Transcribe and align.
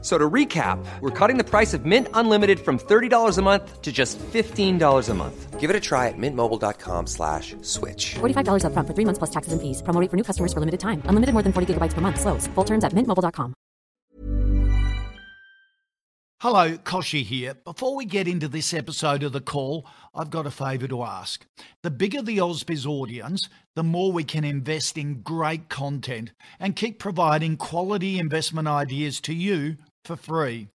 F- 0.00 0.04
So 0.04 0.16
to 0.16 0.30
recap, 0.30 0.78
we're 1.00 1.10
cutting 1.10 1.38
the 1.38 1.44
price 1.44 1.74
of 1.74 1.84
Mint 1.84 2.06
Unlimited 2.14 2.60
from 2.60 2.78
$30 2.78 3.36
a 3.38 3.42
month 3.42 3.82
to 3.82 3.90
just 3.90 4.18
$15 4.18 5.08
a 5.08 5.14
month. 5.14 5.58
Give 5.58 5.70
it 5.70 5.76
a 5.76 5.80
try 5.80 6.06
at 6.06 6.14
mintmobile.com 6.16 7.06
slash 7.08 7.56
switch. 7.62 8.14
$45 8.20 8.62
upfront 8.62 8.86
for 8.86 8.94
three 8.94 9.04
months 9.04 9.18
plus 9.18 9.30
taxes 9.30 9.52
and 9.52 9.60
fees. 9.60 9.82
Promo 9.82 10.00
rate 10.00 10.10
for 10.10 10.16
new 10.16 10.22
customers 10.22 10.52
for 10.52 10.60
limited 10.60 10.78
time. 10.78 11.02
Unlimited 11.06 11.32
more 11.34 11.42
than 11.42 11.52
40 11.52 11.74
gigabytes 11.74 11.94
per 11.94 12.00
month. 12.00 12.20
Slows. 12.20 12.46
Full 12.54 12.64
terms 12.64 12.84
at 12.84 12.92
mintmobile.com. 12.92 13.54
Hello, 16.40 16.78
Kochie 16.78 17.24
here. 17.24 17.54
Before 17.64 17.96
we 17.96 18.04
get 18.04 18.28
into 18.28 18.46
this 18.46 18.72
episode 18.72 19.24
of 19.24 19.32
The 19.32 19.40
Call, 19.40 19.84
I've 20.14 20.30
got 20.30 20.46
a 20.46 20.52
favour 20.52 20.86
to 20.86 21.02
ask. 21.02 21.44
The 21.82 21.90
bigger 21.90 22.22
the 22.22 22.38
Ausbiz 22.38 22.86
audience, 22.86 23.48
the 23.74 23.82
more 23.82 24.12
we 24.12 24.22
can 24.22 24.44
invest 24.44 24.96
in 24.96 25.22
great 25.22 25.68
content 25.68 26.30
and 26.60 26.76
keep 26.76 27.00
providing 27.00 27.56
quality 27.56 28.20
investment 28.20 28.68
ideas 28.68 29.20
to 29.22 29.34
you 29.34 29.78
for 30.08 30.16
free. 30.16 30.68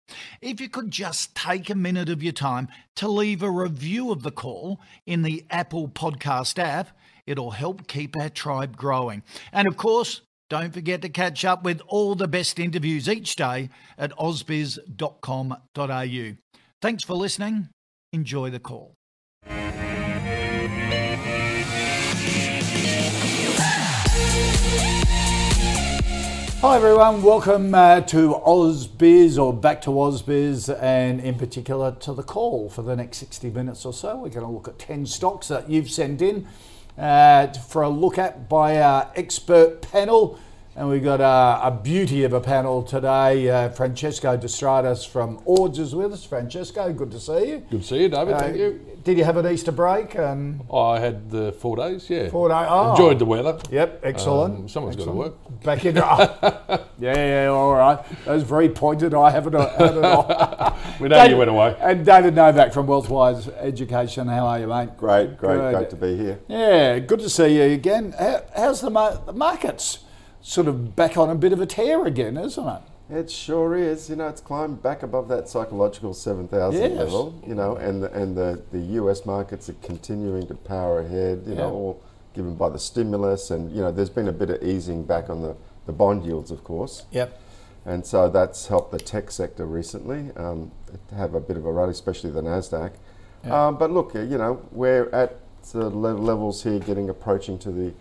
If 0.42 0.62
you 0.62 0.70
could 0.70 0.92
just 0.92 1.34
take 1.34 1.70
a 1.70 1.76
minute 1.76 2.10
of 2.10 2.22
your 2.22 2.34
time 2.34 2.68
to 2.98 3.08
leave 3.08 3.42
a 3.42 3.50
review 3.50 4.12
of 4.12 4.24
The 4.24 4.32
Call 4.32 4.82
in 5.08 5.24
the 5.24 5.46
Apple 5.50 5.88
Podcast 5.88 6.60
app, 6.60 6.90
it'll 7.26 7.52
help 7.52 7.88
keep 7.88 8.18
our 8.18 8.30
tribe 8.30 8.76
growing. 8.76 9.24
And 9.54 9.68
of 9.70 9.78
course, 9.78 10.22
don't 10.50 10.74
forget 10.74 11.02
to 11.04 11.10
catch 11.10 11.46
up 11.46 11.64
with 11.64 11.82
all 11.88 12.14
the 12.14 12.28
best 12.28 12.60
interviews 12.60 13.08
each 13.08 13.38
day 13.38 13.70
at 13.98 14.12
ausbiz.com.au. 14.18 15.58
Thanks 16.82 17.04
for 17.04 17.14
listening. 17.14 17.70
Enjoy 18.12 18.50
the 18.50 18.60
call. 18.60 18.96
Hi 26.62 26.76
everyone, 26.76 27.24
welcome 27.24 27.74
uh, 27.74 28.02
to 28.02 28.36
Ausbiz 28.46 29.44
or 29.44 29.52
back 29.52 29.82
to 29.82 29.90
Ausbiz 29.90 30.70
and 30.80 31.20
in 31.20 31.34
particular 31.34 31.92
to 32.02 32.14
the 32.14 32.22
call 32.22 32.70
for 32.70 32.84
the 32.84 32.96
next 32.96 33.18
60 33.18 33.50
minutes 33.50 33.84
or 33.84 33.92
so. 33.92 34.18
We're 34.18 34.30
going 34.30 34.46
to 34.46 34.52
look 34.52 34.68
at 34.68 34.78
10 34.78 35.08
stocks 35.08 35.48
that 35.48 35.72
you've 35.72 35.90
sent 35.90 36.22
in 36.22 36.48
uh, 37.00 37.48
for 37.48 37.82
a 37.82 37.90
look 37.90 38.20
at 38.20 38.48
by 38.48 38.80
our 38.80 39.12
expert 39.16 39.82
panel. 39.82 40.38
And 40.76 40.88
we've 40.88 41.04
got 41.04 41.20
uh, 41.20 41.62
a 41.64 41.72
beauty 41.72 42.26
of 42.26 42.34
a 42.34 42.40
panel 42.40 42.84
today. 42.84 43.50
Uh, 43.50 43.70
Francesco 43.70 44.38
De 44.38 44.46
Stradis 44.46 45.08
from 45.08 45.42
Ords 45.46 45.80
is 45.80 45.96
with 45.96 46.14
us. 46.14 46.24
Francesco, 46.24 46.94
good 46.94 47.10
to 47.10 47.20
see 47.20 47.50
you. 47.50 47.58
Good 47.72 47.82
to 47.82 47.88
see 47.88 48.02
you, 48.04 48.10
David. 48.10 48.36
Uh, 48.36 48.40
Thank 48.40 48.58
you. 48.58 48.91
Did 49.04 49.18
you 49.18 49.24
have 49.24 49.38
an 49.38 49.48
Easter 49.52 49.72
break? 49.72 50.16
And 50.16 50.62
Oh, 50.70 50.82
I 50.92 51.00
had 51.00 51.32
the 51.32 51.52
four 51.54 51.76
days, 51.76 52.10
yeah. 52.10 52.30
Four 52.30 52.50
days. 52.50 52.68
oh. 52.70 52.92
Enjoyed 52.92 53.18
the 53.20 53.26
weather. 53.26 53.58
Yep, 53.72 54.02
excellent. 54.04 54.56
Um, 54.60 54.70
someone's 54.70 54.96
got 54.96 55.06
to 55.06 55.12
work. 55.12 55.34
Back 55.64 55.86
in. 55.86 55.98
oh, 55.98 56.86
yeah, 57.00 57.44
yeah, 57.44 57.48
all 57.48 57.74
right. 57.74 57.98
That 58.26 58.34
was 58.34 58.44
very 58.44 58.70
pointed. 58.70 59.14
I 59.14 59.32
haven't 59.32 59.54
had 59.54 59.96
it 59.98 60.04
all. 60.06 60.78
We 61.00 61.08
know 61.10 61.24
you 61.24 61.38
went 61.38 61.50
away. 61.50 61.76
And 61.80 62.06
David 62.06 62.36
Novac 62.36 62.74
from 62.74 62.88
Wealthwise 62.88 63.52
Education. 63.58 64.28
How 64.28 64.46
are 64.46 64.60
you, 64.60 64.68
mate? 64.68 64.98
Great, 64.98 65.38
great, 65.38 65.58
Good. 65.58 65.74
great 65.76 65.90
to 65.90 65.96
be 65.96 66.16
here. 66.18 66.40
Yeah, 66.48 67.00
good 67.00 67.20
to 67.22 67.30
see 67.30 67.56
you 67.58 67.74
again. 67.74 68.14
How, 68.18 68.44
how's 68.56 68.82
the, 68.82 68.90
mar- 68.92 69.22
the 69.26 69.34
markets? 69.34 70.00
Sort 70.44 70.68
of 70.68 70.96
back 70.96 71.18
on 71.18 71.30
a 71.30 71.36
bit 71.36 71.54
of 71.54 71.62
a 71.62 71.66
tear 71.66 72.06
again, 72.06 72.36
isn't 72.38 72.68
it? 72.68 72.82
It 73.12 73.30
sure 73.30 73.76
is. 73.76 74.10
You 74.10 74.16
know, 74.16 74.28
it's 74.30 74.40
climbed 74.42 74.82
back 74.82 75.04
above 75.04 75.28
that 75.28 75.50
psychological 75.50 76.14
7,000 76.14 76.82
Yes. 76.82 76.98
level, 76.98 77.34
you 77.46 77.54
know, 77.56 77.76
and, 77.76 78.02
the, 78.04 78.12
and 78.14 78.36
the, 78.38 78.62
the 78.72 78.80
US 79.02 79.26
markets 79.26 79.70
are 79.70 79.76
continuing 79.84 80.48
to 80.48 80.56
power 80.56 81.02
ahead, 81.02 81.44
you 81.46 81.52
Yeah. 81.54 81.60
know, 81.60 81.74
all 81.74 82.02
given 82.34 82.56
by 82.56 82.70
the 82.70 82.80
stimulus. 82.80 83.52
And, 83.52 83.70
you 83.72 83.82
know, 83.82 83.92
there's 83.92 84.10
been 84.10 84.30
a 84.30 84.34
bit 84.34 84.50
of 84.50 84.64
easing 84.64 85.04
back 85.04 85.30
on 85.30 85.42
the, 85.42 85.56
the 85.86 85.92
bond 85.92 86.24
yields, 86.24 86.52
of 86.52 86.64
course. 86.64 87.04
Yep. 87.12 87.38
And 87.86 88.06
so 88.06 88.30
that's 88.30 88.68
helped 88.68 88.92
the 88.92 89.00
tech 89.00 89.30
sector 89.32 89.66
recently 89.66 90.32
um, 90.38 90.72
to 91.10 91.16
have 91.16 91.34
a 91.34 91.40
bit 91.42 91.58
of 91.58 91.66
a 91.66 91.72
run, 91.72 91.90
especially 91.90 92.30
the 92.30 92.42
NASDAQ. 92.42 92.92
Um, 93.52 93.78
but 93.78 93.92
look, 93.92 94.14
you 94.14 94.38
know, 94.38 94.62
we're 94.72 95.10
at 95.10 95.38
the 95.74 95.90
levels 95.90 96.64
here 96.64 96.80
getting 96.80 97.10
approaching 97.10 97.58
to 97.60 97.72
the, 97.72 97.92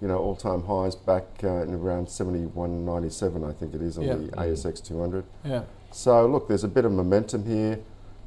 you 0.00 0.08
know, 0.08 0.18
all-time 0.18 0.62
highs 0.64 0.94
back 0.94 1.24
uh, 1.44 1.62
in 1.62 1.74
around 1.74 2.06
71.97, 2.06 3.48
I 3.48 3.52
think 3.52 3.74
it 3.74 3.82
is 3.82 3.98
on 3.98 4.04
Yeah. 4.04 4.14
the 4.16 4.28
ASX 4.36 4.80
200. 4.84 5.24
Yeah. 5.44 5.62
So 5.92 6.26
look, 6.26 6.48
there's 6.48 6.64
a 6.64 6.68
bit 6.68 6.84
of 6.84 6.92
momentum 6.92 7.44
here, 7.46 7.78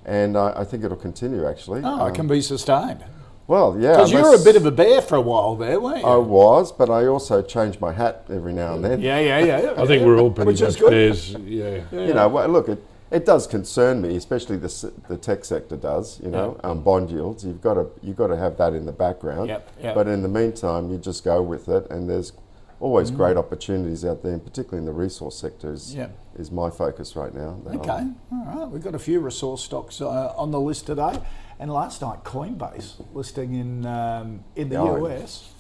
and 0.05 0.37
I, 0.37 0.53
I 0.57 0.63
think 0.63 0.83
it'll 0.83 0.97
continue 0.97 1.45
actually. 1.47 1.81
Oh, 1.83 2.05
it 2.05 2.09
Um, 2.09 2.15
can 2.15 2.27
be 2.27 2.41
sustained. 2.41 3.03
well, 3.47 3.75
yeah. 3.79 3.91
Because 3.91 4.11
you 4.11 4.21
were 4.21 4.35
a 4.35 4.43
bit 4.43 4.55
of 4.55 4.65
a 4.65 4.71
bear 4.71 5.01
for 5.01 5.15
a 5.15 5.21
while 5.21 5.55
there, 5.55 5.79
weren't 5.79 5.99
you? 5.99 6.05
I 6.07 6.15
was, 6.17 6.71
but 6.71 6.89
I 6.89 7.05
also 7.07 7.41
change 7.41 7.79
my 7.79 7.91
hat 7.91 8.25
every 8.31 8.53
now 8.53 8.73
and 8.75 8.83
then. 8.83 9.01
yeah, 9.01 9.19
yeah, 9.19 9.39
yeah. 9.39 9.73
I 9.77 9.85
think 9.85 10.03
we're 10.05 10.17
all 10.19 10.31
pretty 10.31 10.47
Which 10.51 10.61
is 10.61 10.75
much 10.75 10.79
good. 10.79 10.89
bears. 10.91 11.31
Yeah. 11.45 11.81
You 11.91 12.13
know, 12.13 12.27
well, 12.29 12.47
look, 12.47 12.69
it, 12.69 12.83
it 13.11 13.25
does 13.25 13.47
concern 13.47 14.01
me, 14.01 14.15
especially 14.15 14.57
the, 14.57 14.91
the 15.07 15.17
tech 15.17 15.43
sector 15.45 15.75
does. 15.75 16.19
You 16.21 16.29
know, 16.31 16.59
um, 16.63 16.81
bond 16.83 17.09
yields. 17.11 17.43
You've 17.45 17.61
got 17.61 17.75
to 17.75 17.87
you've 18.01 18.17
got 18.17 18.27
to 18.27 18.37
have 18.37 18.57
that 18.57 18.73
in 18.73 18.85
the 18.85 18.91
background. 18.91 19.49
Yep, 19.49 19.69
yep. 19.81 19.95
But 19.95 20.07
in 20.07 20.21
the 20.21 20.27
meantime, 20.29 20.91
you 20.91 20.97
just 20.97 21.23
go 21.23 21.41
with 21.41 21.67
it, 21.69 21.89
and 21.89 22.09
there's 22.09 22.33
always 22.79 23.11
great 23.11 23.35
opportunities 23.35 24.05
out 24.05 24.23
there, 24.23 24.31
and 24.33 24.43
particularly 24.43 24.77
in 24.79 24.85
the 24.85 24.93
resource 24.93 25.35
sector 25.35 25.73
is, 25.73 25.93
Yep. 25.95 26.17
is 26.37 26.49
my 26.49 26.69
focus 26.69 27.13
right 27.17 27.33
now. 27.33 27.59
Okay, 27.67 27.89
I'm- 27.89 28.15
all 28.31 28.45
right. 28.45 28.69
We've 28.69 28.81
got 28.83 28.95
a 28.95 28.99
few 28.99 29.19
resource 29.19 29.61
stocks 29.63 29.99
uh, 29.99 30.33
on 30.37 30.51
the 30.51 30.59
list 30.61 30.85
today, 30.85 31.19
and 31.59 31.69
last 31.73 32.01
night 32.01 32.23
Coinbase 32.23 33.03
listing 33.13 33.53
in 33.55 33.85
um, 33.85 34.45
in 34.55 34.69
the 34.69 34.77
Oh, 34.77 35.05
US. 35.05 35.51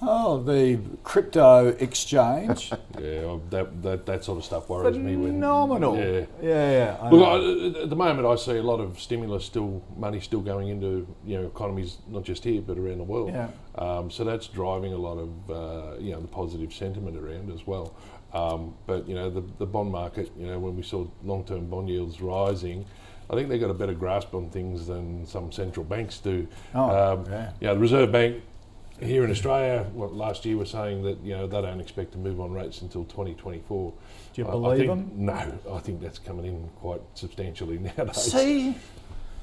Oh, 0.00 0.42
the 0.42 0.80
crypto 1.02 1.68
exchange. 1.68 2.72
Yeah, 2.98 3.38
that, 3.50 3.80
that, 3.84 4.06
that 4.06 4.24
sort 4.24 4.38
of 4.38 4.44
stuff 4.44 4.68
worries 4.68 4.98
me. 4.98 5.14
When, 5.14 5.34
Phenomenal. 5.34 5.96
Yeah. 5.96 6.26
yeah, 6.42 6.70
yeah. 6.72 6.96
I 7.00 7.10
Look. 7.10 7.28
I, 7.28 7.82
at 7.82 7.90
the 7.90 7.94
moment, 7.94 8.26
I 8.26 8.34
see 8.34 8.56
a 8.56 8.62
lot 8.62 8.80
of 8.80 8.98
stimulus 8.98 9.44
still, 9.44 9.84
money 9.96 10.18
still 10.18 10.40
going 10.40 10.66
into 10.66 11.06
you 11.24 11.40
know 11.40 11.46
economies, 11.46 11.98
not 12.08 12.24
just 12.24 12.42
here 12.42 12.60
but 12.60 12.76
around 12.76 12.98
the 12.98 13.04
world. 13.04 13.30
Yeah. 13.30 13.50
Um, 13.76 14.10
so 14.10 14.24
that's 14.24 14.48
driving 14.48 14.94
a 14.94 14.96
lot 14.96 15.16
of 15.18 15.50
uh, 15.50 16.00
you 16.00 16.10
know 16.10 16.20
the 16.20 16.26
positive 16.26 16.74
sentiment 16.74 17.16
around 17.16 17.52
as 17.52 17.68
well. 17.68 17.94
Um, 18.32 18.74
but 18.88 19.08
you 19.08 19.14
know 19.14 19.30
the, 19.30 19.44
the 19.58 19.66
bond 19.66 19.92
market, 19.92 20.32
you 20.36 20.48
know 20.48 20.58
when 20.58 20.74
we 20.74 20.82
saw 20.82 21.06
long-term 21.22 21.66
bond 21.66 21.88
yields 21.88 22.20
rising, 22.20 22.84
I 23.30 23.34
think 23.34 23.48
they've 23.48 23.60
got 23.60 23.70
a 23.70 23.74
better 23.74 23.94
grasp 23.94 24.34
on 24.34 24.50
things 24.50 24.86
than 24.88 25.24
some 25.24 25.52
central 25.52 25.84
banks 25.84 26.18
do. 26.18 26.48
Oh, 26.74 27.12
um, 27.12 27.26
yeah. 27.30 27.52
yeah, 27.60 27.74
the 27.74 27.78
Reserve 27.78 28.10
Bank 28.10 28.42
here 29.00 29.24
in 29.24 29.30
Australia, 29.30 29.86
what 29.94 30.12
last 30.14 30.44
year 30.44 30.56
was 30.56 30.70
saying 30.70 31.02
that 31.04 31.18
you 31.22 31.34
know 31.36 31.46
they 31.46 31.60
don't 31.62 31.80
expect 31.80 32.12
to 32.12 32.18
move 32.18 32.40
on 32.40 32.52
rates 32.52 32.82
until 32.82 33.04
2024. 33.04 33.92
Do 34.34 34.42
you 34.42 34.46
I- 34.46 34.50
I 34.50 34.52
believe 34.52 34.78
think- 34.78 34.88
them? 34.88 35.10
No, 35.26 35.58
I 35.74 35.78
think 35.78 36.00
that's 36.00 36.18
coming 36.18 36.46
in 36.46 36.68
quite 36.80 37.00
substantially 37.14 37.78
nowadays. 37.96 38.16
See, 38.32 38.76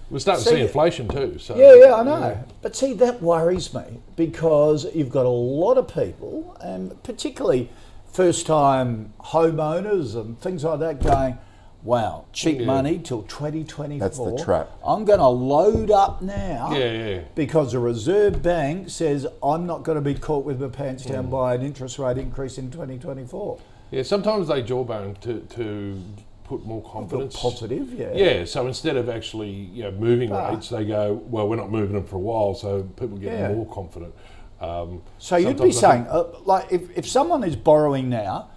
We're 0.09 0.19
starting 0.19 0.43
see- 0.43 0.49
to 0.51 0.55
see 0.57 0.61
inflation 0.61 1.07
too. 1.07 1.37
So 1.39 1.55
yeah, 1.57 1.75
yeah, 1.75 1.95
I 1.95 2.03
know. 2.03 2.43
But 2.61 2.75
see, 2.75 2.93
that 2.93 3.21
worries 3.21 3.73
me 3.73 3.99
because 4.15 4.85
you've 4.93 5.09
got 5.09 5.25
a 5.25 5.29
lot 5.29 5.77
of 5.77 5.87
people, 5.87 6.55
and 6.61 7.01
particularly 7.03 7.69
first-time 8.11 9.13
homeowners 9.19 10.15
and 10.15 10.39
things 10.39 10.63
like 10.63 10.79
that, 10.79 11.01
going, 11.03 11.37
"Wow, 11.85 12.25
cheap 12.33 12.59
Yeah. 12.59 12.65
money 12.65 12.97
till 12.99 13.21
2024." 13.23 13.99
That's 13.99 14.17
the 14.17 14.43
trap. 14.43 14.71
I'm 14.85 15.05
going 15.05 15.19
to 15.19 15.27
load 15.27 15.91
up 15.91 16.21
now. 16.21 16.69
Yeah, 16.73 16.91
yeah. 16.91 17.19
Because 17.35 17.71
the 17.71 17.79
Reserve 17.79 18.41
Bank 18.43 18.89
says 18.89 19.25
I'm 19.43 19.65
not 19.65 19.83
going 19.83 19.95
to 19.95 20.01
be 20.01 20.15
caught 20.15 20.43
with 20.43 20.59
my 20.59 20.67
pants 20.67 21.05
Mm. 21.05 21.11
down 21.11 21.29
by 21.29 21.55
an 21.55 21.61
interest 21.61 21.99
rate 21.99 22.17
increase 22.17 22.57
in 22.57 22.71
2024. 22.71 23.57
Yeah, 23.91 24.03
sometimes 24.03 24.47
they 24.47 24.61
jawbone 24.63 25.15
to, 25.21 25.39
to 25.41 26.01
put 26.43 26.65
more 26.65 26.81
Feel 26.81 26.89
confidence. 26.91 27.39
positive, 27.39 27.93
yeah. 27.93 28.11
Yeah, 28.13 28.45
so 28.45 28.65
instead 28.67 28.97
of 28.97 29.07
actually 29.09 29.49
you 29.51 29.83
know 29.83 29.91
moving 29.91 30.31
Ah. 30.31 30.49
rates, 30.49 30.69
they 30.69 30.85
go, 30.85 31.21
well, 31.29 31.47
we're 31.47 31.55
not 31.55 31.71
moving 31.71 31.93
them 31.95 32.03
for 32.05 32.15
a 32.15 32.19
while, 32.19 32.55
so 32.55 32.83
people 32.97 33.17
get 33.17 33.33
Yeah. 33.33 33.53
more 33.53 33.65
confident. 33.67 34.13
Um, 34.59 35.01
So 35.19 35.35
you'd 35.35 35.57
be 35.61 35.71
sometimes 35.71 35.83
I 35.83 35.91
think- 35.95 36.07
saying, 36.07 36.07
uh, 36.09 36.23
like, 36.45 36.71
if, 36.71 36.97
if 36.97 37.07
someone 37.07 37.43
is 37.43 37.55
borrowing 37.55 38.09
now, 38.09 38.47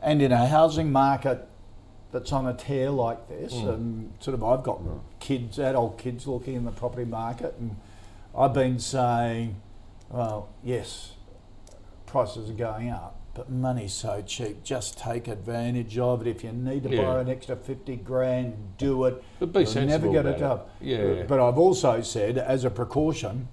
and 0.00 0.22
in 0.22 0.30
a 0.30 0.46
housing 0.46 0.92
market 0.92 1.47
that's 2.12 2.32
on 2.32 2.46
a 2.46 2.54
tear 2.54 2.90
like 2.90 3.28
this, 3.28 3.52
Hmm. 3.54 3.68
and 3.68 4.12
sort 4.20 4.34
of, 4.34 4.42
I've 4.44 4.62
got 4.62 4.80
kids, 5.20 5.58
adult 5.58 5.98
kids 5.98 6.26
looking 6.26 6.54
in 6.54 6.64
the 6.64 6.70
property 6.72 7.04
market, 7.04 7.54
and 7.60 7.76
I've 8.36 8.54
been 8.54 8.78
saying, 8.78 9.56
well, 10.10 10.48
yes, 10.64 11.12
prices 12.06 12.48
are 12.48 12.54
going 12.54 12.88
up, 12.88 13.16
but 13.34 13.50
money's 13.50 13.92
so 13.92 14.22
cheap. 14.26 14.62
Just 14.64 14.98
take 14.98 15.28
advantage 15.28 15.98
of 15.98 16.22
it. 16.26 16.30
If 16.30 16.42
you 16.42 16.52
need 16.52 16.84
to 16.84 16.88
Yeah. 16.90 17.02
borrow 17.02 17.20
an 17.20 17.28
extra 17.28 17.56
fifty 17.56 17.96
grand, 17.96 18.54
do 18.78 19.04
it. 19.04 19.22
But 19.38 19.52
be 19.52 19.60
You'll 19.60 19.74
never 19.74 19.88
sensible 19.90 20.12
get 20.12 20.26
it 20.26 20.42
up. 20.42 20.70
Yeah. 20.80 21.24
But 21.28 21.38
I've 21.40 21.58
also 21.58 22.00
said, 22.00 22.38
as 22.38 22.64
a 22.64 22.70
precaution, 22.70 23.48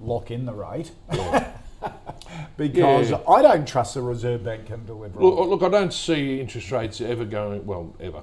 lock 0.00 0.30
in 0.32 0.46
the 0.46 0.52
rate. 0.54 0.90
because 2.56 3.10
Yeah. 3.10 3.20
I 3.28 3.42
don't 3.42 3.66
trust 3.66 3.94
the 3.94 4.02
Reserve 4.02 4.44
Bank 4.44 4.66
can 4.66 4.84
deliver. 4.86 5.20
Look, 5.20 5.48
look, 5.48 5.62
I 5.62 5.68
don't 5.68 5.92
see 5.92 6.40
interest 6.40 6.70
rates 6.70 7.00
ever 7.00 7.24
going 7.24 7.64
well 7.66 7.94
ever. 8.00 8.22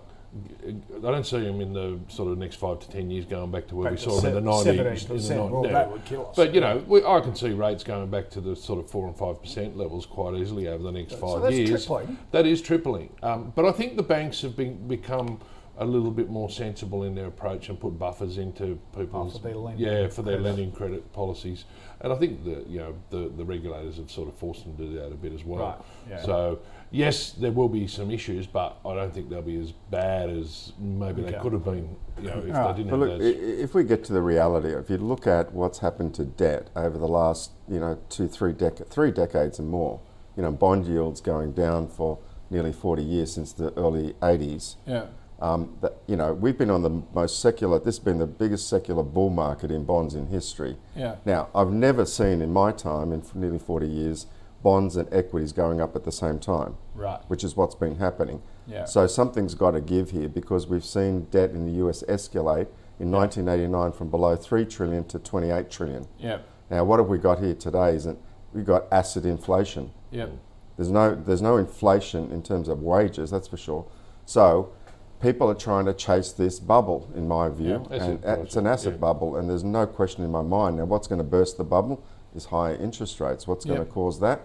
I 0.67 0.99
don't 0.99 1.25
see 1.25 1.39
them 1.39 1.61
in 1.61 1.73
the 1.73 1.99
sort 2.09 2.31
of 2.31 2.37
next 2.37 2.57
five 2.57 2.79
to 2.81 2.89
ten 2.89 3.09
years 3.09 3.25
going 3.25 3.49
back 3.49 3.65
to 3.69 3.75
where 3.75 3.85
Back 3.89 3.93
we 3.93 4.03
saw 4.03 4.19
them 4.19 4.37
in 4.37 4.43
the 4.43 4.51
nineties. 4.51 5.05
17%. 5.07 5.49
Well, 5.49 5.63
that 5.63 5.91
would 5.91 6.05
kill 6.05 6.27
us. 6.27 6.35
But 6.35 6.53
you 6.53 6.61
know, 6.61 6.83
we, 6.85 7.03
I 7.03 7.21
can 7.21 7.33
see 7.33 7.51
rates 7.51 7.83
going 7.83 8.09
back 8.11 8.29
to 8.31 8.41
the 8.41 8.55
sort 8.55 8.77
of 8.79 8.91
four 8.91 9.07
and 9.07 9.17
five 9.17 9.41
percent 9.41 9.77
levels 9.77 10.05
quite 10.05 10.35
easily 10.35 10.67
over 10.67 10.83
the 10.83 10.91
next 10.91 11.15
five 11.15 11.41
that's 11.41 11.55
years. 11.55 11.69
tripling. 11.69 12.17
That 12.31 12.45
is 12.45 12.61
tripling. 12.61 13.13
Um, 13.23 13.51
but 13.55 13.65
I 13.65 13.71
think 13.71 13.95
the 13.95 14.03
banks 14.03 14.41
have 14.41 14.55
been, 14.55 14.87
become 14.87 15.39
a 15.79 15.85
little 15.85 16.11
bit 16.11 16.29
more 16.29 16.49
sensible 16.49 17.03
in 17.03 17.15
their 17.15 17.27
approach 17.27 17.69
and 17.69 17.79
put 17.79 17.97
buffers 17.97 18.37
into 18.37 18.79
people's 18.97 19.35
Oh, 19.35 19.39
for 19.39 19.73
yeah 19.77 20.07
for 20.07 20.23
their 20.23 20.35
credit. 20.35 20.41
lending 20.43 20.71
credit 20.71 21.13
policies. 21.13 21.65
And 22.01 22.13
I 22.13 22.15
think 22.15 22.43
that 22.45 22.67
you 22.67 22.79
know 22.79 22.95
the, 23.09 23.29
the 23.35 23.43
regulators 23.43 23.97
have 23.97 24.11
sort 24.11 24.27
of 24.29 24.35
forced 24.35 24.63
them 24.65 24.77
to 24.77 24.83
do 24.83 24.93
that 24.99 25.07
a 25.11 25.15
bit 25.15 25.33
as 25.33 25.43
well. 25.43 25.59
Right, 26.07 26.11
yeah. 26.11 26.21
So 26.23 26.59
yes, 26.91 27.31
there 27.31 27.51
will 27.51 27.69
be 27.69 27.87
some 27.87 28.11
issues, 28.11 28.45
but 28.45 28.77
I 28.85 28.93
don't 28.93 29.13
think 29.13 29.29
they'll 29.29 29.41
be 29.41 29.59
as 29.59 29.71
bad 29.71 30.29
as 30.29 30.73
maybe 30.79 31.23
they 31.23 31.33
could 31.33 31.53
have 31.53 31.65
been. 31.65 31.95
You 32.21 32.29
know, 32.29 32.43
if 32.47 32.55
Alright. 32.55 32.75
they 32.75 32.83
didn't 32.83 32.99
But 32.99 33.09
have 33.09 33.19
look, 33.19 33.19
those. 33.19 33.59
if 33.59 33.73
we 33.73 33.83
get 33.83 34.03
to 34.05 34.13
the 34.13 34.21
reality, 34.21 34.69
if 34.69 34.89
you 34.89 34.97
look 34.97 35.27
at 35.27 35.53
what's 35.53 35.79
happened 35.79 36.13
to 36.15 36.25
debt 36.25 36.69
over 36.75 36.97
the 36.97 37.07
last, 37.07 37.51
you 37.67 37.79
know, 37.79 37.99
two, 38.09 38.27
three 38.27 38.53
decades, 38.53 38.89
three 38.93 39.11
decades 39.11 39.59
and 39.59 39.67
more, 39.69 39.99
you 40.35 40.43
know, 40.43 40.51
bond 40.51 40.85
yields 40.85 41.21
going 41.21 41.51
down 41.51 41.87
for 41.87 42.19
nearly 42.49 42.71
40 42.71 43.03
years 43.03 43.33
since 43.33 43.53
the 43.53 43.71
early 43.77 44.13
80s. 44.21 44.75
yeah. 44.85 45.05
Um, 45.39 45.77
that, 45.81 45.97
you 46.07 46.15
know, 46.15 46.33
we've 46.33 46.57
been 46.57 46.71
on 46.71 46.81
the 46.81 47.03
most 47.13 47.39
secular. 47.41 47.77
This 47.77 47.97
has 47.97 48.03
been 48.03 48.17
the 48.17 48.25
biggest 48.25 48.67
secular 48.67 49.03
bull 49.03 49.29
market 49.29 49.69
in 49.69 49.83
bonds 49.83 50.15
in 50.15 50.27
history. 50.27 50.77
Yeah. 50.95 51.17
Now, 51.25 51.49
I've 51.53 51.71
never 51.71 52.05
seen 52.05 52.41
in 52.41 52.51
my 52.51 52.71
time, 52.71 53.11
in 53.11 53.23
nearly 53.35 53.59
40 53.59 53.87
years, 53.87 54.25
bonds 54.63 54.95
and 54.95 55.07
equities 55.13 55.53
going 55.53 55.79
up 55.79 55.95
at 55.95 56.03
the 56.05 56.11
same 56.11 56.39
time. 56.39 56.75
Right. 56.95 57.19
Which 57.27 57.43
is 57.43 57.55
what's 57.55 57.75
been 57.75 57.97
happening. 57.97 58.41
Yeah. 58.65 58.85
So 58.85 59.05
something's 59.05 59.53
got 59.53 59.71
to 59.71 59.81
give 59.81 60.09
here 60.09 60.27
because 60.27 60.67
we've 60.67 60.85
seen 60.85 61.25
debt 61.25 61.51
in 61.51 61.65
the 61.65 61.85
US 61.85 62.03
escalate 62.03 62.67
in 62.99 63.11
1989 63.11 63.91
from 63.91 64.09
below 64.09 64.35
3 64.35 64.65
trillion 64.65 65.03
to 65.05 65.19
28 65.19 65.69
trillion. 65.69 66.07
Yeah. 66.17 66.39
Now, 66.71 66.83
what 66.83 66.99
have 66.99 67.07
we 67.07 67.19
got 67.19 67.39
here 67.39 67.53
today? 67.53 67.95
Isn't 67.95 68.17
we've 68.53 68.65
got 68.65 68.85
asset 68.91 69.25
inflation. 69.25 69.91
Yeah. 70.11 70.27
There's 70.75 70.91
no 70.91 71.15
there's 71.15 71.41
no 71.41 71.57
inflation 71.57 72.31
in 72.31 72.43
terms 72.43 72.67
of 72.67 72.81
wages, 72.81 73.31
that's 73.31 73.47
for 73.47 73.57
sure. 73.57 73.85
So 74.25 74.73
people 75.21 75.49
are 75.49 75.55
trying 75.55 75.85
to 75.85 75.93
chase 75.93 76.31
this 76.31 76.59
bubble, 76.59 77.09
in 77.15 77.27
my 77.27 77.49
view, 77.49 77.85
Yeah, 77.91 78.03
and 78.03 78.23
it's 78.45 78.55
an 78.55 78.67
asset 78.67 78.93
yeah. 78.93 78.99
bubble, 78.99 79.35
and 79.37 79.49
there's 79.49 79.63
no 79.63 79.85
question 79.87 80.23
in 80.23 80.31
my 80.31 80.41
mind. 80.41 80.77
Now, 80.77 80.85
what's 80.85 81.07
going 81.07 81.19
to 81.19 81.23
burst 81.23 81.57
the 81.57 81.63
bubble 81.63 82.03
is 82.35 82.45
higher 82.45 82.75
interest 82.75 83.19
rates. 83.19 83.47
What's 83.47 83.65
going 83.65 83.79
to 83.79 83.85
cause 83.85 84.19
that? 84.19 84.41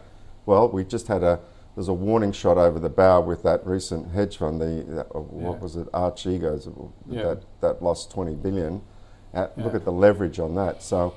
Well, 0.46 0.68
we 0.68 0.84
just 0.84 1.08
had 1.08 1.22
a 1.22 1.40
there's 1.74 1.88
a 1.88 1.94
warning 1.94 2.32
shot 2.32 2.58
over 2.58 2.78
the 2.78 2.90
bow 2.90 3.22
with 3.22 3.42
that 3.44 3.66
recent 3.66 4.10
hedge 4.12 4.36
fund. 4.36 4.60
The 4.60 4.84
that, 4.94 5.06
uh, 5.14 5.20
what 5.20 5.54
Yeah. 5.54 5.58
was 5.62 5.76
it? 5.76 5.90
Archegos 5.92 6.68
Yeah. 7.08 7.22
that 7.22 7.42
that 7.62 7.82
lost 7.82 8.10
20 8.10 8.34
billion. 8.34 8.82
Uh, 9.32 9.46
Look 9.56 9.74
at 9.74 9.84
the 9.86 9.92
leverage 9.92 10.38
on 10.38 10.54
that. 10.56 10.82
So 10.82 11.14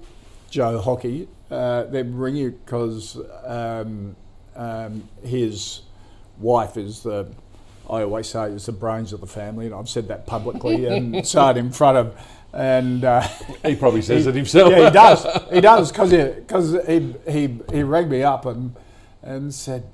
Joe 0.51 0.81
Hockey, 0.81 1.29
uh, 1.51 1.85
them 1.85 2.19
ringing 2.19 2.51
because 2.51 3.17
um, 3.47 4.17
um, 4.55 5.09
his 5.25 5.81
wife 6.39 6.77
is 6.77 7.03
the, 7.05 7.27
I 7.89 8.03
always 8.03 8.29
say, 8.29 8.51
is 8.51 8.67
the 8.67 8.73
brains 8.73 9.15
of 9.15 9.21
the 9.23 9.27
family, 9.27 9.65
and 9.67 9.75
I've 9.75 9.89
said 9.89 10.09
that 10.09 10.27
publicly 10.27 10.85
and 10.87 11.27
say 11.35 11.51
it 11.51 11.57
in 11.57 11.71
front 11.71 11.97
of, 11.97 12.15
and 12.53 13.05
uh, 13.05 13.23
He 13.65 13.77
probably 13.77 14.03
says 14.11 14.27
it 14.27 14.35
himself. 14.35 14.71
yeah, 14.71 14.87
he 14.87 14.91
does. 14.91 15.51
He 15.53 15.61
does 15.73 15.93
because 15.93 16.11
he, 16.11 16.25
cause 16.47 16.77
he, 16.87 17.15
he, 17.29 17.59
he 17.73 17.83
rang 17.83 18.09
me 18.09 18.23
up 18.23 18.47
and, 18.47 18.77
and 19.23 19.53
said, 19.55 19.85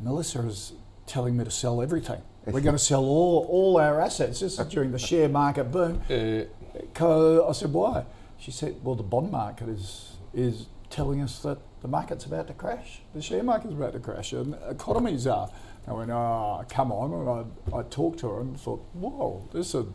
Melissa 0.00 0.40
is 0.46 0.72
telling 1.06 1.36
me 1.36 1.44
to 1.44 1.50
sell 1.50 1.80
everything. 1.82 2.20
We're 2.46 2.60
going 2.60 2.76
to 2.76 2.82
sell 2.82 3.04
all, 3.04 3.46
all 3.48 3.78
our 3.78 4.00
assets. 4.00 4.40
This 4.40 4.58
is 4.58 4.66
during 4.66 4.92
the 4.92 4.98
share 4.98 5.28
market 5.28 5.70
boom. 5.70 6.02
I 6.10 7.52
said, 7.52 7.72
why? 7.72 8.04
She 8.38 8.50
said, 8.50 8.76
well, 8.82 8.94
the 8.94 9.02
bond 9.02 9.30
market 9.30 9.68
is, 9.68 10.16
is 10.34 10.66
telling 10.90 11.20
us 11.22 11.38
that 11.40 11.58
the 11.80 11.88
market's 11.88 12.24
about 12.24 12.48
to 12.48 12.54
crash. 12.54 13.00
The 13.14 13.22
share 13.22 13.42
market's 13.42 13.74
about 13.74 13.92
to 13.92 14.00
crash 14.00 14.32
and 14.32 14.56
economies 14.68 15.26
are. 15.26 15.50
I 15.86 15.92
went, 15.92 16.10
oh, 16.10 16.64
come 16.68 16.90
on. 16.92 17.12
And 17.12 17.74
I, 17.74 17.78
I 17.78 17.82
talked 17.82 18.18
to 18.20 18.28
her 18.28 18.40
and 18.40 18.58
thought, 18.58 18.84
whoa, 18.94 19.48
this 19.52 19.74
is... 19.74 19.86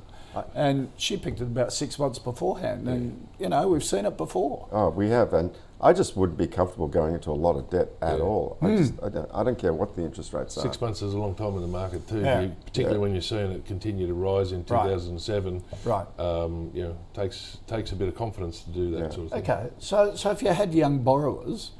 And 0.55 0.89
she 0.97 1.17
picked 1.17 1.39
it 1.41 1.45
about 1.45 1.73
six 1.73 1.97
months 1.99 2.19
beforehand. 2.19 2.87
And, 2.87 3.27
you 3.39 3.49
know, 3.49 3.67
we've 3.67 3.83
seen 3.83 4.05
it 4.05 4.15
before. 4.17 4.67
Oh, 4.71 4.89
we 4.89 5.09
have, 5.09 5.33
and 5.33 5.51
I 5.81 5.93
just 5.93 6.15
wouldn't 6.17 6.37
be 6.37 6.45
comfortable 6.47 6.87
going 6.87 7.13
into 7.15 7.31
a 7.31 7.33
lot 7.33 7.55
of 7.55 7.69
debt 7.69 7.89
at 8.01 8.17
Yeah. 8.17 8.23
all. 8.23 8.57
I 8.61 8.75
just, 8.75 8.93
I 9.01 9.09
don't, 9.09 9.29
I 9.33 9.43
don't 9.43 9.57
care 9.57 9.73
what 9.73 9.95
the 9.95 10.03
interest 10.03 10.33
rates 10.33 10.57
are. 10.57 10.61
Six 10.61 10.79
months 10.81 11.01
is 11.01 11.13
a 11.13 11.17
long 11.17 11.35
time 11.35 11.55
in 11.55 11.61
the 11.61 11.67
market 11.67 12.07
too, 12.07 12.19
Yeah. 12.21 12.41
you, 12.41 12.51
particularly 12.65 12.97
Yeah. 12.97 13.01
when 13.01 13.11
you're 13.13 13.21
seeing 13.21 13.51
it 13.51 13.65
continue 13.65 14.05
to 14.07 14.13
rise 14.13 14.51
in 14.51 14.63
2007. 14.65 15.63
Right. 15.85 16.05
Um, 16.19 16.71
you 16.73 16.83
know, 16.83 16.95
takes 17.13 17.57
takes 17.65 17.91
a 17.91 17.95
bit 17.95 18.07
of 18.07 18.15
confidence 18.15 18.61
to 18.63 18.69
do 18.71 18.91
that 18.91 18.99
Yeah. 18.99 19.09
sort 19.09 19.25
of 19.27 19.31
thing. 19.31 19.41
Okay, 19.41 19.69
so 19.79 20.15
so 20.15 20.31
if 20.31 20.41
you 20.43 20.49
had 20.49 20.73
young 20.73 20.99
borrowers, 20.99 21.71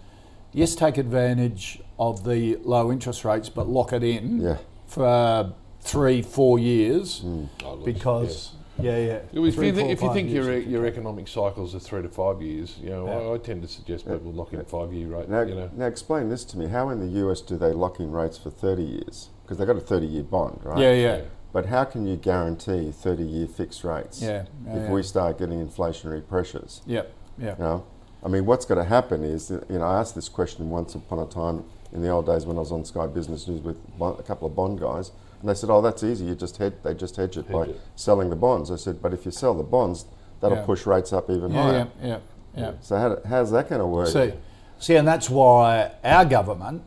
yes, 0.54 0.76
take 0.76 0.98
advantage 0.98 1.82
of 2.00 2.24
the 2.24 2.56
low 2.64 2.92
interest 2.92 3.26
rates, 3.26 3.50
but 3.50 3.68
lock 3.68 3.92
it 3.94 4.04
in 4.04 4.42
Yeah. 4.42 4.58
for 4.88 5.52
three, 5.82 6.22
four 6.22 6.60
years, 6.60 7.20
hmm. 7.22 7.46
oh, 7.64 7.76
look, 7.76 7.86
because 7.86 8.54
yeah, 8.80 8.98
yeah. 8.98 9.20
yeah. 9.32 9.44
If 9.48 9.56
three, 9.56 9.68
you, 9.68 9.74
thi- 9.74 9.82
four, 9.82 9.92
if 9.92 10.02
you 10.02 10.14
think 10.14 10.30
your 10.30 10.58
your 10.58 10.86
economic 10.86 11.28
cycles 11.28 11.76
are 11.76 11.80
three 11.80 12.02
to 12.02 12.10
five 12.10 12.42
years, 12.42 12.78
you 12.82 12.90
know, 12.90 13.06
Yeah. 13.08 13.30
I, 13.32 13.34
I 13.34 13.38
tend 13.38 13.62
to 13.64 13.68
suggest 13.68 14.06
people 14.08 14.32
lock 14.32 14.54
in 14.54 14.60
a 14.60 14.64
five 14.64 14.94
year 14.94 15.08
rate. 15.08 15.30
Now, 15.30 15.42
you 15.42 15.56
know, 15.56 15.70
now 15.76 15.86
explain 15.86 16.30
this 16.30 16.44
to 16.46 16.58
me. 16.58 16.68
How 16.68 16.90
in 16.90 17.00
the 17.00 17.20
US 17.28 17.42
do 17.42 17.58
they 17.58 17.72
lock 17.72 18.00
in 18.00 18.12
rates 18.12 18.38
for 18.38 18.50
30 18.50 18.84
years? 18.84 19.30
Because 19.44 19.58
they've 19.58 19.68
got 19.68 19.78
a 19.78 19.82
30 19.82 20.06
year 20.06 20.24
bond, 20.24 20.60
right? 20.64 20.78
yeah, 20.78 20.94
yeah, 20.94 21.22
But 21.52 21.66
how 21.66 21.84
can 21.84 22.06
you 22.06 22.16
guarantee 22.16 22.92
30 22.92 23.24
year 23.24 23.48
fixed 23.48 23.84
rates 23.84 24.22
Yeah, 24.22 24.46
yeah, 24.66 24.76
if 24.76 24.84
yeah. 24.84 24.92
we 24.92 25.02
start 25.04 25.40
getting 25.40 25.66
inflationary 25.68 26.26
pressures? 26.28 26.82
yeah, 26.86 27.02
yeah, 27.38 27.56
You 27.58 27.64
know? 27.64 27.86
I 28.24 28.28
mean, 28.28 28.46
what's 28.46 28.66
going 28.66 28.78
to 28.78 28.84
happen 28.88 29.24
is, 29.24 29.48
that, 29.48 29.70
you 29.72 29.80
know, 29.80 29.86
I 29.86 30.00
asked 30.00 30.14
this 30.14 30.30
question 30.30 30.70
once 30.70 30.94
upon 30.94 31.20
a 31.20 31.26
time 31.26 31.64
in 31.94 32.02
the 32.02 32.10
old 32.10 32.28
days 32.28 32.46
when 32.46 32.58
I 32.58 32.60
was 32.60 32.72
on 32.72 32.86
Sky 32.86 33.08
Business 33.08 33.48
News 33.48 33.62
with 33.62 33.78
a 34.00 34.22
couple 34.24 34.48
of 34.48 34.56
bond 34.56 34.80
guys, 34.80 35.12
and 35.40 35.50
they 35.50 35.54
said, 35.54 35.70
"Oh, 35.70 35.82
that's 35.82 36.04
easy. 36.04 36.26
You 36.26 36.36
just 36.36 36.58
hedge. 36.58 36.74
They 36.84 36.94
just 36.94 37.16
hedge 37.16 37.38
it 37.38 37.50
by 37.52 37.64
it. 37.64 37.82
selling 37.96 38.30
the 38.30 38.36
bonds." 38.36 38.72
I 38.72 38.76
said, 38.76 39.02
"But 39.02 39.14
if 39.14 39.26
you 39.26 39.32
sell 39.32 39.54
the 39.54 39.64
bonds, 39.64 40.06
that'll 40.42 40.58
Yeah. 40.58 40.66
push 40.66 40.86
rates 40.86 41.14
up 41.14 41.30
even 41.30 41.52
yeah, 41.52 41.62
higher." 41.64 41.88
yeah, 42.02 42.08
yeah, 42.08 42.20
yeah. 42.56 42.72
So 42.82 42.98
how, 42.98 43.18
how's 43.28 43.52
that 43.52 43.70
going 43.70 43.80
to 43.82 43.88
work? 43.88 44.08
See, 44.08 44.34
see, 44.80 44.96
and 44.96 45.08
that's 45.08 45.30
why 45.30 45.92
our 46.04 46.26
government 46.26 46.84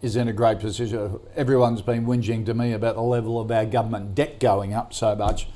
is 0.00 0.14
in 0.14 0.28
a 0.28 0.32
great 0.32 0.60
position. 0.60 1.18
Everyone's 1.34 1.82
been 1.82 2.06
whinging 2.06 2.46
to 2.46 2.54
me 2.54 2.72
about 2.72 2.94
the 2.94 3.02
level 3.02 3.40
of 3.40 3.50
our 3.50 3.66
government 3.66 4.14
debt 4.14 4.38
going 4.38 4.72
up 4.72 4.94
so 4.94 5.14
much. 5.16 5.48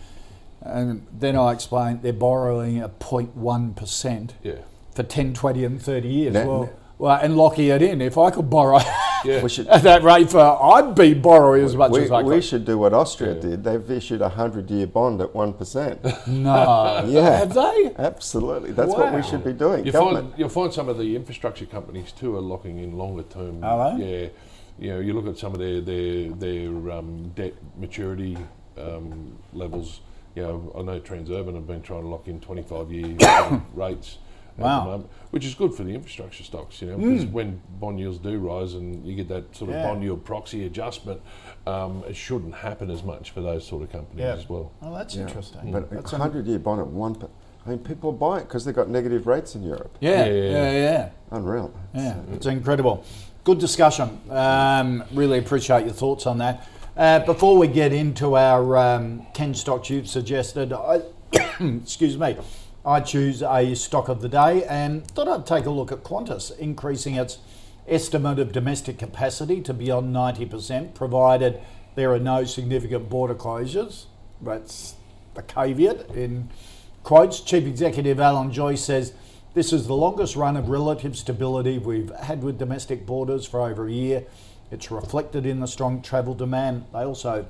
And 0.61 1.07
then 1.13 1.37
I 1.37 1.53
explained 1.53 2.03
they're 2.03 2.13
borrowing 2.13 2.79
at 2.79 2.99
0.1% 3.01 4.31
yeah, 4.43 4.55
for 4.95 5.03
10, 5.03 5.35
20, 5.35 5.65
and 5.65 5.83
30 5.83 6.09
years. 6.09 6.35
Now- 6.35 6.47
well, 6.47 6.71
well, 7.03 7.19
and 7.21 7.37
locking 7.37 7.67
it 7.67 7.83
in. 7.83 8.01
If 8.01 8.17
I 8.17 8.31
could 8.31 8.49
borrow 8.49 8.79
yeah. 9.25 9.43
We 9.43 9.49
should, 9.49 9.67
at 9.67 9.83
that 9.83 10.05
rate 10.05 10.31
for, 10.31 10.39
I'd 10.39 10.95
be 10.95 11.15
borrowing 11.15 11.65
as 11.65 11.75
much 11.75 11.91
we, 11.91 12.05
as 12.05 12.13
I 12.13 12.23
we 12.23 12.41
should 12.41 12.65
do 12.65 12.79
what 12.79 12.95
Austria 12.95 13.35
did. 13.35 13.65
They've 13.65 13.91
issued 13.91 14.23
a 14.23 14.29
hundred-year 14.29 14.87
bond 14.87 15.21
at 15.21 15.35
one 15.35 15.53
percent. 15.53 16.05
No. 16.29 17.03
Yeah. 17.13 17.39
Have 17.39 17.55
they? 17.55 17.93
Absolutely, 17.99 18.71
that's 18.71 18.95
what 18.95 19.13
we 19.13 19.23
should 19.23 19.43
be 19.43 19.53
doing. 19.53 19.85
You 19.85 19.91
Government. 19.91 20.29
find 20.29 20.39
you'll 20.39 20.49
find 20.49 20.73
some 20.73 20.89
of 20.89 20.97
the 20.97 21.17
infrastructure 21.17 21.67
companies 21.67 22.13
too 22.13 22.37
are 22.37 22.41
locking 22.41 22.79
in 22.79 22.97
longer 22.97 23.25
term. 23.25 23.65
Are 23.65 23.99
they? 23.99 24.05
Yeah, 24.05 24.29
you 24.79 24.91
know, 24.91 25.01
you 25.01 25.13
look 25.13 25.27
at 25.27 25.39
some 25.39 25.53
of 25.53 25.59
their 25.59 25.81
their 25.81 26.31
their 26.31 26.93
um, 26.93 27.33
debt 27.35 27.55
maturity 27.77 28.39
um, 28.79 29.37
levels. 29.53 30.03
You 30.37 30.43
know, 30.43 30.73
I 30.79 30.83
know 30.83 31.01
Transurban 31.01 31.55
have 31.57 31.67
been 31.67 31.83
trying 31.83 32.03
to 32.03 32.09
lock 32.09 32.29
in 32.29 32.41
25 32.41 32.93
year 32.93 33.17
rates. 33.75 34.19
At 34.59 34.65
Wow. 34.65 34.81
Hmm. 34.81 34.85
the 34.87 34.91
moment, 34.93 35.11
which 35.31 35.45
is 35.47 35.55
good 35.55 35.73
for 35.75 35.83
the 35.85 35.95
infrastructure 35.95 36.45
stocks, 36.45 36.83
you 36.83 36.89
know, 36.89 36.99
because 36.99 37.25
when 37.27 37.61
bond 37.81 37.99
yields 37.99 38.19
do 38.19 38.39
rise 38.39 38.75
and 38.75 39.05
you 39.07 39.15
get 39.17 39.29
that 39.29 39.57
sort 39.57 39.71
of 39.71 39.77
Yeah. 39.77 39.87
bond 39.89 40.03
yield 40.03 40.25
proxy 40.25 40.67
adjustment, 40.67 41.21
um, 41.67 42.05
it 42.07 42.17
shouldn't 42.17 42.55
happen 42.55 42.91
as 42.91 43.03
much 43.03 43.31
for 43.31 43.41
those 43.41 43.67
sort 43.67 43.83
of 43.83 43.91
companies 43.91 44.25
Yeah. 44.25 44.35
as 44.35 44.49
well. 44.49 44.71
Oh, 44.83 44.93
that's 44.95 45.17
interesting. 45.17 45.73
But 45.73 45.91
That's 45.91 46.13
a 46.13 46.17
un- 46.17 46.21
hundred-year 46.21 46.59
bond 46.59 46.81
at 46.81 46.87
one. 46.89 47.15
Per- 47.15 47.29
I 47.65 47.71
mean, 47.71 47.79
people 47.79 48.11
buy 48.13 48.39
it 48.39 48.49
because 48.49 48.65
they've 48.65 48.75
got 48.75 48.89
negative 48.89 49.27
rates 49.27 49.55
in 49.55 49.63
Europe. 49.63 49.97
yeah, 50.01 50.25
Yeah, 50.27 50.33
yeah, 50.33 50.43
yeah, 50.43 50.71
yeah. 50.73 50.73
yeah. 50.73 51.09
Unreal. 51.31 51.71
Yeah, 51.95 52.17
it's 52.33 52.47
incredible. 52.47 53.05
Good 53.45 53.59
discussion. 53.59 54.21
Um, 54.31 55.05
really 55.15 55.39
appreciate 55.39 55.85
your 55.85 55.95
thoughts 55.95 56.27
on 56.27 56.39
that. 56.39 56.67
Uh, 56.97 57.21
before 57.21 57.57
we 57.57 57.69
get 57.69 57.93
into 57.93 58.37
our 58.37 58.77
um, 58.77 59.27
Ken 59.33 59.55
stocks 59.55 59.89
you've 59.91 60.09
suggested, 60.09 60.73
I, 60.73 61.01
excuse 61.61 62.19
me, 62.19 62.37
I 62.85 63.01
choose 63.01 63.43
a 63.43 63.75
stock 63.75 64.09
of 64.09 64.23
the 64.23 64.29
day 64.29 64.65
and 64.65 65.07
thought 65.07 65.29
I'd 65.29 65.47
take 65.47 65.67
a 65.67 65.71
look 65.71 65.93
at 65.93 66.03
Qantas 66.03 66.57
increasing 66.59 67.15
its 67.15 67.39
estimate 67.87 68.39
of 68.39 68.53
domestic 68.53 68.99
capacity 68.99 69.61
to 69.63 69.73
beyond 69.73 70.15
90%, 70.15 70.95
provided 70.95 71.61
there 71.95 72.13
are 72.13 72.19
no 72.19 72.45
significant 72.45 73.09
border 73.09 73.35
closures. 73.35 74.07
That's 74.41 74.97
the 75.35 75.43
caveat 75.43 76.11
in 76.11 76.51
quotes. 77.05 77.41
Chief 77.41 77.65
Executive 77.67 78.19
Alan 78.19 78.53
Joyce 78.53 78.85
says 78.85 79.13
this 79.55 79.73
is 79.73 79.87
the 79.87 79.95
longest 79.95 80.35
run 80.35 80.57
of 80.57 80.69
relative 80.69 81.17
stability 81.17 81.79
we've 81.79 82.11
had 82.17 82.43
with 82.43 82.59
domestic 82.59 83.07
borders 83.07 83.47
for 83.47 83.61
over 83.61 83.87
a 83.87 83.93
year. 83.93 84.25
It's 84.71 84.91
reflected 84.91 85.47
in 85.47 85.61
the 85.61 85.67
strong 85.67 86.03
travel 86.03 86.35
demand. 86.35 86.87
They 86.93 87.01
also 87.01 87.47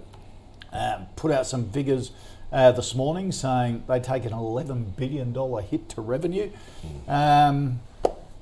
um, 0.73 1.07
put 1.17 1.31
out 1.31 1.47
some 1.47 1.71
figures 1.71 2.11
uh, 2.53 2.73
this 2.73 2.95
morning 2.95 3.33
saying 3.33 3.85
they 3.89 3.99
take 4.01 4.25
an 4.25 4.33
$11 4.33 4.97
billion 4.97 5.35
hit 5.65 5.89
to 5.91 6.01
revenue. 6.01 6.51
Um, 7.09 7.81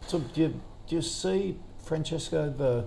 so 0.06 0.18
do 0.18 0.40
you, 0.40 0.60
do 0.88 0.96
you 0.96 1.02
see, 1.02 1.56
Francesco, 1.84 2.50
the 2.50 2.84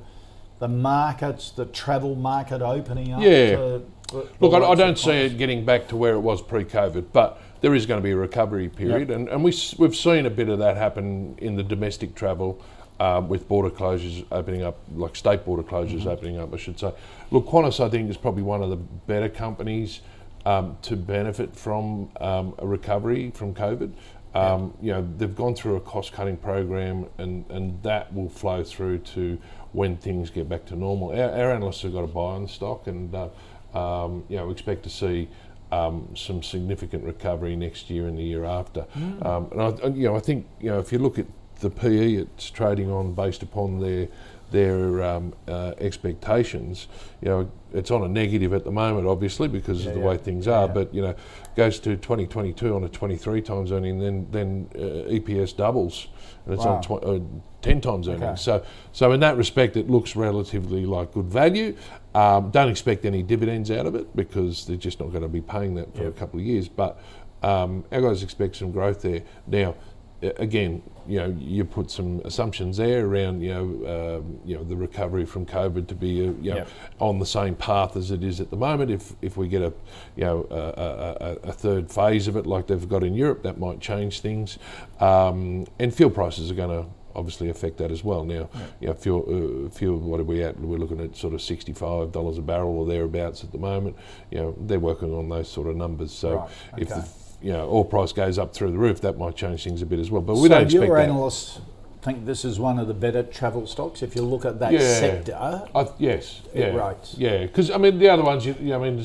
the 0.59 0.67
markets, 0.69 1.51
the 1.51 1.65
travel 1.65 2.15
market 2.15 2.61
opening 2.61 3.11
up? 3.11 3.21
Yeah. 3.21 3.55
to 3.55 3.81
Look, 4.39 4.53
I, 4.53 4.59
I 4.59 4.75
don't 4.75 4.97
see 4.97 5.11
it 5.11 5.37
getting 5.37 5.65
back 5.65 5.87
to 5.89 5.97
where 5.97 6.13
it 6.13 6.19
was 6.19 6.41
pre-COVID, 6.41 7.07
but 7.11 7.41
there 7.61 7.73
is 7.73 7.85
going 7.85 7.99
to 7.99 8.03
be 8.03 8.11
a 8.11 8.15
recovery 8.15 8.69
period, 8.69 9.09
and, 9.09 9.27
and 9.27 9.43
we, 9.43 9.53
we've 9.77 9.95
seen 9.95 10.25
a 10.25 10.29
bit 10.29 10.49
of 10.49 10.59
that 10.59 10.77
happen 10.77 11.35
in 11.39 11.55
the 11.55 11.63
domestic 11.63 12.13
travel 12.13 12.61
um, 12.99 13.27
with 13.27 13.47
border 13.47 13.71
closures 13.71 14.23
opening 14.31 14.61
up, 14.61 14.77
like 14.95 15.15
state 15.15 15.43
border 15.43 15.63
closures 15.63 16.01
Mm-hmm. 16.01 16.07
opening 16.09 16.39
up, 16.39 16.53
I 16.53 16.57
should 16.57 16.79
say. 16.79 16.93
Look, 17.31 17.47
Qantas, 17.47 17.83
I 17.83 17.89
think, 17.89 18.09
is 18.09 18.17
probably 18.17 18.43
one 18.43 18.61
of 18.61 18.69
the 18.69 18.75
better 18.77 19.29
companies 19.29 20.01
um, 20.45 20.77
to 20.83 20.95
benefit 20.95 21.55
from 21.55 22.09
um, 22.19 22.53
a 22.57 22.67
recovery 22.67 23.31
from 23.31 23.53
COVID. 23.53 23.93
Um, 24.35 24.73
You 24.81 24.93
know, 24.93 25.07
they've 25.17 25.35
gone 25.35 25.55
through 25.55 25.75
a 25.75 25.81
cost-cutting 25.81 26.37
program, 26.37 27.05
and, 27.17 27.45
and 27.49 27.81
that 27.83 28.13
will 28.13 28.29
flow 28.29 28.63
through 28.63 28.99
to 28.99 29.37
when 29.73 29.97
things 29.97 30.29
get 30.29 30.49
back 30.49 30.65
to 30.65 30.75
normal. 30.75 31.09
Our, 31.09 31.29
our 31.29 31.51
analysts 31.51 31.81
have 31.83 31.93
got 31.93 32.03
a 32.03 32.07
buy 32.07 32.35
on 32.35 32.47
stock, 32.47 32.87
and 32.87 33.13
uh, 33.13 33.29
um, 33.77 34.23
you 34.29 34.37
know, 34.37 34.47
we 34.47 34.53
expect 34.53 34.83
to 34.83 34.89
see 34.89 35.29
um, 35.71 36.07
some 36.15 36.43
significant 36.43 37.03
recovery 37.03 37.55
next 37.55 37.89
year 37.89 38.07
and 38.07 38.17
the 38.17 38.23
year 38.23 38.45
after. 38.45 38.85
Um, 39.21 39.47
and 39.51 39.61
I, 39.61 39.67
and, 39.83 39.97
you 39.97 40.05
know, 40.05 40.15
I 40.15 40.19
think 40.19 40.45
you 40.59 40.69
know 40.69 40.79
if 40.79 40.91
you 40.91 40.99
look 40.99 41.17
at 41.17 41.25
the 41.59 41.69
PE 41.69 42.15
it's 42.15 42.49
trading 42.49 42.91
on 42.91 43.13
based 43.13 43.41
upon 43.41 43.79
their 43.79 44.07
their 44.53 45.03
um, 45.03 45.33
uh, 45.47 45.73
expectations, 45.79 46.87
you 47.21 47.27
know, 47.27 47.51
it's 47.73 47.89
on 47.89 48.03
a 48.03 48.07
negative 48.07 48.53
at 48.53 48.63
the 48.63 48.71
moment, 48.71 49.07
obviously 49.07 49.47
because 49.47 49.85
of 49.87 49.95
the 49.95 49.99
way 49.99 50.15
things 50.15 50.47
are. 50.47 50.67
But 50.69 50.93
you 50.93 51.01
know, 51.01 51.15
goes 51.55 51.79
to 51.79 51.97
2022 51.97 52.73
on 52.73 52.83
a 52.83 52.89
23 52.89 53.41
times 53.41 53.71
earning, 53.71 53.99
then 53.99 54.27
then 54.31 54.69
uh, 54.75 55.09
EPS 55.09 55.57
doubles, 55.57 56.07
and 56.45 56.53
it's 56.53 56.63
Wow. 56.63 56.75
on 56.75 56.81
tw- 56.83 57.03
uh, 57.03 57.19
10 57.63 57.81
times 57.81 58.07
earnings. 58.07 58.23
Okay. 58.23 58.35
So, 58.35 58.63
so 58.91 59.11
in 59.11 59.19
that 59.21 59.37
respect, 59.37 59.75
it 59.75 59.89
looks 59.89 60.15
relatively 60.15 60.85
like 60.85 61.13
good 61.13 61.25
value. 61.25 61.75
Um, 62.13 62.51
don't 62.51 62.69
expect 62.69 63.05
any 63.05 63.23
dividends 63.23 63.71
out 63.71 63.87
of 63.87 63.95
it 63.95 64.15
because 64.15 64.67
they're 64.67 64.77
just 64.77 64.99
not 64.99 65.09
going 65.09 65.23
to 65.23 65.27
be 65.29 65.41
paying 65.41 65.73
that 65.75 65.95
for 65.95 66.07
a 66.07 66.11
couple 66.11 66.39
of 66.39 66.45
years. 66.45 66.67
But 66.67 67.01
um, 67.41 67.83
our 67.91 68.01
guys 68.01 68.21
expect 68.21 68.57
some 68.57 68.71
growth 68.71 69.01
there. 69.01 69.23
Now, 69.47 69.75
again, 70.37 70.81
you 71.07 71.19
know, 71.19 71.35
you 71.37 71.65
put 71.65 71.91
some 71.91 72.21
assumptions 72.23 72.77
there 72.77 73.05
around, 73.05 73.41
you 73.41 73.53
know, 73.53 74.17
um, 74.21 74.39
you 74.45 74.55
know, 74.55 74.63
the 74.63 74.75
recovery 74.75 75.25
from 75.25 75.45
COVID 75.45 75.87
to 75.87 75.95
be, 75.95 76.07
you 76.09 76.31
know, 76.31 76.55
Yep. 76.55 76.67
on 76.99 77.19
the 77.19 77.25
same 77.25 77.55
path 77.55 77.97
as 77.97 78.11
it 78.11 78.23
is 78.23 78.39
at 78.39 78.49
the 78.49 78.55
moment. 78.57 78.89
If 78.89 79.13
if 79.21 79.35
we 79.37 79.47
get 79.47 79.61
a, 79.61 79.73
you 80.15 80.23
know, 80.23 80.47
a, 80.49 80.55
a, 81.45 81.49
a- 81.49 81.51
third 81.53 81.91
phase 81.91 82.27
of 82.27 82.35
it 82.37 82.45
like 82.45 82.67
they've 82.67 82.87
got 82.87 83.03
in 83.03 83.13
Europe, 83.15 83.43
that 83.43 83.57
might 83.59 83.79
change 83.81 84.21
things. 84.21 84.57
Um, 84.99 85.65
and 85.79 85.93
fuel 85.93 86.09
prices 86.09 86.49
are 86.51 86.55
going 86.55 86.83
to 86.83 86.89
obviously 87.15 87.49
affect 87.49 87.77
that 87.77 87.91
as 87.91 88.03
well. 88.03 88.23
Now, 88.23 88.49
you 88.79 88.87
know, 88.87 88.93
fuel, 88.95 89.65
uh, 89.67 89.69
fuel, 89.69 89.99
what 89.99 90.19
are 90.19 90.23
we 90.23 90.41
at? 90.43 90.59
We're 90.59 90.77
looking 90.79 90.99
at 91.01 91.15
sort 91.15 91.33
of 91.33 91.41
sixty-five 91.41 92.11
dollars 92.11 92.37
a 92.37 92.41
barrel 92.41 92.77
or 92.79 92.85
thereabouts 92.87 93.43
at 93.43 93.51
the 93.51 93.57
moment. 93.59 93.95
You 94.31 94.37
know, 94.39 94.55
they're 94.61 94.79
working 94.79 95.13
on 95.13 95.29
those 95.29 95.49
sort 95.49 95.67
of 95.67 95.75
numbers. 95.75 96.11
So 96.11 96.37
Right, 96.37 96.49
if 96.77 96.89
the 96.89 96.95
okay. 96.99 97.07
You 97.43 97.51
know 97.51 97.69
oil 97.69 97.83
price 97.85 98.11
goes 98.13 98.39
up 98.39 98.53
through 98.53 98.71
the 98.71 98.77
roof, 98.77 99.01
that 99.01 99.17
might 99.17 99.35
change 99.35 99.63
things 99.63 99.81
a 99.81 99.85
bit 99.85 99.99
as 99.99 100.09
well. 100.09 100.21
But 100.21 100.35
we 100.35 100.43
so 100.43 100.47
don't 100.49 100.63
expect 100.63 100.85
your 100.85 100.97
that. 100.97 101.03
analysts 101.09 101.59
think 102.01 102.25
this 102.25 102.43
is 102.43 102.59
one 102.59 102.79
of 102.79 102.87
the 102.87 102.93
better 102.93 103.23
travel 103.23 103.65
stocks 103.65 104.01
if 104.01 104.13
you 104.15 104.21
look 104.23 104.43
at 104.45 104.59
that 104.59 104.73
Yeah. 104.73 104.79
sector. 104.79 105.63
I, 105.73 105.87
yes, 105.99 106.41
yeah, 106.53 106.75
Right. 106.75 106.97
yeah. 107.17 107.43
Because 107.43 107.71
I 107.71 107.77
mean, 107.77 107.97
the 107.97 108.09
other 108.09 108.23
ones, 108.23 108.45
you, 108.45 108.55
you, 108.61 108.75
I 108.75 108.77
mean, 108.77 109.01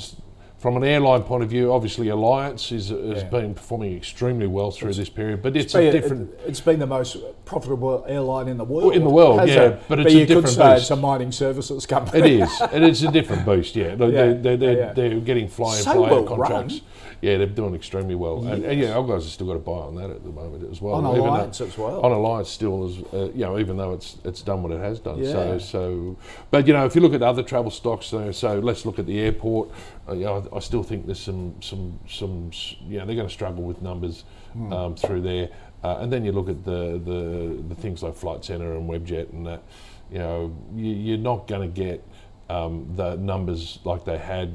from 0.58 0.76
an 0.76 0.82
airline 0.82 1.22
point 1.22 1.44
of 1.44 1.48
view, 1.50 1.72
obviously 1.72 2.08
Alliance 2.08 2.72
is, 2.72 2.88
has 2.88 2.98
Yeah. 3.22 3.24
been 3.28 3.54
performing 3.54 3.96
extremely 3.96 4.48
well 4.48 4.72
through 4.72 4.94
this 4.94 5.08
period, 5.08 5.42
but 5.42 5.56
it's, 5.56 5.72
been- 5.72 5.86
a 5.86 5.92
different. 5.92 6.30
It, 6.40 6.48
has 6.48 6.60
been 6.60 6.80
the 6.80 6.88
most 6.88 7.18
profitable 7.44 8.04
airline 8.08 8.48
in 8.48 8.56
the 8.58 8.64
world. 8.64 8.92
in 8.96 9.04
the 9.04 9.10
world, 9.10 9.48
yeah, 9.48 9.62
it? 9.62 9.82
but 9.88 10.00
it's 10.00 10.12
a 10.12 10.18
you 10.18 10.26
could 10.26 10.48
say 10.48 10.76
it's 10.78 10.90
a 10.90 10.96
mining 10.96 11.30
services 11.30 11.86
company. 11.86 12.18
It 12.18 12.42
is, 12.42 12.60
and 12.72 12.84
it's 12.84 13.02
a 13.02 13.12
different 13.12 13.46
beast. 13.46 13.76
Yeah, 13.76 13.90
Yeah, 13.94 13.94
They're, 13.96 14.56
they're, 14.56 14.76
yeah. 14.76 14.92
they're 14.92 15.20
getting 15.20 15.46
fly-in, 15.46 15.84
So 15.84 15.92
fly-out 15.92 16.10
well 16.10 16.24
contracts. 16.24 16.74
run. 16.74 16.80
Yeah, 17.20 17.36
they're 17.38 17.46
doing 17.48 17.74
extremely 17.74 18.14
well, 18.14 18.46
and, 18.46 18.64
and 18.64 18.80
yeah, 18.80 18.92
our 18.92 19.02
guys 19.02 19.24
have 19.24 19.32
still 19.32 19.48
got 19.48 19.56
a 19.56 19.58
buy 19.58 19.72
on 19.72 19.96
that 19.96 20.10
at 20.10 20.22
the 20.22 20.30
moment 20.30 20.70
as 20.70 20.80
well. 20.80 20.94
On 20.94 21.04
Even 21.06 21.18
though- 21.18 21.26
Alliance 21.30 21.60
as 21.60 21.76
well. 21.76 22.00
On 22.00 22.12
Alliance 22.12 22.48
still 22.48 22.86
is, 22.86 22.98
uh, 23.12 23.30
you 23.34 23.44
know, 23.44 23.58
even 23.58 23.76
though 23.76 23.92
it's 23.92 24.18
it's 24.24 24.40
done 24.42 24.62
what 24.62 24.70
it 24.70 24.78
has 24.80 25.00
done. 25.00 25.18
Yeah. 25.18 25.32
So 25.32 25.58
so, 25.58 26.16
but 26.52 26.66
you 26.68 26.72
know, 26.74 26.86
if 26.86 26.94
you 26.94 27.00
look 27.00 27.14
at 27.14 27.22
other 27.22 27.42
travel 27.42 27.70
stocks, 27.72 28.06
so, 28.06 28.30
so 28.30 28.60
let's 28.60 28.86
look 28.86 28.98
at 29.00 29.06
the 29.06 29.18
airport. 29.18 29.68
Uh, 30.08 30.12
you 30.14 30.24
know, 30.26 30.48
I, 30.52 30.56
I 30.56 30.60
still 30.60 30.82
think 30.84 31.06
there's 31.06 31.18
some 31.20 31.54
some 31.60 31.98
some 32.08 32.50
you 32.86 32.98
know 32.98 33.06
they're 33.06 33.16
going 33.16 33.26
to 33.28 33.34
struggle 33.34 33.64
with 33.64 33.82
numbers 33.82 34.24
Hmm. 34.52 34.72
um, 34.72 34.94
through 34.96 35.20
there. 35.22 35.50
Uh, 35.84 35.98
and 36.00 36.10
then 36.12 36.24
you 36.24 36.32
look 36.32 36.48
at 36.48 36.64
the, 36.64 37.00
the 37.04 37.62
the 37.68 37.74
things 37.74 38.02
like 38.02 38.14
Flight 38.14 38.44
Centre 38.44 38.74
and 38.76 38.88
Webjet 38.88 39.32
and 39.32 39.46
that. 39.46 39.62
You 40.10 40.18
know, 40.20 40.56
you, 40.74 40.90
you're 40.92 41.18
not 41.18 41.46
going 41.46 41.60
to 41.60 41.68
get 41.84 42.02
um, 42.48 42.90
the 42.96 43.16
numbers 43.16 43.78
like 43.84 44.06
they 44.06 44.16
had 44.16 44.54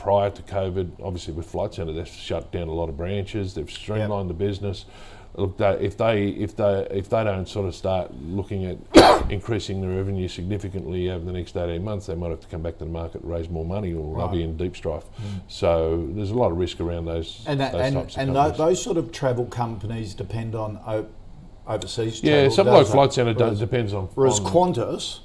prior 0.00 0.30
to 0.30 0.42
COVID. 0.42 0.92
Obviously, 1.02 1.34
with 1.34 1.46
Flight 1.46 1.74
Centre, 1.74 1.92
they've 1.92 2.08
shut 2.08 2.50
down 2.50 2.68
a 2.68 2.72
lot 2.72 2.88
of 2.88 2.96
branches. 2.96 3.52
They've 3.52 3.70
streamlined 3.70 4.30
the 4.30 4.34
business. 4.34 4.86
Look, 5.34 5.58
they, 5.58 5.72
if 5.72 5.98
they 5.98 6.28
if 6.28 6.56
they 6.56 6.88
if 6.90 7.10
they 7.10 7.22
don't 7.22 7.46
sort 7.46 7.68
of 7.68 7.74
start 7.74 8.12
looking 8.14 8.64
at 8.64 9.30
increasing 9.30 9.82
their 9.82 9.90
revenue 9.90 10.26
significantly 10.26 11.10
over 11.10 11.24
the 11.24 11.32
next 11.32 11.54
eighteen 11.54 11.84
months, 11.84 12.06
they 12.06 12.14
might 12.14 12.30
have 12.30 12.40
to 12.40 12.48
come 12.48 12.62
back 12.62 12.78
to 12.78 12.84
the 12.86 12.90
market 12.90 13.20
raise 13.22 13.50
more 13.50 13.64
money, 13.64 13.92
or 13.92 14.16
they'll 14.16 14.28
be 14.28 14.42
in 14.42 14.56
deep 14.56 14.74
strife. 14.74 15.04
Mm. 15.04 15.40
So 15.48 16.08
there's 16.12 16.30
a 16.30 16.34
lot 16.34 16.50
of 16.50 16.56
risk 16.56 16.80
around 16.80 17.04
those 17.04 17.44
and 17.46 17.60
that, 17.60 17.72
those 17.72 17.82
and, 17.82 17.94
types 17.96 18.16
of 18.16 18.22
and 18.22 18.34
companies. 18.34 18.58
those 18.58 18.82
sort 18.82 18.96
of 18.96 19.12
travel 19.12 19.44
companies 19.44 20.14
depend 20.14 20.54
on 20.54 20.80
overseas 21.66 22.20
travel. 22.20 22.42
yeah, 22.42 22.48
something 22.48 22.74
like 22.74 22.86
Flight? 22.86 23.12
Centre 23.12 23.34
does, 23.34 23.60
depends 23.60 23.92
on. 23.92 24.06
Whereas 24.14 24.40
on- 24.40 24.46
Qantas, 24.46 25.20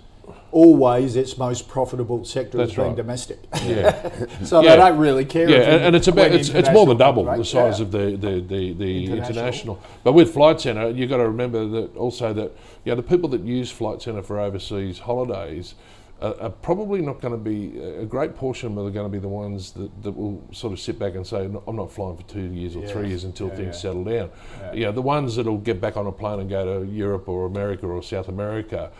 always 0.55 1.17
its 1.17 1.38
most 1.38 1.67
profitable 1.67 2.24
sector 2.24 2.57
That's 2.57 2.71
has 2.71 2.77
been 2.77 2.88
right. 2.88 2.95
domestic. 2.95 3.39
yeah. 3.65 4.25
so 4.45 4.62
Yeah. 4.62 4.69
they 4.69 4.77
don't 4.77 4.97
really 4.97 5.25
care. 5.25 5.50
Yeah, 5.50 5.57
and, 5.57 5.83
and 5.88 5.95
it's 5.97 6.07
about 6.07 6.31
it's, 6.31 6.47
it's 6.47 6.71
more 6.71 6.85
than 6.85 6.95
double 6.95 7.25
right? 7.25 7.38
the 7.38 7.43
size 7.43 7.79
Yeah. 7.79 7.85
of 7.85 7.91
the 7.91 8.05
the 8.15 8.39
the, 8.39 8.74
the 8.74 9.05
International. 9.05 9.27
international. 9.35 9.79
But 10.05 10.13
with 10.13 10.33
Flight 10.33 10.62
Centre, 10.62 10.89
you've 10.91 11.09
got 11.09 11.17
to 11.17 11.27
remember 11.27 11.67
that 11.67 11.97
also 11.97 12.31
that 12.33 12.53
you 12.85 12.91
know, 12.91 12.95
the 12.95 13.03
people 13.03 13.27
that 13.29 13.41
use 13.41 13.69
Flight 13.69 14.01
Centre 14.01 14.21
for 14.24 14.39
overseas 14.39 15.00
holidays. 15.00 15.75
Are, 16.21 16.50
probably 16.50 17.01
not 17.01 17.19
going 17.19 17.33
to 17.33 17.38
be 17.38 17.77
a 17.77 18.05
great 18.05 18.35
portion 18.38 18.69
of 18.69 18.75
them 18.75 18.88
are 18.88 18.89
going 18.89 19.05
to 19.05 19.12
be 19.12 19.19
the 19.19 19.27
ones 19.27 19.74
that, 19.74 19.91
that 20.01 20.13
will 20.13 20.41
sort 20.53 20.71
of 20.71 20.79
sit 20.79 20.97
back 20.97 21.13
and 21.13 21.27
say, 21.27 21.43
I'm 21.67 21.75
not 21.75 21.91
flying 21.91 22.15
for 22.15 22.24
two 22.24 22.39
years 22.53 22.75
or 22.77 22.88
three 22.88 23.09
years 23.09 23.25
until 23.25 23.50
things 23.50 23.79
settle 23.81 24.05
down. 24.05 24.29
You 24.74 24.85
know, 24.85 24.91
the 24.93 25.01
ones 25.03 25.35
that'll 25.35 25.57
get 25.57 25.81
back 25.81 25.97
on 25.97 26.07
a 26.07 26.12
plane 26.13 26.39
and 26.39 26.50
go 26.50 26.79
to 26.79 26.89
Europe 26.89 27.27
or 27.27 27.45
America 27.45 27.85
or 27.85 28.01
South 28.01 28.29
America, 28.29 28.91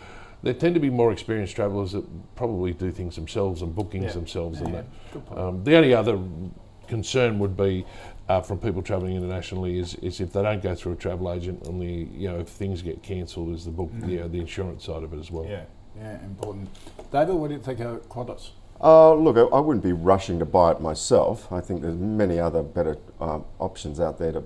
they 0.42 0.52
tend 0.52 0.74
to 0.74 0.80
be 0.80 0.90
more 0.90 1.12
experienced 1.12 1.56
travellers 1.56 1.92
that 1.92 2.04
probably 2.36 2.72
do 2.72 2.92
things 2.92 3.16
themselves 3.16 3.62
and 3.62 3.74
bookings 3.74 4.14
themselves 4.14 4.60
and 4.60 4.74
that. 4.74 4.86
Um, 5.36 5.64
the 5.64 5.76
only 5.76 5.94
other 5.94 6.18
concern 6.88 7.38
would 7.38 7.56
be 7.56 7.84
uh, 8.28 8.40
from 8.40 8.58
people 8.58 8.82
travelling 8.82 9.16
internationally 9.16 9.78
is, 9.78 9.94
is 9.96 10.20
if 10.20 10.32
they 10.32 10.42
don't 10.42 10.62
go 10.62 10.74
through 10.74 10.92
a 10.92 10.96
travel 10.96 11.32
agent 11.32 11.66
and 11.66 11.80
the 11.80 12.08
you 12.16 12.28
know 12.28 12.38
if 12.38 12.48
things 12.48 12.82
get 12.82 13.02
cancelled 13.02 13.52
is 13.54 13.64
the 13.64 13.70
book 13.70 13.90
you 14.04 14.20
know, 14.20 14.28
the 14.28 14.38
insurance 14.38 14.84
side 14.84 15.02
of 15.02 15.12
it 15.12 15.18
as 15.18 15.30
well. 15.30 15.44
Yeah, 15.44 15.64
yeah, 15.96 16.24
important. 16.24 16.68
David, 17.12 17.34
what 17.34 17.48
do 17.48 17.54
you 17.54 17.60
think 17.60 17.80
of 17.80 18.08
Qantas? 18.08 18.50
Uh, 18.80 19.14
look, 19.14 19.36
I, 19.36 19.56
I 19.56 19.60
wouldn't 19.60 19.84
be 19.84 19.92
rushing 19.92 20.38
to 20.38 20.44
buy 20.44 20.72
it 20.72 20.80
myself. 20.80 21.50
I 21.50 21.60
think 21.60 21.80
there's 21.80 21.96
many 21.96 22.38
other 22.38 22.62
better 22.62 22.98
um, 23.20 23.44
options 23.58 24.00
out 24.00 24.18
there 24.18 24.32
to 24.32 24.44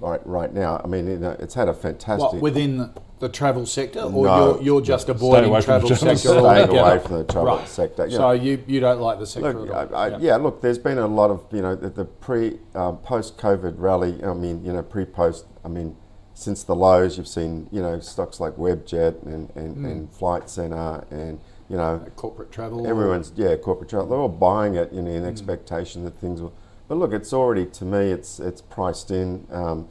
right 0.00 0.24
right 0.26 0.52
now. 0.52 0.80
I 0.82 0.86
mean, 0.86 1.06
you 1.06 1.36
it's 1.38 1.54
had 1.54 1.68
a 1.68 1.74
fantastic. 1.74 2.32
What, 2.32 2.42
within 2.42 2.92
the 3.18 3.28
travel 3.30 3.64
sector, 3.64 4.00
or 4.00 4.24
No. 4.26 4.54
you're, 4.54 4.62
you're 4.62 4.80
just 4.82 5.08
avoiding 5.08 5.48
away 5.48 5.60
from 5.60 5.80
travel 5.80 5.88
the 5.88 5.96
travel 5.96 6.16
sector 6.16 6.28
sector. 6.34 6.40
Staying 6.40 6.60
altogether? 6.60 6.90
away 6.90 6.98
from 7.06 7.18
the 7.18 7.24
travel 7.24 7.56
Right. 7.56 7.68
sector, 7.68 8.06
yeah. 8.06 8.16
So 8.18 8.30
you, 8.32 8.62
you 8.66 8.80
don't 8.80 9.00
like 9.00 9.18
the 9.18 9.26
sector 9.26 9.52
Look, 9.54 9.70
at 9.70 9.90
all? 9.92 9.96
I, 9.96 10.08
I, 10.10 10.18
yeah. 10.18 10.36
look, 10.36 10.60
there's 10.60 10.78
been 10.78 10.98
a 10.98 11.06
lot 11.06 11.30
of, 11.30 11.44
you 11.50 11.62
know, 11.62 11.74
the, 11.74 11.88
the 11.88 12.04
pre, 12.04 12.58
um, 12.74 12.98
post-COVID 12.98 13.74
rally, 13.78 14.22
I 14.22 14.34
mean, 14.34 14.62
you 14.64 14.72
know, 14.72 14.82
pre-post, 14.82 15.46
I 15.64 15.68
mean, 15.68 15.96
since 16.34 16.62
the 16.64 16.74
lows, 16.76 17.16
you've 17.16 17.26
seen, 17.28 17.68
you 17.72 17.80
know, 17.80 17.98
stocks 18.00 18.38
like 18.38 18.56
Webjet 18.56 19.22
and, 19.24 19.50
and, 19.56 19.76
Hmm. 19.76 19.84
and 19.86 20.12
Flight 20.12 20.50
Centre 20.50 21.04
and 21.10 21.40
you 21.68 21.76
know, 21.76 22.00
Corporate 22.14 22.52
travel. 22.52 22.86
everyone's 22.86 23.32
yeah 23.34 23.56
corporate 23.56 23.90
travel. 23.90 24.08
They're 24.08 24.18
all 24.20 24.28
buying 24.28 24.76
it, 24.76 24.92
you 24.92 25.02
know, 25.02 25.10
in 25.10 25.24
expectation 25.24 26.04
that 26.04 26.16
things 26.20 26.40
will. 26.40 26.52
But 26.86 26.94
look, 26.98 27.12
it's 27.12 27.32
already 27.32 27.66
to 27.66 27.84
me, 27.84 28.12
it's 28.12 28.38
it's 28.38 28.60
priced 28.60 29.10
in. 29.10 29.46
Um, 29.50 29.88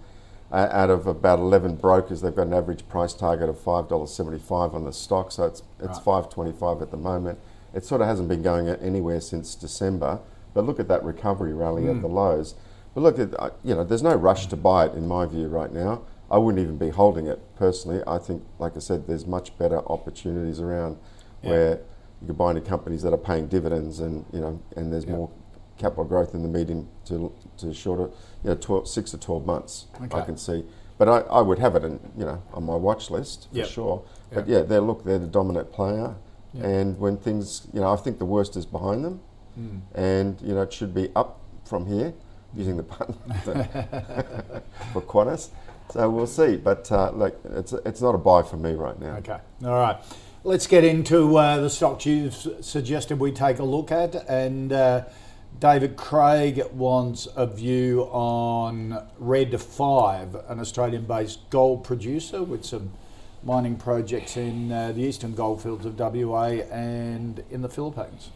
o- 0.56 0.70
out 0.82 0.90
of 0.90 1.06
about 1.08 1.40
11 1.40 1.76
brokers, 1.76 2.22
they've 2.22 2.36
got 2.36 2.48
an 2.48 2.54
average 2.54 2.88
price 2.88 3.14
target 3.14 3.50
of 3.50 3.58
$5.75 3.58 4.74
on 4.74 4.86
the 4.86 4.94
stock, 4.94 5.32
so 5.32 5.44
it's 5.46 5.62
it's 5.80 6.00
Right. 6.06 6.24
5.25 6.26 6.82
at 6.82 6.92
the 6.92 6.98
moment. 6.98 7.38
It 7.74 7.84
sort 7.86 8.02
of 8.02 8.08
hasn't 8.08 8.30
been 8.30 8.42
going 8.42 8.68
anywhere 8.70 9.20
since 9.22 9.54
December. 9.56 10.20
But 10.54 10.66
look 10.66 10.80
at 10.80 10.88
that 10.88 11.04
recovery 11.04 11.54
rally 11.54 11.90
at 11.90 12.02
the 12.02 12.08
lows. 12.08 12.56
But 12.94 13.02
look, 13.02 13.20
at, 13.20 13.38
uh, 13.38 13.50
you 13.62 13.76
know, 13.76 13.84
there's 13.84 14.02
no 14.02 14.16
rush 14.16 14.48
to 14.48 14.56
buy 14.56 14.86
it 14.86 14.94
in 14.96 15.06
my 15.06 15.26
view 15.26 15.50
right 15.50 15.72
now. 15.74 16.04
I 16.32 16.38
wouldn't 16.38 16.64
even 16.64 16.78
be 16.78 16.90
holding 16.90 17.28
it 17.28 17.40
personally. 17.58 18.02
I 18.08 18.18
think, 18.20 18.42
like 18.58 18.78
I 18.78 18.80
said, 18.80 19.06
there's 19.06 19.28
much 19.28 19.58
better 19.58 19.80
opportunities 19.92 20.62
around 20.62 20.96
Yeah. 21.44 21.50
where 21.50 21.70
you 22.22 22.28
could 22.28 22.38
buy 22.38 22.52
into 22.52 22.62
companies 22.62 23.02
that 23.02 23.12
are 23.14 23.18
paying 23.18 23.48
dividends, 23.48 24.00
and 24.00 24.24
you 24.32 24.40
know, 24.40 24.60
and 24.78 24.94
there's 24.94 25.06
more 25.08 25.30
capital 25.78 26.04
growth 26.06 26.34
in 26.34 26.42
the 26.42 26.48
medium 26.48 26.88
to 27.06 27.32
to 27.58 27.74
shorter, 27.74 28.04
you 28.44 28.50
know, 28.50 28.56
12, 28.56 28.88
six 28.88 29.12
to 29.12 29.18
twelve 29.18 29.46
months. 29.46 29.86
I 30.12 30.22
can 30.22 30.38
see, 30.38 30.64
but 30.98 31.08
I, 31.10 31.20
I 31.22 31.42
would 31.42 31.60
have 31.60 31.76
it, 31.76 31.84
in, 31.84 32.00
you 32.18 32.26
know, 32.26 32.42
on 32.54 32.64
my 32.66 32.76
watch 32.76 33.10
list 33.10 33.48
for 33.52 33.58
Yep. 33.58 33.68
sure. 33.68 34.02
But 34.32 34.48
Yep. 34.48 34.58
yeah, 34.58 34.62
they're 34.68 34.82
look, 34.82 35.04
they're 35.04 35.20
the 35.20 35.28
dominant 35.28 35.72
player, 35.72 36.16
Yep. 36.54 36.64
and 36.66 37.00
when 37.00 37.18
things, 37.18 37.68
you 37.74 37.82
know, 37.82 37.92
I 37.92 37.96
think 37.98 38.20
the 38.20 38.26
worst 38.26 38.56
is 38.58 38.66
behind 38.66 39.04
them, 39.06 39.20
Hmm. 39.56 39.78
and 39.94 40.42
you 40.42 40.54
know, 40.54 40.62
it 40.64 40.74
should 40.74 40.94
be 40.94 41.10
up 41.16 41.40
from 41.66 41.86
here 41.86 42.14
using 42.54 42.78
the 42.78 42.84
button 42.84 43.16
for 44.94 45.02
Qantas. 45.02 45.50
So 45.92 46.10
we'll 46.10 46.28
see, 46.28 46.56
but 46.58 46.92
uh, 46.92 47.12
look, 47.12 47.40
it's 47.54 47.74
it's 47.74 48.02
not 48.02 48.16
a 48.16 48.18
buy 48.18 48.42
for 48.42 48.58
me 48.58 48.74
right 48.74 49.00
now. 49.00 49.18
Okay, 49.18 49.38
all 49.64 49.70
right. 49.80 49.98
Let's 50.44 50.68
get 50.68 50.84
into 50.84 51.38
uh, 51.38 51.58
the 51.60 51.70
stocks 51.72 52.06
you've 52.06 52.36
suggested 52.62 53.20
we 53.20 53.32
take 53.32 53.58
a 53.60 53.64
look 53.64 53.92
at. 53.92 54.14
And 54.30 54.72
uh, 54.72 55.06
David 55.60 55.96
Craig 55.96 56.64
wants 56.74 57.28
a 57.36 57.46
view 57.46 58.04
on 58.12 59.02
Red 59.20 59.60
5, 59.60 60.36
an 60.50 60.60
Australian 60.60 61.06
based 61.06 61.40
gold 61.50 61.84
producer 61.84 62.44
with 62.44 62.66
some 62.66 62.92
mining 63.44 63.76
projects 63.78 64.38
in 64.38 64.72
uh, 64.72 64.92
the 64.92 65.02
eastern 65.02 65.36
goldfields 65.36 65.86
of 65.86 65.98
WA 66.00 66.46
and 66.72 67.44
in 67.52 67.62
the 67.62 67.70
Philippines. 67.70 68.32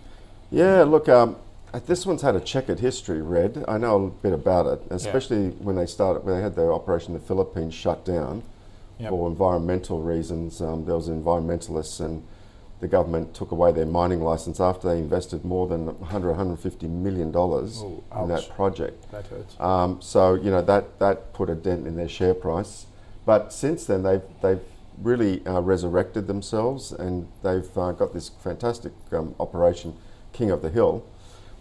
Yeah, 0.51 0.83
look, 0.83 1.09
um, 1.09 1.35
uh, 1.73 1.79
this 1.79 2.05
one's 2.05 2.21
had 2.21 2.35
a 2.35 2.39
checkered 2.39 2.79
history, 2.79 3.21
Red. 3.21 3.65
I 3.67 3.77
know 3.77 4.05
a 4.05 4.09
bit 4.09 4.33
about 4.33 4.67
it, 4.67 4.81
especially 4.89 5.49
when 5.49 5.75
they 5.75 5.85
started, 5.87 6.23
when 6.23 6.35
they 6.35 6.41
had 6.41 6.55
their 6.55 6.71
operation 6.71 7.15
in 7.15 7.21
the 7.21 7.25
Philippines 7.27 7.73
shut 7.73 8.05
down 8.05 8.43
Yep. 8.99 9.11
for 9.11 9.29
environmental 9.29 10.01
reasons. 10.01 10.61
Um, 10.61 10.83
there 10.85 10.95
was 10.95 11.07
environmentalists 11.07 12.01
and 12.03 12.21
the 12.79 12.87
government 12.87 13.33
took 13.33 13.51
away 13.51 13.71
their 13.71 13.85
mining 13.85 14.21
license 14.21 14.59
after 14.59 14.87
they 14.87 14.99
invested 14.99 15.43
more 15.43 15.67
than 15.67 15.85
100, 15.85 16.29
150 16.29 16.87
million 16.87 17.31
dollars 17.31 17.81
in 17.81 18.27
that 18.29 18.49
project. 18.55 19.11
That 19.11 19.27
hurts. 19.27 19.59
Um, 19.59 20.01
so 20.01 20.35
you 20.35 20.49
know 20.49 20.61
that 20.61 20.99
that 20.99 21.33
put 21.33 21.49
a 21.49 21.55
dent 21.55 21.87
in 21.87 21.95
their 21.95 22.09
share 22.09 22.33
price. 22.33 22.85
But 23.25 23.51
since 23.51 23.85
then, 23.85 24.03
they've 24.03 24.21
they've 24.41 24.61
really 25.01 25.45
uh, 25.45 25.61
resurrected 25.61 26.27
themselves, 26.27 26.91
and 26.91 27.27
they've 27.43 27.77
uh, 27.77 27.91
got 27.91 28.13
this 28.13 28.29
fantastic 28.29 28.93
um, 29.11 29.35
operation, 29.39 29.95
King 30.33 30.51
of 30.51 30.61
the 30.61 30.69
Hill, 30.69 31.05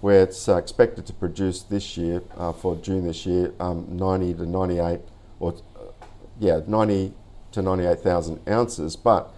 where 0.01 0.23
it's 0.23 0.49
uh, 0.49 0.57
expected 0.57 1.07
to 1.07 1.13
produce 1.13 1.63
this 1.63 1.97
year 1.97 2.23
uh, 2.37 2.53
for 2.53 2.77
June 2.77 3.07
this 3.07 3.27
year 3.27 3.53
um, 3.61 3.87
90 3.91 4.35
to 4.35 4.47
98, 4.47 5.01
or 5.41 5.53
uh, 5.53 5.81
yeah, 6.39 6.61
90 6.67 7.13
to 7.53 7.63
98,000 7.63 8.41
ounces. 8.49 8.97
But 8.97 9.33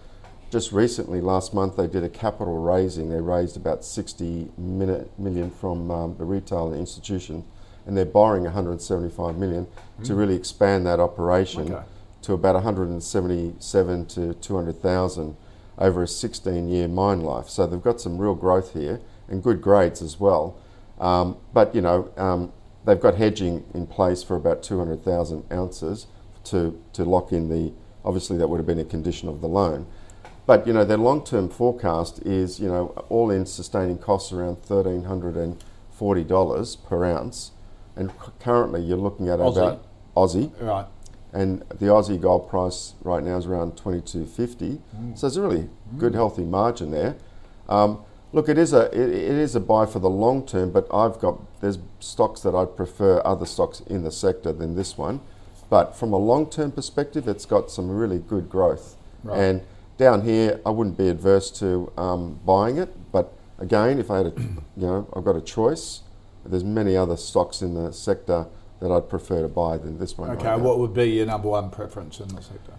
just 0.51 0.73
recently, 0.73 1.21
last 1.21 1.53
month, 1.53 1.77
they 1.77 1.87
did 1.87 2.03
a 2.03 2.09
capital 2.09 2.61
raising. 2.61 3.09
They 3.09 3.21
raised 3.21 3.55
about 3.55 3.85
60 3.85 4.49
mini- 4.57 5.49
from 5.59 5.89
um, 5.89 6.15
the 6.17 6.25
retail 6.25 6.73
institution, 6.73 7.45
and 7.85 7.95
they're 7.97 8.05
borrowing 8.05 8.43
175 8.43 9.37
million 9.37 9.65
to 10.03 10.13
really 10.13 10.35
expand 10.35 10.85
that 10.85 10.99
operation 10.99 11.71
Okay. 11.73 11.83
to 12.23 12.33
about 12.33 12.55
177 12.55 14.05
to 14.07 14.33
200,000 14.33 15.37
over 15.77 16.03
a 16.03 16.05
16-year 16.05 16.87
mine 16.89 17.21
life. 17.21 17.47
So 17.47 17.65
they've 17.65 17.81
got 17.81 18.01
some 18.01 18.17
real 18.17 18.35
growth 18.35 18.73
here 18.73 18.99
and 19.29 19.41
good 19.41 19.61
grades 19.61 20.01
as 20.01 20.19
well. 20.19 20.57
Um, 20.99 21.37
but 21.53 21.73
you 21.73 21.81
know, 21.81 22.11
um, 22.17 22.51
they've 22.85 22.99
got 22.99 23.15
hedging 23.15 23.63
in 23.73 23.87
place 23.87 24.21
for 24.21 24.35
about 24.35 24.61
200,000 24.63 25.45
ounces 25.51 26.07
to 26.45 26.79
to 26.93 27.05
lock 27.05 27.31
in 27.31 27.47
the. 27.49 27.71
Obviously, 28.03 28.35
that 28.37 28.47
would 28.49 28.57
have 28.57 28.65
been 28.65 28.79
a 28.79 28.83
condition 28.83 29.29
of 29.29 29.41
the 29.41 29.47
loan. 29.47 29.85
But 30.51 30.67
you 30.67 30.73
know, 30.73 30.83
their 30.83 30.97
long-term 30.97 31.47
forecast 31.47 32.23
is 32.25 32.59
you 32.59 32.67
know 32.67 32.87
all-in 33.07 33.45
sustaining 33.45 33.97
costs 33.97 34.33
around 34.33 34.61
thirteen 34.61 35.05
hundred 35.05 35.37
and 35.37 35.63
forty 35.89 36.25
dollars 36.25 36.75
per 36.75 37.05
ounce, 37.05 37.51
and 37.95 38.11
currently 38.41 38.81
you're 38.81 38.97
looking 38.97 39.29
at 39.29 39.39
Aussie. 39.39 39.51
about 39.55 39.85
Aussie, 40.13 40.51
Right. 40.61 40.87
and 41.31 41.61
the 41.69 41.85
Aussie 41.85 42.19
gold 42.19 42.49
price 42.49 42.95
right 43.01 43.23
now 43.23 43.37
is 43.37 43.45
around 43.45 43.77
twenty 43.77 44.01
two 44.01 44.25
fifty. 44.25 44.81
So 45.15 45.27
it's 45.27 45.37
a 45.37 45.41
really 45.41 45.69
good, 45.97 46.15
healthy 46.15 46.43
margin 46.43 46.91
there. 46.91 47.15
Um, 47.69 47.99
look, 48.33 48.49
it 48.49 48.57
is 48.57 48.73
a 48.73 48.87
it, 48.87 49.09
it 49.09 49.37
is 49.47 49.55
a 49.55 49.61
buy 49.61 49.85
for 49.85 49.99
the 49.99 50.09
long 50.09 50.45
term, 50.45 50.71
but 50.73 50.85
I've 50.93 51.17
got 51.19 51.39
there's 51.61 51.79
stocks 52.01 52.41
that 52.41 52.55
I 52.55 52.65
prefer 52.65 53.21
other 53.23 53.45
stocks 53.45 53.79
in 53.87 54.03
the 54.03 54.11
sector 54.11 54.51
than 54.51 54.75
this 54.75 54.97
one. 54.97 55.21
But 55.69 55.95
from 55.95 56.11
a 56.11 56.17
long 56.17 56.49
term 56.49 56.73
perspective, 56.73 57.29
it's 57.29 57.45
got 57.45 57.71
some 57.71 57.89
really 57.89 58.19
good 58.19 58.49
growth. 58.49 58.97
Right. 59.23 59.39
And 59.39 59.61
down 60.01 60.23
here, 60.23 60.59
I 60.65 60.71
wouldn't 60.71 60.97
be 60.97 61.07
adverse 61.07 61.51
to 61.59 61.91
um, 61.95 62.39
buying 62.45 62.77
it. 62.77 62.89
But 63.11 63.31
again, 63.59 63.99
if 63.99 64.09
I 64.11 64.17
had 64.17 64.25
a, 64.25 64.33
you 64.75 64.87
know, 64.87 65.07
I've 65.15 65.23
got 65.23 65.35
a 65.37 65.41
choice. 65.41 66.01
There's 66.43 66.63
many 66.63 66.97
other 66.97 67.15
stocks 67.15 67.61
in 67.61 67.75
the 67.75 67.93
sector 67.93 68.47
that 68.81 68.91
I'd 68.91 69.07
prefer 69.07 69.43
to 69.43 69.47
buy 69.47 69.77
than 69.77 69.99
this 69.99 70.17
one. 70.17 70.31
Okay, 70.31 70.47
right 70.47 70.59
what 70.59 70.79
would 70.79 70.93
be 70.93 71.05
your 71.05 71.27
number 71.27 71.49
one 71.49 71.69
preference 71.69 72.19
in 72.19 72.29
the 72.29 72.41
sector? 72.41 72.73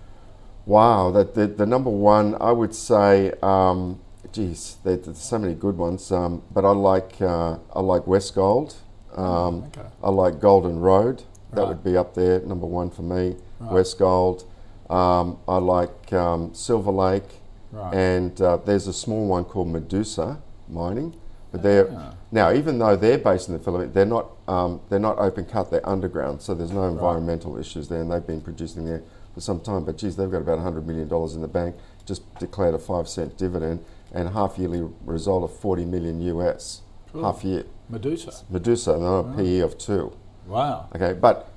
Wow, 0.66 1.12
that 1.12 1.34
the, 1.34 1.46
the 1.46 1.64
number 1.64 1.90
one, 1.90 2.36
I 2.40 2.50
would 2.50 2.74
say, 2.74 3.32
um, 3.40 4.00
geez, 4.32 4.78
there, 4.82 4.96
there's 4.96 5.18
so 5.18 5.38
many 5.38 5.54
good 5.54 5.76
ones. 5.78 6.10
Um, 6.10 6.42
but 6.52 6.64
I 6.64 6.70
like 6.70 7.22
uh, 7.22 7.58
I 7.72 7.80
like 7.80 8.02
Westgold. 8.02 8.74
Um, 9.16 9.64
okay. 9.66 9.88
I 10.02 10.10
like 10.10 10.40
Golden 10.40 10.80
Road. 10.80 11.22
That 11.52 11.60
Right. 11.60 11.68
would 11.68 11.84
be 11.84 11.96
up 11.96 12.14
there, 12.14 12.40
number 12.40 12.66
one 12.66 12.90
for 12.90 13.02
me. 13.02 13.36
Right. 13.60 13.72
Westgold. 13.72 14.44
Um, 14.92 15.38
I 15.48 15.56
like 15.56 16.12
um, 16.12 16.52
Silver 16.54 16.90
Lake, 16.92 17.24
Right. 17.72 17.94
and 17.94 18.38
uh, 18.42 18.58
there's 18.58 18.86
a 18.86 18.92
small 18.92 19.26
one 19.26 19.44
called 19.44 19.68
Medusa 19.68 20.38
Mining. 20.68 21.14
But 21.50 21.62
they're 21.62 21.88
Ah. 21.90 22.14
now, 22.30 22.52
even 22.52 22.78
though 22.78 22.96
they're 22.96 23.18
based 23.18 23.48
in 23.48 23.54
the 23.54 23.60
Philippines, 23.60 23.92
they're 23.94 24.04
not 24.06 24.26
um, 24.48 24.80
they're 24.90 24.98
not 24.98 25.18
open 25.18 25.44
cut. 25.46 25.70
They're 25.70 25.86
underground, 25.88 26.42
so 26.42 26.54
there's 26.54 26.72
no 26.72 26.84
environmental 26.88 27.56
issues 27.58 27.88
there, 27.88 28.00
and 28.02 28.10
they've 28.10 28.26
been 28.26 28.40
producing 28.42 28.84
there 28.84 29.02
for 29.34 29.40
some 29.40 29.60
time. 29.60 29.84
But 29.84 29.96
geez, 29.98 30.16
they've 30.16 30.30
got 30.30 30.42
about 30.42 30.56
100 30.58 30.86
million 30.86 31.08
dollars 31.08 31.34
in 31.34 31.40
the 31.42 31.48
bank. 31.48 31.76
Just 32.04 32.22
declared 32.38 32.74
a 32.74 32.78
five 32.78 33.08
cent 33.08 33.36
dividend 33.38 33.84
and 34.12 34.28
half 34.30 34.58
yearly 34.58 34.82
result 35.06 35.44
of 35.44 35.52
40 35.56 35.84
million 35.86 36.20
US. 36.22 36.82
Half 37.14 37.44
year. 37.44 37.64
Medusa. 37.88 38.32
Medusa, 38.50 38.94
and 38.94 39.02
they're 39.02 39.18
a 39.18 39.36
PE 39.36 39.58
of 39.60 39.76
two. 39.78 40.12
Wow. 40.46 40.88
Okay, 40.94 41.12
but 41.12 41.48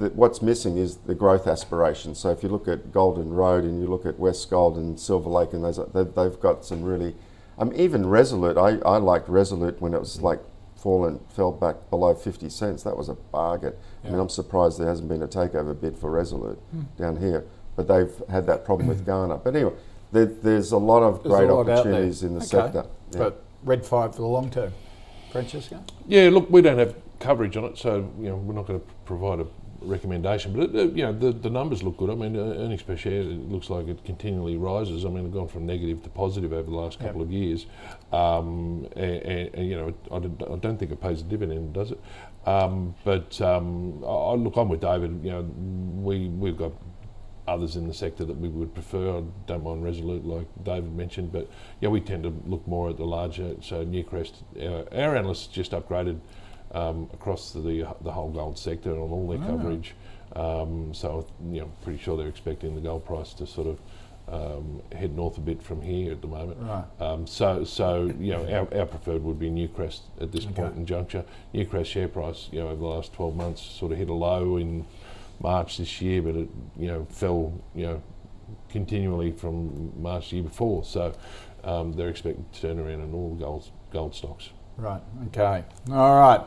the, 0.00 0.08
what's 0.10 0.40
missing 0.42 0.78
is 0.78 0.96
the 0.96 1.14
growth 1.14 1.46
aspirations. 1.46 2.18
So 2.18 2.30
if 2.30 2.42
you 2.42 2.48
look 2.48 2.66
at 2.66 2.90
Golden 2.90 3.30
Road 3.32 3.64
and 3.64 3.80
you 3.80 3.86
look 3.86 4.06
at 4.06 4.16
Westgold 4.16 4.76
and 4.76 4.98
Silver 4.98 5.28
Lake, 5.28 5.52
and 5.52 5.62
those, 5.62 5.78
they, 5.92 6.04
they've 6.04 6.40
got 6.40 6.64
some 6.64 6.82
really, 6.82 7.14
um, 7.58 7.72
even 7.76 8.06
Resolute. 8.06 8.56
I, 8.56 8.78
I 8.88 8.96
liked 8.96 9.28
Resolute 9.28 9.80
when 9.80 9.94
it 9.94 10.00
was 10.00 10.20
like 10.22 10.40
fallen, 10.74 11.20
fell 11.28 11.52
back 11.52 11.90
below 11.90 12.14
fifty 12.14 12.48
cents. 12.48 12.82
That 12.82 12.96
was 12.96 13.10
a 13.10 13.14
bargain. 13.14 13.74
I 14.02 14.08
mean, 14.08 14.18
I'm 14.18 14.30
surprised 14.30 14.80
there 14.80 14.88
hasn't 14.88 15.08
been 15.08 15.22
a 15.22 15.28
takeover 15.28 15.78
bid 15.78 15.96
for 15.96 16.10
Resolute 16.10 16.58
down 16.96 17.16
here, 17.16 17.44
but 17.76 17.86
they've 17.86 18.22
had 18.30 18.46
that 18.46 18.64
problem 18.64 18.88
with 18.88 19.04
Ghana. 19.04 19.36
But 19.38 19.54
anyway, 19.54 19.74
there, 20.10 20.24
there's 20.24 20.72
a 20.72 20.78
lot 20.78 21.02
of 21.02 21.22
There's 21.22 21.34
great 21.36 21.50
lot 21.50 21.68
opportunities 21.68 22.22
in 22.22 22.30
the 22.30 22.38
Okay. 22.38 22.46
sector. 22.46 22.86
Yeah. 23.12 23.18
But 23.18 23.44
red 23.62 23.84
five 23.84 24.14
for 24.14 24.22
the 24.22 24.28
long 24.28 24.48
term. 24.50 24.72
Francesco? 25.30 25.84
Yeah, 26.08 26.30
look, 26.32 26.50
we 26.50 26.60
don't 26.62 26.78
have 26.78 26.96
coverage 27.20 27.56
on 27.56 27.64
it, 27.64 27.78
so 27.78 28.10
you 28.18 28.30
know 28.30 28.36
we're 28.36 28.54
not 28.54 28.66
going 28.66 28.80
to 28.80 28.86
provide 29.04 29.38
a 29.40 29.46
recommendation. 29.82 30.52
But 30.52 30.70
it, 30.70 30.74
uh, 30.76 30.82
you 30.94 31.02
know 31.04 31.12
the, 31.12 31.32
the 31.32 31.50
numbers 31.50 31.82
look 31.82 31.96
good. 31.96 32.10
I 32.10 32.14
mean, 32.14 32.36
uh, 32.36 32.40
earnings 32.40 32.82
per 32.82 32.96
share 32.96 33.20
it 33.20 33.50
looks 33.50 33.70
like 33.70 33.88
it 33.88 34.04
continually 34.04 34.56
rises. 34.56 35.04
I 35.04 35.08
mean, 35.08 35.24
it's 35.26 35.34
gone 35.34 35.48
from 35.48 35.66
negative 35.66 36.02
to 36.02 36.08
positive 36.10 36.52
over 36.52 36.70
the 36.70 36.76
last 36.76 36.98
Yep. 37.00 37.08
couple 37.08 37.22
of 37.22 37.30
years. 37.32 37.66
Um, 38.12 38.86
and, 38.96 39.54
and, 39.54 39.68
you 39.68 39.76
know, 39.76 39.94
I 40.12 40.18
don't, 40.18 40.42
I 40.42 40.56
don't 40.56 40.78
think 40.78 40.90
it 40.92 41.00
pays 41.00 41.20
a 41.20 41.24
dividend, 41.24 41.72
does 41.72 41.92
it? 41.92 42.00
Um, 42.46 42.94
but 43.04 43.40
um, 43.40 44.02
I, 44.04 44.08
I- 44.08 44.34
look, 44.34 44.56
I'm 44.56 44.68
with 44.68 44.80
David. 44.80 45.20
You 45.22 45.30
know, 45.30 45.42
we 45.42 46.28
we've 46.28 46.56
got 46.56 46.72
others 47.48 47.74
in 47.74 47.88
the 47.88 47.94
sector 47.94 48.24
that 48.24 48.36
we 48.36 48.48
would 48.48 48.72
prefer. 48.74 49.18
I 49.18 49.22
don't 49.46 49.64
mind 49.64 49.82
Resolute, 49.82 50.24
like 50.24 50.46
David 50.62 50.94
mentioned, 50.94 51.32
but 51.32 51.50
yeah, 51.80 51.88
we 51.88 52.00
tend 52.00 52.22
to 52.22 52.32
look 52.46 52.66
more 52.68 52.90
at 52.90 52.96
the 52.96 53.04
larger. 53.04 53.56
So 53.60 53.84
Newcrest, 53.84 54.34
our, 54.60 54.86
our 54.96 55.16
analysts 55.16 55.48
just 55.48 55.72
upgraded 55.72 56.20
um, 56.72 57.08
across 57.12 57.52
the 57.52 57.60
the 58.02 58.12
whole 58.12 58.30
gold 58.30 58.58
sector 58.58 58.92
on 58.92 59.10
all 59.10 59.28
their 59.28 59.38
coverage. 59.38 59.94
Um, 60.36 60.94
so 60.94 61.26
you 61.50 61.60
know, 61.60 61.70
pretty 61.82 61.98
sure 61.98 62.16
they're 62.16 62.28
expecting 62.28 62.74
the 62.74 62.80
gold 62.80 63.04
price 63.04 63.32
to 63.34 63.46
sort 63.46 63.66
of 63.66 63.78
um, 64.30 64.80
head 64.92 65.14
north 65.16 65.38
a 65.38 65.40
bit 65.40 65.62
from 65.62 65.82
here 65.82 66.12
at 66.12 66.20
the 66.20 66.28
moment. 66.28 66.58
Right. 66.60 66.84
Um, 67.00 67.26
so, 67.26 67.64
so 67.64 68.12
you 68.18 68.32
know, 68.32 68.46
our, 68.46 68.78
our 68.78 68.86
preferred 68.86 69.22
would 69.24 69.38
be 69.38 69.50
Newcrest 69.50 70.02
at 70.20 70.32
this 70.32 70.44
point 70.44 70.76
in 70.76 70.86
juncture. 70.86 71.24
Newcrest 71.52 71.86
share 71.86 72.08
price, 72.08 72.48
you 72.52 72.60
know, 72.60 72.68
over 72.68 72.80
the 72.80 72.86
last 72.86 73.12
12 73.12 73.36
months, 73.36 73.62
sort 73.62 73.92
of 73.92 73.98
hit 73.98 74.08
a 74.08 74.14
low 74.14 74.56
in 74.56 74.86
March 75.40 75.78
this 75.78 76.00
year, 76.00 76.22
but 76.22 76.36
it, 76.36 76.48
you 76.78 76.86
know, 76.86 77.06
fell, 77.10 77.52
you 77.74 77.86
know, 77.86 78.02
continually 78.68 79.32
from 79.32 79.92
March 80.00 80.30
the 80.30 80.36
year 80.36 80.44
before. 80.44 80.84
So, 80.84 81.14
um, 81.64 81.92
they're 81.92 82.08
expecting 82.08 82.46
to 82.52 82.60
turn 82.60 82.78
around 82.78 83.00
in 83.00 83.12
all 83.12 83.34
gold 83.34 83.68
gold 83.92 84.14
stocks. 84.14 84.50
Right. 84.80 85.02
Okay. 85.26 85.62
All 85.92 86.18
right. 86.18 86.40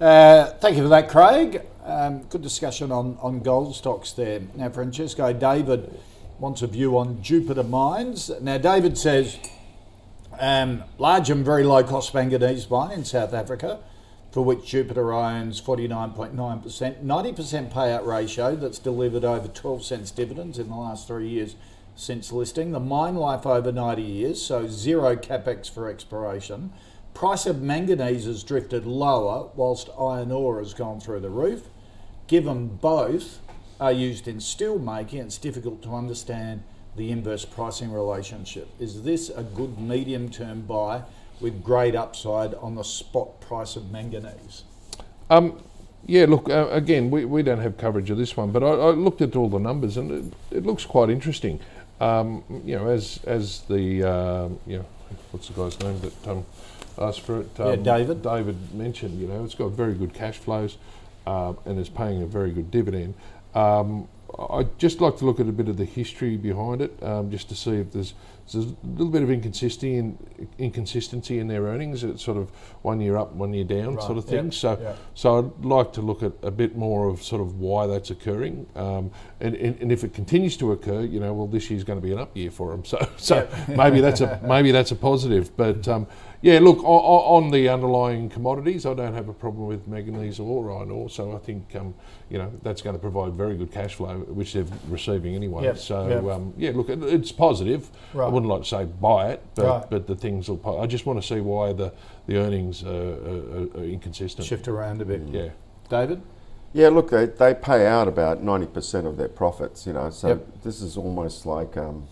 Uh, 0.00 0.52
thank 0.52 0.74
you 0.78 0.84
for 0.84 0.88
that, 0.88 1.10
Craig. 1.10 1.60
Um, 1.84 2.22
good 2.30 2.40
discussion 2.40 2.90
on, 2.90 3.18
on 3.20 3.40
gold 3.40 3.76
stocks 3.76 4.12
there. 4.12 4.40
Now, 4.54 4.70
Francesco 4.70 5.34
David 5.34 6.00
wants 6.38 6.62
a 6.62 6.66
view 6.66 6.96
on 6.96 7.22
Jupiter 7.22 7.62
Mines. 7.62 8.30
Now, 8.40 8.56
David 8.56 8.96
says 8.96 9.38
um, 10.40 10.82
large 10.96 11.28
and 11.28 11.44
very 11.44 11.62
low 11.62 11.84
cost 11.84 12.14
manganese 12.14 12.70
mine 12.70 12.92
in 12.92 13.04
South 13.04 13.34
Africa, 13.34 13.80
for 14.32 14.42
which 14.42 14.64
Jupiter 14.64 15.12
owns 15.12 15.60
49.9%, 15.60 17.04
90% 17.04 17.70
payout 17.70 18.06
ratio 18.06 18.56
that's 18.56 18.78
delivered 18.78 19.26
over 19.26 19.46
12 19.46 19.84
cents 19.84 20.10
dividends 20.10 20.58
in 20.58 20.70
the 20.70 20.74
last 20.74 21.06
three 21.06 21.28
years 21.28 21.54
since 21.94 22.32
listing. 22.32 22.72
The 22.72 22.80
mine 22.80 23.16
life 23.16 23.44
over 23.44 23.70
90 23.70 24.00
years, 24.00 24.40
so 24.40 24.68
zero 24.68 25.16
capex 25.16 25.70
for 25.70 25.90
exploration. 25.90 26.72
Price 27.14 27.46
of 27.46 27.62
manganese 27.62 28.24
has 28.24 28.42
drifted 28.42 28.86
lower 28.86 29.48
whilst 29.54 29.88
iron 29.98 30.32
ore 30.32 30.58
has 30.58 30.74
gone 30.74 31.00
through 31.00 31.20
the 31.20 31.30
roof. 31.30 31.68
Given 32.26 32.66
both 32.66 33.38
are 33.80 33.92
used 33.92 34.26
in 34.26 34.40
steel 34.40 34.80
making, 34.80 35.20
it's 35.20 35.38
difficult 35.38 35.80
to 35.84 35.94
understand 35.94 36.64
the 36.96 37.12
inverse 37.12 37.44
pricing 37.44 37.92
relationship. 37.92 38.68
Is 38.80 39.04
this 39.04 39.30
a 39.30 39.44
good 39.44 39.78
medium 39.78 40.28
term 40.28 40.62
buy 40.62 41.02
with 41.40 41.62
great 41.62 41.94
upside 41.94 42.54
on 42.54 42.74
the 42.74 42.82
spot 42.82 43.40
price 43.40 43.76
of 43.76 43.92
manganese? 43.92 44.64
Um, 45.30 45.62
yeah, 46.06 46.26
look, 46.26 46.50
uh, 46.50 46.68
again, 46.70 47.10
we, 47.10 47.24
we 47.24 47.42
don't 47.42 47.60
have 47.60 47.78
coverage 47.78 48.10
of 48.10 48.18
this 48.18 48.36
one, 48.36 48.50
but 48.50 48.62
I, 48.62 48.68
I 48.68 48.90
looked 48.90 49.22
at 49.22 49.36
all 49.36 49.48
the 49.48 49.58
numbers 49.58 49.96
and 49.96 50.10
it, 50.10 50.56
it 50.58 50.66
looks 50.66 50.84
quite 50.84 51.10
interesting. 51.10 51.60
Um, 52.00 52.42
you 52.64 52.76
know, 52.76 52.88
as 52.88 53.20
as 53.24 53.60
the 53.62 54.02
uh, 54.02 54.48
you 54.66 54.78
know, 54.78 54.86
what's 55.30 55.48
the 55.48 55.54
guy's 55.54 55.78
name 55.78 56.00
that 56.00 56.28
um, 56.28 56.44
asked 56.98 57.20
for 57.20 57.40
it? 57.40 57.48
Yeah, 57.58 57.76
David. 57.76 58.22
David 58.22 58.74
mentioned, 58.74 59.20
you 59.20 59.26
know, 59.26 59.44
it's 59.44 59.54
got 59.54 59.70
very 59.70 59.94
good 59.94 60.14
cash 60.14 60.38
flows 60.38 60.78
uh, 61.26 61.54
and 61.64 61.78
is 61.78 61.88
paying 61.88 62.22
a 62.22 62.26
very 62.26 62.50
good 62.52 62.70
dividend. 62.70 63.14
Um, 63.54 64.08
I'd 64.50 64.78
just 64.78 65.00
like 65.00 65.16
to 65.18 65.24
look 65.24 65.38
at 65.38 65.46
a 65.46 65.52
bit 65.52 65.68
of 65.68 65.76
the 65.76 65.84
history 65.84 66.36
behind 66.36 66.80
it, 66.80 67.00
um, 67.02 67.30
just 67.30 67.48
to 67.50 67.54
see 67.54 67.76
if 67.76 67.92
there's, 67.92 68.14
there's 68.52 68.66
a 68.66 68.74
little 68.84 69.10
bit 69.12 69.22
of 69.22 69.30
inconsistency 69.30 69.96
in, 69.96 70.18
inconsistency 70.58 71.38
in 71.38 71.46
their 71.46 71.62
earnings. 71.62 72.02
It's 72.02 72.24
sort 72.24 72.38
of 72.38 72.50
one 72.82 73.00
year 73.00 73.16
up, 73.16 73.32
one 73.32 73.54
year 73.54 73.64
down, 73.64 74.00
sort 74.00 74.18
of 74.18 74.24
thing. 74.24 74.46
Yep. 74.46 74.54
So, 74.54 74.78
Yep. 74.80 74.98
so 75.14 75.38
I'd 75.38 75.64
like 75.64 75.92
to 75.94 76.02
look 76.02 76.22
at 76.22 76.32
a 76.42 76.50
bit 76.50 76.76
more 76.76 77.08
of 77.08 77.22
sort 77.22 77.42
of 77.42 77.60
why 77.60 77.86
that's 77.86 78.10
occurring, 78.10 78.66
um, 78.74 79.12
and, 79.40 79.54
and, 79.54 79.80
and 79.80 79.92
if 79.92 80.02
it 80.02 80.12
continues 80.12 80.56
to 80.56 80.72
occur, 80.72 81.02
you 81.02 81.20
know, 81.20 81.32
well, 81.32 81.46
this 81.46 81.70
year's 81.70 81.84
going 81.84 82.00
to 82.00 82.04
be 82.06 82.12
an 82.12 82.18
up 82.18 82.36
year 82.36 82.50
for 82.50 82.72
them. 82.72 82.84
So, 82.84 83.08
so 83.16 83.48
maybe 83.68 84.00
that's 84.00 84.20
a 84.20 84.40
maybe 84.46 84.72
that's 84.72 84.90
a 84.90 84.96
positive. 84.96 85.56
But 85.56 85.86
um, 85.86 86.06
yeah, 86.44 86.58
look 86.58 86.78
o- 86.84 86.86
o- 87.14 87.36
on 87.36 87.50
the 87.50 87.70
underlying 87.70 88.28
commodities, 88.28 88.84
I 88.84 88.92
don't 88.92 89.14
have 89.14 89.30
a 89.30 89.32
problem 89.32 89.66
with 89.66 89.88
manganese 89.88 90.38
or 90.38 90.70
iron 90.78 90.90
ore. 90.90 91.08
So 91.08 91.32
I 91.34 91.38
think 91.38 91.74
um, 91.74 91.94
you 92.28 92.36
know 92.36 92.52
that's 92.62 92.82
going 92.82 92.94
to 92.94 93.00
provide 93.00 93.32
very 93.32 93.56
good 93.56 93.72
cash 93.72 93.94
flow, 93.94 94.18
which 94.28 94.52
they're 94.52 94.66
receiving 94.88 95.34
anyway. 95.34 95.64
Yep, 95.64 95.78
So 95.78 96.06
yep. 96.08 96.24
um, 96.36 96.52
yeah, 96.58 96.72
look, 96.74 96.90
it, 96.90 97.02
it's 97.02 97.32
positive. 97.32 97.88
I 98.14 98.28
wouldn't 98.28 98.50
like 98.52 98.62
to 98.62 98.68
say 98.68 98.84
buy 98.84 99.30
it, 99.32 99.42
but 99.54 99.64
Right. 99.66 99.90
but 99.90 100.06
the 100.06 100.14
things 100.16 100.48
will. 100.50 100.58
po- 100.58 100.80
I 100.80 100.86
just 100.86 101.06
want 101.06 101.18
to 101.22 101.26
see 101.26 101.40
why 101.40 101.72
the 101.72 101.92
the 102.26 102.36
earnings 102.36 102.84
are, 102.84 103.14
are, 103.30 103.66
are 103.80 103.84
inconsistent. 103.84 104.46
Shift 104.46 104.68
around 104.68 105.00
a 105.00 105.06
bit. 105.06 105.22
Yeah. 105.30 105.48
David? 105.88 106.20
Yeah, 106.74 106.88
look, 106.88 107.08
they, 107.10 107.26
they 107.26 107.54
pay 107.54 107.86
out 107.86 108.06
about 108.06 108.42
ninety 108.42 108.66
percent 108.66 109.06
of 109.06 109.16
their 109.16 109.28
profits. 109.28 109.86
You 109.86 109.94
know, 109.94 110.10
so 110.10 110.28
Yep. 110.28 110.62
this 110.62 110.82
is 110.82 110.96
almost 110.98 111.46
like 111.46 111.76
um, 111.78 112.06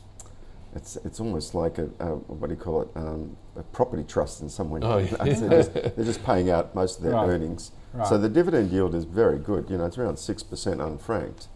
it's 0.74 0.96
it's 1.04 1.20
almost 1.20 1.54
like 1.54 1.76
a, 1.78 1.90
a 2.00 2.14
what 2.14 2.48
do 2.48 2.54
you 2.54 2.60
call 2.60 2.80
it? 2.82 2.88
Um, 2.94 3.36
a 3.56 3.62
property 3.62 4.02
trust 4.04 4.40
in 4.42 4.48
some 4.48 4.70
way. 4.70 4.80
Oh, 4.82 4.98
yeah. 4.98 5.10
they're, 5.24 5.34
just, 5.62 5.72
they're 5.74 6.04
just 6.04 6.24
paying 6.24 6.50
out 6.50 6.74
most 6.74 6.98
of 6.98 7.04
their 7.04 7.12
Right. 7.12 7.28
earnings. 7.28 7.72
Right. 7.92 8.06
So 8.08 8.16
the 8.18 8.28
dividend 8.28 8.70
yield 8.70 8.94
is 8.94 9.04
very 9.04 9.38
good. 9.38 9.68
You 9.68 9.76
know, 9.78 9.84
it's 9.86 9.98
around 9.98 10.18
six 10.18 10.42
percent 10.42 10.80
unfranked, 10.80 11.46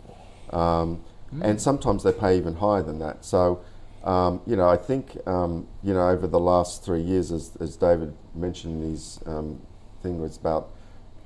um, 0.53 1.03
Mm. 1.35 1.43
and 1.43 1.61
sometimes 1.61 2.05
they 2.05 2.13
pay 2.13 2.37
even 2.39 2.57
higher 2.57 2.83
than 2.83 2.99
that. 3.01 3.25
So. 3.25 3.61
Um, 4.05 4.41
you 4.47 4.55
know, 4.55 4.69
I 4.69 4.77
think 4.77 5.17
um, 5.27 5.67
you 5.83 5.93
know 5.93 6.09
over 6.09 6.29
the 6.29 6.39
last 6.39 6.85
three 6.85 7.01
years, 7.01 7.33
as, 7.33 7.57
as 7.59 7.75
David 7.75 8.15
mentioned, 8.37 8.81
his 8.85 9.19
um, 9.27 9.61
thing 10.01 10.21
was 10.21 10.37
about 10.37 10.69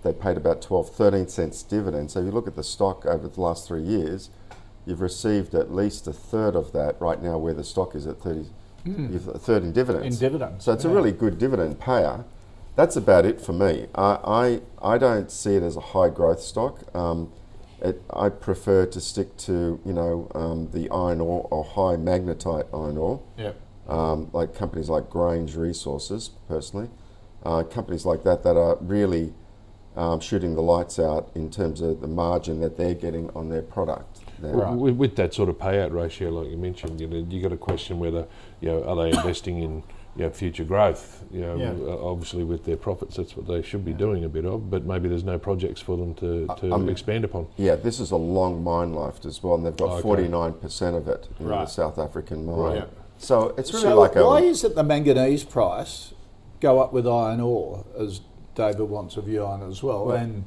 they 0.03 0.15
paid 0.15 0.39
about 0.39 0.63
12, 0.63 0.89
13 0.95 1.29
cents 1.29 1.63
dividend. 1.63 2.11
So 2.11 2.21
if 2.21 2.25
you 2.25 2.31
look 2.33 2.47
at 2.47 2.57
the 2.57 2.63
stock 2.65 3.05
over 3.05 3.29
the 3.29 3.39
last 3.39 3.69
three 3.69 3.83
years, 3.83 4.31
you've 4.87 5.03
received 5.03 5.55
at 5.55 5.75
least 5.75 6.07
a 6.07 6.13
third 6.15 6.57
of 6.57 6.73
that 6.73 6.99
right 7.03 7.23
now 7.23 7.37
where 7.37 7.53
the 7.53 7.65
stock 7.65 7.95
is 7.95 8.07
at 8.07 8.19
30, 8.23 8.47
you've 8.85 9.29
a 9.29 9.39
third 9.39 9.63
in 9.63 9.73
dividends. 9.73 10.21
In 10.23 10.29
dividends, 10.29 10.65
So 10.65 10.73
it's 10.73 10.85
yeah. 10.85 10.91
a 10.91 10.95
really 10.95 11.13
good 11.13 11.39
dividend 11.39 11.81
payer. 11.81 12.25
That's 12.77 12.97
about 12.97 13.27
it 13.27 13.41
for 13.41 13.53
me. 13.53 13.87
I, 13.95 14.61
I, 14.83 14.95
I 14.95 14.99
don't 14.99 15.31
see 15.31 15.55
it 15.57 15.63
as 15.63 15.77
a 15.77 15.81
high 15.81 16.09
growth 16.09 16.41
stock. 16.41 16.95
Um, 16.95 17.33
it, 17.83 18.03
I 18.11 18.29
prefer 18.29 18.87
to 18.87 19.01
stick 19.01 19.37
to, 19.39 19.81
you 19.85 19.93
know, 19.93 20.31
um, 20.35 20.71
the 20.73 20.89
iron 20.91 21.21
ore 21.21 21.47
or 21.51 21.65
high 21.65 21.97
magnetite 21.97 22.67
iron 22.75 22.97
ore 22.99 23.21
Yeah. 23.39 23.53
um, 23.89 24.31
like 24.33 24.55
companies 24.55 24.89
like 24.89 25.11
Grange 25.11 25.57
Resources, 25.57 26.31
personally, 26.49 26.89
uh, 27.45 27.63
companies 27.65 28.05
like 28.07 28.23
that 28.25 28.43
that 28.45 28.57
are 28.57 28.77
really 28.81 29.33
um, 29.97 30.21
shooting 30.21 30.55
the 30.55 30.63
lights 30.63 30.99
out 30.99 31.31
in 31.35 31.51
terms 31.51 31.81
of 31.81 32.01
the 32.01 32.07
margin 32.07 32.61
that 32.61 32.77
they're 32.77 32.95
getting 32.95 33.31
on 33.31 33.49
their 33.49 33.63
product. 33.63 34.20
They're- 34.41 34.53
Right. 34.55 34.75
With, 34.75 34.97
with 34.97 35.17
that 35.17 35.35
sort 35.35 35.49
of 35.49 35.59
payout 35.59 35.93
ratio, 35.93 36.31
like 36.31 36.51
you 36.51 36.57
mentioned, 36.57 37.01
you 37.01 37.07
know, 37.07 37.25
you 37.29 37.41
got 37.43 37.49
to 37.51 37.57
question 37.57 37.99
whether, 37.99 38.27
you 38.61 38.69
know, 38.69 38.83
are 38.85 38.97
they 38.97 39.11
investing 39.17 39.63
in, 39.63 39.83
you 40.17 40.25
know, 40.25 40.31
future 40.31 40.65
growth? 40.65 41.25
You 41.31 41.41
know, 41.43 41.57
Yeah. 41.57 41.95
obviously 42.03 42.45
with 42.45 42.65
their 42.65 42.77
profits, 42.77 43.17
that's 43.17 43.37
what 43.37 43.47
they 43.47 43.63
should 43.63 43.85
be 43.85 43.93
doing 43.93 44.25
a 44.25 44.29
bit 44.29 44.45
of. 44.45 44.71
But 44.71 44.85
maybe 44.85 45.09
there's 45.09 45.25
no 45.25 45.39
projects 45.39 45.81
for 45.81 45.97
them 45.97 46.15
to, 46.15 46.47
to 46.59 46.73
I'm- 46.73 46.89
expand 46.89 47.25
upon. 47.25 47.47
Yeah, 47.57 47.77
this 47.77 48.01
is 48.01 48.11
a 48.11 48.17
long 48.17 48.63
mine 48.65 48.93
life 48.95 49.25
as 49.25 49.43
well, 49.43 49.55
and 49.55 49.65
they've 49.67 49.77
got 49.77 50.01
forty 50.03 50.27
nine 50.29 50.55
percent 50.55 50.97
of 50.97 51.07
it 51.09 51.29
in 51.39 51.47
Right. 51.47 51.61
the 51.65 51.67
South 51.71 51.99
African 51.99 52.47
mine. 52.47 52.57
Right. 52.59 52.89
So 53.19 53.55
it's 53.59 53.73
really 53.73 53.83
so 53.85 54.01
like 54.01 54.17
a 54.17 54.25
why 54.25 54.41
is 54.41 54.65
it 54.65 54.75
the 54.75 54.83
manganese 54.83 55.45
price 55.45 56.15
go 56.61 56.81
up 56.81 56.93
with 56.93 57.07
iron 57.07 57.41
ore, 57.41 57.85
as 57.99 58.21
David 58.55 58.83
wants 58.89 59.17
a 59.19 59.21
view 59.23 59.45
on 59.45 59.63
as 59.63 59.83
well? 59.83 60.11
And 60.13 60.45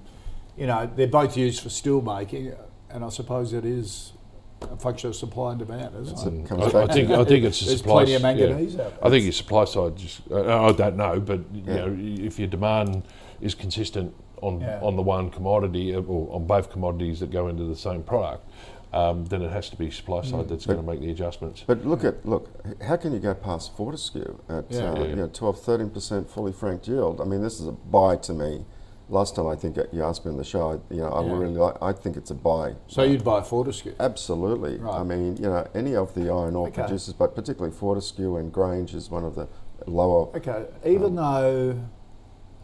you 0.58 0.66
know 0.68 0.90
they're 0.96 1.08
both 1.08 1.38
used 1.38 1.62
for 1.62 1.70
steel 1.70 2.02
making, 2.02 2.54
and 2.94 3.04
I 3.04 3.10
suppose 3.10 3.54
it 3.54 3.66
is 3.66 4.14
a 4.62 4.78
function 4.78 5.10
of 5.10 5.16
supply 5.16 5.52
and 5.52 5.60
demand, 5.60 5.94
isn't 6.00 6.38
it? 6.46 6.48
comes 6.48 6.74
I, 6.74 6.84
I 6.84 6.88
think 6.88 7.10
I 7.10 7.24
think 7.26 7.44
it's 7.44 7.62
a 7.62 7.66
There's 7.66 7.78
supply. 7.80 8.06
plenty 8.06 8.14
of 8.14 8.24
s- 8.24 8.38
yeah. 8.38 8.48
manganese 8.48 8.80
out 8.80 8.92
there. 8.92 9.06
I 9.08 9.10
think 9.10 9.24
your 9.24 9.34
supply 9.34 9.66
side 9.66 9.98
just. 9.98 10.22
Uh, 10.32 10.66
I 10.68 10.72
don't 10.72 10.96
know, 10.96 11.20
but 11.20 11.40
you 11.54 11.64
Yeah. 11.66 11.76
know, 11.86 11.98
if 12.00 12.40
your 12.40 12.48
demand 12.48 13.04
is 13.42 13.56
consistent 13.56 14.14
on 14.42 14.62
Yeah. 14.62 14.80
on 14.82 14.96
the 14.96 15.02
one 15.02 15.30
commodity 15.30 15.94
uh, 15.96 16.00
or 16.02 16.34
on 16.36 16.46
both 16.48 16.70
commodities 16.70 17.20
that 17.20 17.32
go 17.32 17.48
into 17.50 17.64
the 17.66 17.76
same 17.76 18.04
product, 18.04 18.48
um, 18.94 19.26
then 19.26 19.42
it 19.42 19.52
has 19.52 19.70
to 19.72 19.76
be 19.76 19.90
supply 19.92 20.22
Mm. 20.22 20.30
side 20.32 20.50
that's 20.50 20.66
going 20.66 20.80
to 20.80 20.86
make 20.86 21.02
the 21.02 21.10
adjustments. 21.12 21.64
But 21.68 21.86
look 21.86 22.04
at 22.06 22.26
look, 22.26 22.48
how 22.82 22.96
can 22.96 23.12
you 23.12 23.20
go 23.20 23.34
past 23.34 23.76
Fortescue 23.76 24.38
at 24.48 24.66
Yeah. 24.70 24.92
uh, 24.94 25.00
Yeah. 25.00 25.08
you 25.08 25.16
know 25.18 25.28
12, 25.34 25.60
13 25.60 25.90
percent 25.90 26.30
fully 26.30 26.54
franked 26.54 26.88
yield? 26.88 27.20
I 27.20 27.26
mean, 27.26 27.42
this 27.42 27.60
is 27.60 27.68
a 27.68 27.72
buy 27.74 28.16
to 28.18 28.34
me. 28.34 28.66
Last 29.14 29.36
time 29.36 29.46
I 29.46 29.56
think 29.56 29.78
you 29.92 30.04
asked 30.04 30.26
me 30.26 30.32
on 30.32 30.38
the 30.38 30.44
show, 30.44 30.72
I- 30.72 30.94
you 30.94 31.02
know, 31.02 31.10
I 31.10 31.24
Yeah. 31.24 31.34
really 31.38 31.54
like. 31.54 31.76
I 31.84 31.92
think 31.94 32.18
it's 32.18 32.32
a 32.32 32.34
buy. 32.34 32.74
So 32.88 33.04
you'd 33.04 33.24
buy 33.24 33.42
Fortescue. 33.44 33.94
Absolutely. 34.00 34.78
Right. 34.78 35.00
I 35.02 35.04
mean, 35.04 35.38
you 35.38 35.44
know, 35.44 35.68
any 35.76 35.96
of 35.96 36.16
the 36.16 36.32
iron 36.32 36.56
ore 36.56 36.70
Okay. 36.70 36.82
producers, 36.82 37.14
but 37.14 37.36
particularly 37.36 37.76
Fortescue 37.76 38.36
and 38.38 38.52
Grange 38.52 38.96
is 38.96 39.12
one 39.12 39.24
of 39.24 39.36
the 39.36 39.48
lower. 39.86 40.30
Okay, 40.36 40.66
even 40.84 41.10
um, 41.10 41.16
though 41.18 41.76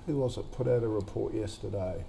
who 0.08 0.18
was 0.18 0.38
it 0.38 0.52
put 0.52 0.68
out 0.68 0.82
a 0.82 0.88
report 0.88 1.36
yesterday, 1.36 2.04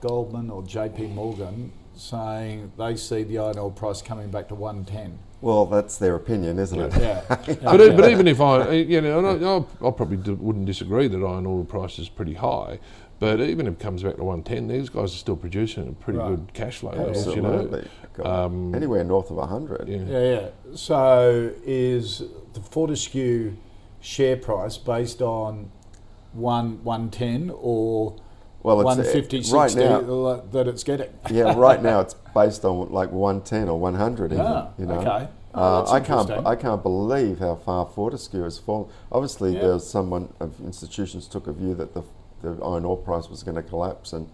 Goldman 0.00 0.48
or 0.48 0.62
J.P. 0.62 1.08
Morgan 1.08 1.70
saying 1.94 2.72
they 2.78 2.96
see 2.96 3.22
the 3.22 3.36
iron 3.36 3.58
ore 3.58 3.70
price 3.70 4.00
coming 4.00 4.30
back 4.30 4.48
to 4.48 4.54
one 4.54 4.86
ten. 4.86 5.18
Well, 5.42 5.66
that's 5.66 5.98
their 5.98 6.14
opinion, 6.14 6.58
isn't 6.58 6.80
it? 6.80 6.92
Yeah, 6.98 7.20
But, 7.62 7.96
but 7.96 8.10
even 8.10 8.26
if 8.26 8.40
I, 8.40 8.70
you 8.72 9.00
know, 9.02 9.18
and 9.18 9.44
I, 9.44 9.48
I, 9.84 9.88
I 9.88 9.90
probably 9.92 10.16
d- 10.16 10.32
wouldn't 10.32 10.64
disagree 10.66 11.06
that 11.06 11.22
iron 11.24 11.44
ore 11.46 11.64
price 11.64 11.98
is 11.98 12.08
pretty 12.08 12.34
high. 12.34 12.80
But 13.20 13.40
even 13.40 13.66
if 13.66 13.74
it 13.74 13.80
comes 13.80 14.02
back 14.04 14.16
to 14.16 14.22
110, 14.24 14.68
these 14.68 14.88
guys 14.88 15.12
are 15.12 15.16
still 15.16 15.36
producing 15.36 15.88
a 15.88 15.92
pretty 15.92 16.18
Right. 16.20 16.28
good 16.28 16.52
cash 16.54 16.78
flow 16.78 16.92
levels, 16.92 17.26
you 17.34 17.42
know. 17.42 17.52
Absolutely. 17.54 17.88
Um, 18.24 18.74
Anywhere 18.74 19.02
north 19.04 19.30
of 19.30 19.38
100. 19.38 19.88
Yeah. 19.88 19.96
yeah, 20.06 20.20
yeah. 20.40 20.46
So 20.74 21.50
is 21.64 22.22
the 22.54 22.60
Fortescue 22.60 23.54
share 24.00 24.36
price 24.36 24.76
based 24.78 25.20
on 25.20 25.70
one 26.32 26.78
one 26.84 27.10
ten 27.10 27.50
or 27.60 28.14
Well, 28.62 28.80
it's, 28.80 28.84
uh, 28.86 29.02
150, 29.02 29.42
60 29.42 29.56
right 29.56 29.74
now- 29.74 30.40
that 30.52 30.68
it's 30.68 30.84
getting. 30.84 31.08
yeah, 31.30 31.54
right 31.56 31.82
now 31.82 32.00
it's 32.04 32.14
based 32.34 32.64
on 32.64 32.92
like 32.92 33.10
110 33.10 33.68
or 33.68 33.78
100 33.80 34.32
even. 34.32 34.44
Ah, 34.44 34.68
you 34.78 34.86
know? 34.86 34.98
okay. 34.98 35.28
Oh, 35.54 35.60
Uh, 35.60 35.78
that's 35.80 35.92
I 35.92 36.00
can't. 36.00 36.30
I 36.46 36.54
can't 36.56 36.82
believe 36.82 37.38
how 37.40 37.54
far 37.56 37.86
Fortescue 37.86 38.42
has 38.42 38.58
fallen. 38.58 38.88
Obviously, 39.10 39.54
Yeah. 39.54 39.62
there's 39.62 39.86
someone 39.86 40.28
of 40.38 40.60
institutions 40.60 41.26
took 41.26 41.46
a 41.48 41.52
view 41.52 41.74
that 41.74 41.94
the, 41.94 42.02
the 42.42 42.50
iron 42.64 42.84
ore 42.84 42.96
price 42.96 43.28
was 43.28 43.42
going 43.42 43.56
to 43.56 43.62
collapse, 43.62 44.12
and 44.12 44.28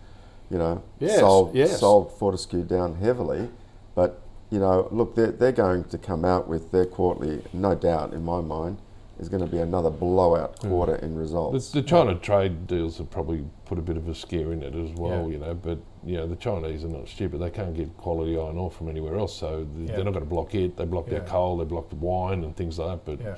you 0.50 0.58
know, 0.58 0.82
Yes, 1.00 1.18
sold 1.20 1.54
yes. 1.54 1.80
sold 1.80 2.12
Fortescue 2.12 2.62
down 2.62 2.96
heavily. 2.96 3.48
But 3.94 4.20
you 4.50 4.58
know, 4.58 4.88
look, 4.90 5.14
they're 5.14 5.32
they're 5.32 5.52
going 5.52 5.84
to 5.84 5.98
come 5.98 6.24
out 6.24 6.48
with 6.48 6.70
their 6.70 6.86
quarterly, 6.86 7.42
no 7.52 7.74
doubt 7.74 8.12
in 8.12 8.24
my 8.24 8.40
mind, 8.40 8.78
is 9.18 9.28
going 9.28 9.44
to 9.44 9.50
be 9.50 9.58
another 9.58 9.90
blowout 9.90 10.56
mm. 10.60 10.68
quarter 10.68 10.96
in 10.96 11.16
results. 11.16 11.70
the 11.70 11.82
China 11.82 12.14
trade 12.16 12.66
deals 12.66 12.98
have 12.98 13.10
probably 13.10 13.44
put 13.64 13.78
a 13.78 13.82
bit 13.82 13.96
of 13.96 14.08
a 14.08 14.14
scare 14.14 14.52
in 14.52 14.62
it 14.62 14.74
as 14.74 14.90
well, 14.92 15.22
Yeah. 15.26 15.32
you 15.32 15.38
know. 15.38 15.54
But 15.54 15.78
you 16.04 16.16
know, 16.18 16.26
the 16.26 16.36
Chinese 16.36 16.84
are 16.84 16.88
not 16.88 17.08
stupid; 17.08 17.38
they 17.40 17.50
can't 17.50 17.74
get 17.74 17.96
quality 17.96 18.36
iron 18.38 18.58
ore 18.58 18.70
from 18.70 18.88
anywhere 18.88 19.16
else, 19.16 19.34
so 19.34 19.64
th- 19.64 19.88
Yeah. 19.88 19.96
they're 19.96 20.04
not 20.04 20.12
going 20.12 20.24
to 20.24 20.30
block 20.30 20.54
it. 20.54 20.76
They 20.76 20.84
blocked 20.84 21.10
Yeah. 21.10 21.20
our 21.20 21.24
coal, 21.24 21.56
they 21.56 21.64
blocked 21.64 21.92
wine 21.94 22.44
and 22.44 22.54
things 22.54 22.78
like 22.78 22.88
that. 22.88 23.04
But 23.04 23.24
Yeah. 23.24 23.36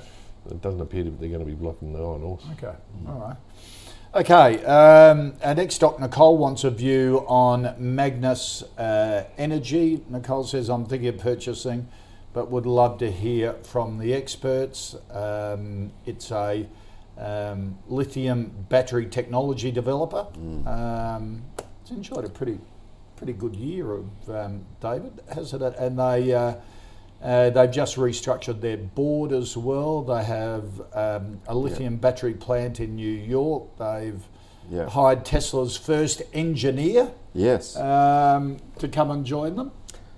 it 0.51 0.61
doesn't 0.61 0.81
appear 0.81 1.03
that 1.05 1.19
they're 1.19 1.29
going 1.29 1.39
to 1.39 1.45
be 1.45 1.55
blocking 1.55 1.93
the 1.93 1.99
iron 1.99 2.23
ore. 2.23 2.39
Okay, 2.53 2.75
mm. 3.03 3.09
all 3.09 3.19
right. 3.21 3.37
Okay, 4.15 4.63
um, 4.63 5.33
our 5.43 5.53
next 5.53 5.75
stock, 5.75 5.99
Nicole 5.99 6.37
wants 6.37 6.63
a 6.63 6.69
view 6.69 7.25
on 7.27 7.75
Magnis 7.77 8.63
uh, 8.77 9.25
Energy. 9.37 10.01
Nicole 10.07 10.45
says, 10.45 10.69
I'm 10.69 10.85
thinking 10.85 11.09
of 11.09 11.17
purchasing, 11.17 11.89
but 12.31 12.49
would 12.49 12.65
love 12.65 12.99
to 12.99 13.11
hear 13.11 13.53
from 13.63 13.97
the 13.97 14.13
experts. 14.13 14.95
Um, 15.11 15.91
it's 16.05 16.31
a 16.31 16.65
um, 17.17 17.77
lithium 17.89 18.65
battery 18.69 19.07
technology 19.07 19.71
developer. 19.71 20.25
Um, 20.65 21.43
it's 21.81 21.91
enjoyed 21.91 22.23
a 22.23 22.29
pretty 22.29 22.59
pretty 23.17 23.33
good 23.33 23.55
year 23.55 23.91
of 23.93 24.29
um, 24.29 24.65
David, 24.79 25.21
hasn't 25.33 25.63
it? 25.63 25.75
And 25.77 25.99
they 25.99 26.33
uh, 26.33 26.55
uh, 27.21 27.49
they've 27.49 27.71
just 27.71 27.95
restructured 27.95 28.61
their 28.61 28.77
board 28.77 29.31
as 29.31 29.57
well. 29.57 30.03
They 30.03 30.23
have 30.23 30.65
um, 30.93 31.39
a 31.47 31.55
lithium 31.55 31.97
battery 31.97 32.33
plant 32.33 32.79
in 32.79 32.95
New 32.95 33.11
York. 33.11 33.63
They've 33.77 34.21
Yeah. 34.69 34.89
hired 34.89 35.23
Tesla's 35.25 35.77
first 35.77 36.21
engineer 36.33 37.11
yes. 37.33 37.75
um, 37.77 38.57
to 38.79 38.87
come 38.87 39.11
and 39.11 39.25
join 39.25 39.55
them. 39.55 39.71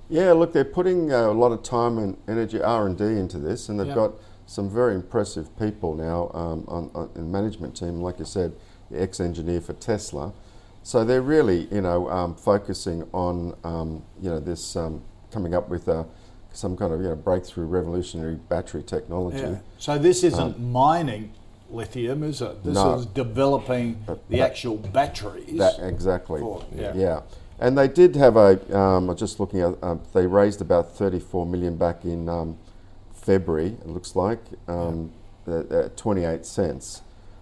Yeah, 0.09 0.33
look, 0.33 0.53
they're 0.53 0.65
putting 0.65 1.13
uh, 1.13 1.29
a 1.29 1.33
lot 1.33 1.51
of 1.51 1.61
time 1.61 1.99
and 1.99 2.17
energy 2.27 2.59
R 2.61 2.87
and 2.87 2.97
D 2.97 3.03
into 3.03 3.37
this, 3.37 3.69
and 3.69 3.79
they've 3.79 3.87
Yep. 3.87 3.95
got 3.95 4.11
some 4.47 4.67
very 4.67 4.95
impressive 4.95 5.55
people 5.59 5.93
now 5.93 6.31
um, 6.33 6.65
on, 6.67 6.89
on 6.95 7.09
in 7.15 7.21
the 7.25 7.29
management 7.29 7.75
team. 7.77 8.01
Like 8.01 8.17
you 8.17 8.25
said, 8.25 8.53
the 8.89 8.99
ex-engineer 8.99 9.61
for 9.61 9.73
Tesla, 9.73 10.33
so 10.81 11.05
they're 11.05 11.21
really, 11.21 11.67
you 11.71 11.81
know, 11.81 12.09
um, 12.09 12.33
focusing 12.35 13.07
on, 13.13 13.55
um, 13.63 14.01
you 14.19 14.31
know, 14.31 14.39
this 14.39 14.75
um, 14.75 15.03
coming 15.31 15.53
up 15.53 15.69
with 15.69 15.87
uh, 15.87 16.05
some 16.59 16.75
kind 16.75 16.93
of 16.93 17.01
you 17.01 17.07
know 17.07 17.15
breakthrough, 17.15 17.65
revolutionary 17.65 18.35
battery 18.35 18.83
technology. 18.83 19.39
Yeah. 19.39 19.59
So 19.77 19.97
this 19.97 20.23
isn't 20.23 20.59
mining 20.59 21.31
lithium, 21.71 22.23
is 22.23 22.41
it? 22.41 22.63
This 22.63 22.75
No. 22.75 22.95
is 22.95 23.05
developing 23.05 24.03
the 24.29 24.41
actual 24.41 24.77
batteries. 24.77 25.57
That 25.57 25.79
exactly. 25.79 26.41
For- 26.41 26.63
yeah. 26.75 26.93
yeah. 26.95 27.21
And 27.59 27.77
they 27.77 27.87
did 27.87 28.15
have 28.15 28.35
a. 28.35 28.77
Um, 28.77 29.09
I'm 29.09 29.17
just 29.17 29.39
looking 29.39 29.61
at. 29.61 29.81
Um, 29.81 30.01
they 30.13 30.27
raised 30.27 30.61
about 30.61 30.95
34 30.95 31.45
million 31.45 31.77
back 31.77 32.05
in 32.05 32.29
um, 32.29 32.57
February. 33.13 33.67
It 33.67 33.87
looks 33.87 34.15
like 34.15 34.39
um, 34.67 35.11
at, 35.47 35.71
at 35.71 35.97
28 35.97 36.45
cents. 36.45 37.01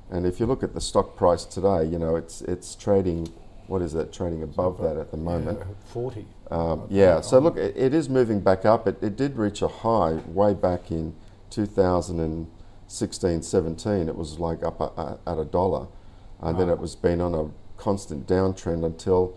And 0.09 0.25
if 0.25 0.39
you 0.39 0.45
look 0.45 0.63
at 0.63 0.73
the 0.73 0.81
stock 0.81 1.15
price 1.15 1.43
today, 1.43 1.85
you 1.85 1.99
know 1.99 2.15
it's 2.15 2.41
it's 2.41 2.75
trading. 2.75 3.31
What 3.67 3.81
is 3.81 3.93
that? 3.93 4.13
Trading 4.13 4.43
above 4.43 4.81
that 4.81 4.95
at 4.97 5.11
the 5.11 5.17
moment. 5.17 5.59
Yeah, 5.59 5.65
40. 5.91 6.25
Um, 6.49 6.87
yeah, 6.89 7.21
so 7.21 7.39
look, 7.39 7.57
it, 7.57 7.75
it 7.75 7.93
is 7.93 8.09
moving 8.09 8.39
back 8.39 8.65
up. 8.65 8.87
It, 8.87 9.01
it 9.01 9.15
did 9.15 9.37
reach 9.37 9.61
a 9.61 9.67
high 9.67 10.13
way 10.27 10.53
back 10.53 10.91
in 10.91 11.13
2016 11.49 13.41
17. 13.41 14.07
It 14.07 14.15
was 14.15 14.39
like 14.39 14.63
up 14.63 14.79
a, 14.79 15.19
at 15.27 15.37
a 15.37 15.45
dollar. 15.45 15.87
And 16.39 16.59
then 16.59 16.69
it 16.69 16.77
was 16.77 16.95
been 16.95 17.19
on 17.19 17.33
a 17.33 17.49
constant 17.81 18.27
downtrend 18.27 18.85
until 18.85 19.35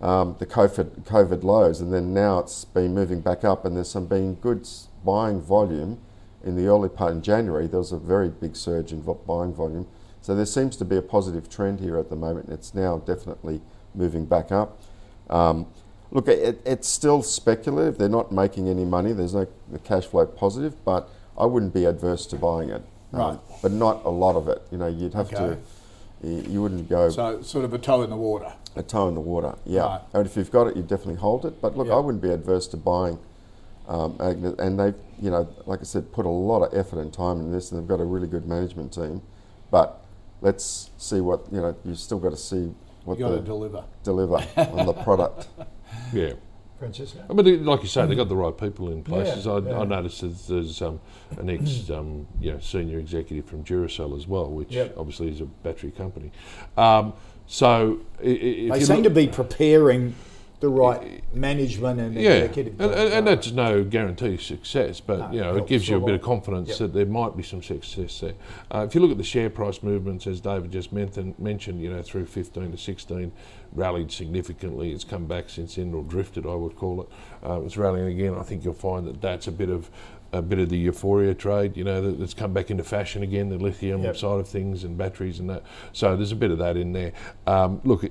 um, 0.00 0.36
the 0.38 0.46
COVID, 0.46 1.02
COVID 1.02 1.42
lows. 1.42 1.80
And 1.80 1.92
then 1.92 2.14
now 2.14 2.38
it's 2.38 2.64
been 2.64 2.94
moving 2.94 3.20
back 3.20 3.44
up, 3.44 3.64
and 3.64 3.76
there's 3.76 3.90
some 3.90 4.06
been 4.06 4.34
good 4.36 4.66
buying 5.04 5.40
volume 5.40 5.98
in 6.42 6.56
the 6.56 6.66
early 6.66 6.88
part 6.88 7.12
in 7.12 7.22
January. 7.22 7.66
There 7.66 7.80
was 7.80 7.92
a 7.92 7.98
very 7.98 8.28
big 8.28 8.56
surge 8.56 8.92
in 8.92 9.02
buying 9.26 9.52
volume. 9.52 9.86
So 10.22 10.34
there 10.34 10.46
seems 10.46 10.76
to 10.76 10.84
be 10.84 10.96
a 10.96 11.02
positive 11.02 11.48
trend 11.48 11.80
here 11.80 11.98
at 11.98 12.10
the 12.10 12.16
moment. 12.16 12.50
It's 12.50 12.74
now 12.74 12.98
definitely 12.98 13.60
moving 13.94 14.26
back 14.26 14.52
up. 14.52 14.80
Um, 15.28 15.66
look, 16.10 16.28
it, 16.28 16.60
it's 16.64 16.88
still 16.88 17.22
speculative. 17.22 17.98
They're 17.98 18.08
not 18.08 18.32
making 18.32 18.68
any 18.68 18.84
money. 18.84 19.12
There's 19.12 19.34
no 19.34 19.46
the 19.70 19.78
cash 19.78 20.06
flow 20.06 20.26
positive, 20.26 20.74
but 20.84 21.08
I 21.38 21.46
wouldn't 21.46 21.72
be 21.74 21.84
adverse 21.84 22.26
to 22.26 22.36
buying 22.36 22.70
it. 22.70 22.82
Um, 23.12 23.18
Right. 23.20 23.38
but 23.62 23.72
not 23.72 24.04
a 24.04 24.10
lot 24.10 24.36
of 24.36 24.46
it. 24.48 24.62
You 24.70 24.78
know, 24.78 24.86
you'd 24.86 25.14
have 25.14 25.32
Okay. 25.32 25.56
to. 26.22 26.28
You 26.28 26.42
you 26.48 26.62
wouldn't 26.62 26.88
go 26.88 27.08
So 27.10 27.40
sort 27.42 27.64
of 27.64 27.72
a 27.72 27.78
toe 27.78 28.02
in 28.02 28.10
the 28.10 28.16
water. 28.16 28.52
a 28.76 28.82
toe 28.82 29.08
in 29.08 29.14
the 29.14 29.20
water. 29.20 29.54
Yeah. 29.64 29.82
Right. 29.86 30.00
And 30.12 30.26
if 30.26 30.36
you've 30.36 30.50
got 30.52 30.66
it, 30.68 30.76
you 30.76 30.82
definitely 30.82 31.16
hold 31.16 31.44
it. 31.44 31.60
But 31.60 31.76
look, 31.76 31.86
Yeah. 31.88 31.94
I 31.96 31.98
wouldn't 31.98 32.22
be 32.22 32.30
adverse 32.30 32.66
to 32.68 32.76
buying. 32.76 33.18
Um, 33.88 34.14
Agnes, 34.20 34.54
and 34.60 34.78
they've, 34.78 34.94
you 35.20 35.30
know, 35.30 35.48
like 35.66 35.80
I 35.80 35.82
said, 35.82 36.12
put 36.12 36.24
a 36.24 36.28
lot 36.28 36.62
of 36.62 36.72
effort 36.78 37.00
and 37.00 37.12
time 37.12 37.40
in 37.40 37.50
this, 37.50 37.72
and 37.72 37.80
they've 37.80 37.88
got 37.88 37.98
a 38.00 38.04
really 38.04 38.28
good 38.28 38.46
management 38.46 38.92
team. 38.92 39.22
But 39.72 40.00
let's 40.42 40.90
see 40.96 41.20
what 41.20 41.40
you 41.50 41.60
know. 41.60 41.74
You've 41.84 41.98
still 41.98 42.20
got 42.20 42.30
to 42.30 42.36
see 42.36 42.72
what 43.04 43.18
You 43.18 43.24
got 43.24 43.30
to 43.30 43.36
they 43.40 43.46
deliver. 43.46 43.82
deliver 44.04 44.36
on 44.56 44.86
the 44.86 44.92
product. 44.92 45.48
Yeah. 46.12 46.32
Francesco? 46.78 47.22
I 47.28 47.32
mean, 47.34 47.64
like 47.66 47.82
you 47.82 47.88
say, 47.88 48.06
they've 48.06 48.16
got 48.16 48.30
the 48.30 48.36
right 48.36 48.56
people 48.56 48.90
in 48.90 49.04
places. 49.04 49.44
Yeah, 49.44 49.52
I, 49.52 49.58
yeah. 49.58 49.78
I 49.80 49.84
noticed 49.84 50.22
that 50.22 50.46
there's 50.48 50.80
um, 50.80 50.98
an 51.38 51.50
ex, 51.50 51.90
um, 51.90 52.26
you 52.40 52.52
know, 52.52 52.58
senior 52.60 52.98
executive 52.98 53.44
from 53.44 53.62
Duracell 53.64 54.16
as 54.16 54.26
well, 54.26 54.50
which 54.50 54.72
Yep. 54.72 54.94
obviously 54.96 55.28
is 55.30 55.42
a 55.42 55.44
battery 55.44 55.90
company. 55.90 56.32
Um, 56.78 57.12
so, 57.46 58.00
i- 58.20 58.24
i- 58.24 58.28
if 58.28 58.72
They 58.72 58.80
seem 58.84 58.96
look- 58.96 59.04
to 59.04 59.10
be 59.10 59.26
preparing 59.28 60.14
the 60.60 60.68
right 60.68 61.22
management 61.34 61.98
and 61.98 62.14
yeah, 62.14 62.30
and, 62.32 62.42
executive. 62.44 62.80
and, 62.80 62.92
team. 62.92 63.12
and 63.12 63.26
that's 63.26 63.50
no 63.50 63.82
guarantee 63.82 64.34
of 64.34 64.42
success, 64.42 65.00
but 65.00 65.18
No, 65.18 65.30
you 65.32 65.40
know, 65.40 65.56
it 65.56 65.66
gives 65.66 65.88
you 65.88 65.96
a 65.96 66.00
bit 66.00 66.14
of 66.14 66.20
confidence 66.22 66.68
Yep. 66.68 66.78
that 66.78 66.92
there 66.92 67.06
might 67.06 67.34
be 67.36 67.42
some 67.42 67.62
success 67.62 68.20
there. 68.20 68.34
Uh, 68.70 68.84
if 68.86 68.94
you 68.94 69.00
look 69.00 69.10
at 69.10 69.16
the 69.16 69.24
share 69.24 69.48
price 69.48 69.82
movements, 69.82 70.26
as 70.26 70.40
David 70.40 70.70
just 70.70 70.92
mentioned, 70.92 71.38
mentioned, 71.38 71.80
you 71.80 71.90
know, 71.90 72.02
through 72.02 72.26
15 72.26 72.72
to 72.72 72.76
16, 72.78 73.32
rallied 73.72 74.12
significantly. 74.12 74.92
It's 74.92 75.04
come 75.04 75.26
back 75.26 75.48
since 75.48 75.76
then, 75.76 75.94
or 75.94 76.02
drifted, 76.02 76.44
I 76.46 76.54
would 76.54 76.76
call 76.76 77.02
it. 77.02 77.08
Uh, 77.42 77.62
it's 77.62 77.76
rallying 77.78 78.08
again. 78.08 78.34
I 78.38 78.42
think 78.42 78.62
you'll 78.64 78.74
find 78.74 79.06
that 79.06 79.20
that's 79.22 79.46
a 79.46 79.52
bit 79.52 79.70
of 79.70 79.90
a 80.32 80.40
bit 80.40 80.60
of 80.60 80.68
the 80.68 80.78
euphoria 80.78 81.34
trade, 81.34 81.76
you 81.76 81.82
know, 81.82 82.12
that's 82.12 82.34
come 82.34 82.52
back 82.52 82.70
into 82.70 82.84
fashion 82.84 83.24
again, 83.24 83.48
the 83.48 83.56
lithium 83.58 84.02
Yep. 84.04 84.16
side 84.16 84.38
of 84.38 84.46
things 84.46 84.84
and 84.84 84.96
batteries 84.96 85.40
and 85.40 85.50
that. 85.50 85.64
So 85.92 86.14
there's 86.14 86.30
a 86.30 86.36
bit 86.36 86.52
of 86.52 86.58
that 86.58 86.76
in 86.76 86.92
there. 86.92 87.12
Um, 87.48 87.80
look, 87.82 88.04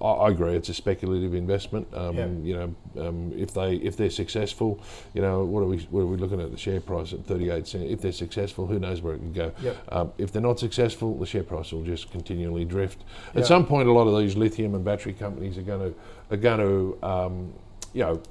I, 0.00 0.06
I 0.06 0.30
agree, 0.30 0.54
it's 0.54 0.68
a 0.68 0.74
speculative 0.74 1.34
investment. 1.34 1.88
Um, 1.94 2.16
Yep. 2.16 2.30
You 2.42 2.54
know, 2.56 3.06
um, 3.08 3.32
if 3.36 3.54
they 3.54 3.76
if 3.76 3.96
they're 3.96 4.10
successful, 4.10 4.80
you 5.14 5.22
know, 5.22 5.44
what 5.44 5.60
are 5.60 5.66
we 5.66 5.78
what 5.90 6.00
are 6.00 6.06
we 6.06 6.16
looking 6.16 6.40
at 6.40 6.50
the 6.50 6.56
share 6.56 6.80
price 6.80 7.12
at 7.12 7.24
38 7.26 7.66
cents? 7.66 7.84
If 7.88 8.00
they're 8.00 8.12
successful, 8.12 8.66
who 8.66 8.78
knows 8.78 9.02
where 9.02 9.14
it 9.14 9.18
can 9.18 9.32
go? 9.32 9.52
Yep. 9.62 9.76
Um, 9.90 10.12
if 10.18 10.32
they're 10.32 10.42
not 10.42 10.58
successful, 10.58 11.16
the 11.18 11.26
share 11.26 11.42
price 11.42 11.72
will 11.72 11.84
just 11.84 12.10
continually 12.10 12.64
drift. 12.64 13.04
Yeah. 13.34 13.40
At 13.40 13.46
some 13.46 13.66
point, 13.66 13.88
a 13.88 13.92
lot 13.92 14.08
of 14.08 14.18
these 14.18 14.36
lithium 14.36 14.74
and 14.74 14.84
battery 14.84 15.12
companies 15.12 15.58
are 15.58 15.62
going 15.62 15.92
to 15.92 15.98
are 16.30 16.36
going 16.36 16.60
to 16.60 17.06
um, 17.06 17.52
you 17.92 18.02
know 18.02 18.22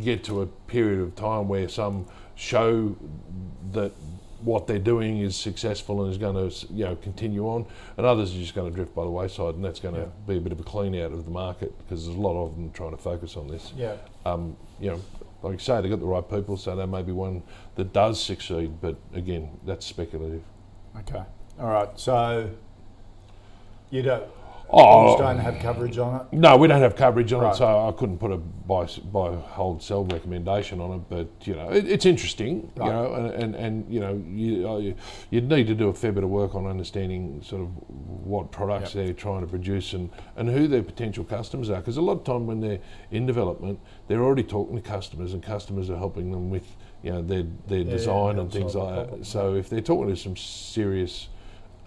get 0.00 0.24
to 0.24 0.42
a 0.42 0.46
period 0.46 1.00
of 1.00 1.14
time 1.14 1.48
where 1.48 1.68
some 1.68 2.06
show 2.34 2.96
that 3.72 3.92
what 4.42 4.66
they're 4.66 4.78
doing 4.78 5.18
is 5.20 5.34
successful 5.36 6.02
and 6.02 6.12
is 6.12 6.18
going 6.18 6.34
to 6.50 6.66
you 6.72 6.84
know 6.84 6.96
continue 6.96 7.44
on, 7.48 7.66
and 7.96 8.06
others 8.06 8.34
are 8.34 8.38
just 8.38 8.54
going 8.54 8.70
to 8.70 8.74
drift 8.74 8.94
by 8.94 9.04
the 9.04 9.10
wayside, 9.10 9.54
and 9.54 9.64
that's 9.64 9.80
going 9.80 9.94
to 9.94 10.02
Yeah. 10.02 10.06
be 10.26 10.36
a 10.36 10.40
bit 10.40 10.52
of 10.52 10.60
a 10.60 10.62
clean 10.62 10.94
out 10.96 11.12
of 11.12 11.24
the 11.24 11.30
market 11.30 11.76
because 11.78 12.04
there's 12.06 12.16
a 12.16 12.20
lot 12.20 12.42
of 12.42 12.54
them 12.54 12.70
trying 12.72 12.92
to 12.92 12.96
focus 12.96 13.36
on 13.36 13.48
this. 13.48 13.72
Yeah. 13.76 13.96
Um, 14.24 14.56
you 14.80 14.90
know, 14.90 15.00
like 15.42 15.54
you 15.54 15.58
say, 15.58 15.80
they've 15.80 15.90
got 15.90 16.00
the 16.00 16.06
right 16.06 16.28
people, 16.28 16.56
so 16.56 16.74
there 16.76 16.86
may 16.86 17.02
be 17.02 17.12
one 17.12 17.42
that 17.76 17.92
does 17.92 18.22
succeed, 18.22 18.80
but 18.80 18.96
again, 19.14 19.50
that's 19.66 19.86
speculative. 19.86 20.42
Okay. 21.00 21.22
All 21.60 21.68
right. 21.68 21.88
So 21.98 22.50
you 23.90 24.02
don't. 24.02 24.24
Oh. 24.70 25.12
you 25.12 25.18
don't 25.18 25.38
have 25.38 25.58
coverage 25.60 25.96
on 25.96 26.20
it. 26.20 26.32
No, 26.32 26.56
we 26.56 26.68
don't 26.68 26.80
have 26.82 26.94
coverage 26.94 27.32
on 27.32 27.42
Right. 27.42 27.54
it, 27.54 27.56
so 27.56 27.88
I 27.88 27.92
couldn't 27.92 28.18
put 28.18 28.30
a 28.32 28.36
buy, 28.36 28.86
buy, 29.10 29.34
hold, 29.34 29.82
sell 29.82 30.04
recommendation 30.04 30.80
on 30.80 30.92
it. 30.92 31.00
But 31.08 31.28
you 31.46 31.54
know, 31.54 31.70
it, 31.70 31.88
it's 31.88 32.04
interesting. 32.04 32.70
Right. 32.76 32.86
You 32.86 32.92
know, 32.92 33.14
and, 33.14 33.30
and, 33.42 33.54
and 33.54 33.92
you 33.92 34.00
know, 34.00 34.22
you, 34.28 34.68
uh, 34.68 34.76
you 34.76 34.94
you'd 35.30 35.48
need 35.48 35.66
to 35.68 35.74
do 35.74 35.88
a 35.88 35.94
fair 35.94 36.12
bit 36.12 36.22
of 36.22 36.30
work 36.30 36.54
on 36.54 36.66
understanding 36.66 37.40
sort 37.42 37.62
of 37.62 37.68
what 37.88 38.50
products 38.52 38.94
Yep. 38.94 39.04
they're 39.04 39.14
trying 39.14 39.40
to 39.40 39.46
produce 39.46 39.94
and, 39.94 40.10
and 40.36 40.48
who 40.50 40.68
their 40.68 40.82
potential 40.82 41.24
customers 41.24 41.70
are. 41.70 41.76
Because 41.80 41.96
a 41.96 42.02
lot 42.02 42.18
of 42.18 42.24
time 42.24 42.46
when 42.46 42.60
they're 42.60 42.80
in 43.10 43.24
development, 43.26 43.80
they're 44.06 44.22
already 44.22 44.42
talking 44.42 44.76
to 44.76 44.82
customers, 44.82 45.32
and 45.32 45.42
customers 45.42 45.88
are 45.88 45.96
helping 45.96 46.30
them 46.30 46.50
with 46.50 46.66
you 47.02 47.12
know 47.12 47.22
their 47.22 47.44
their 47.68 47.78
Yeah, 47.80 47.90
design 47.90 48.36
yeah, 48.36 48.42
and 48.42 48.52
things 48.52 48.74
like 48.74 49.10
that. 49.10 49.24
So 49.24 49.54
if 49.54 49.70
they're 49.70 49.80
talking 49.80 50.08
to 50.08 50.16
some 50.16 50.36
serious 50.36 51.28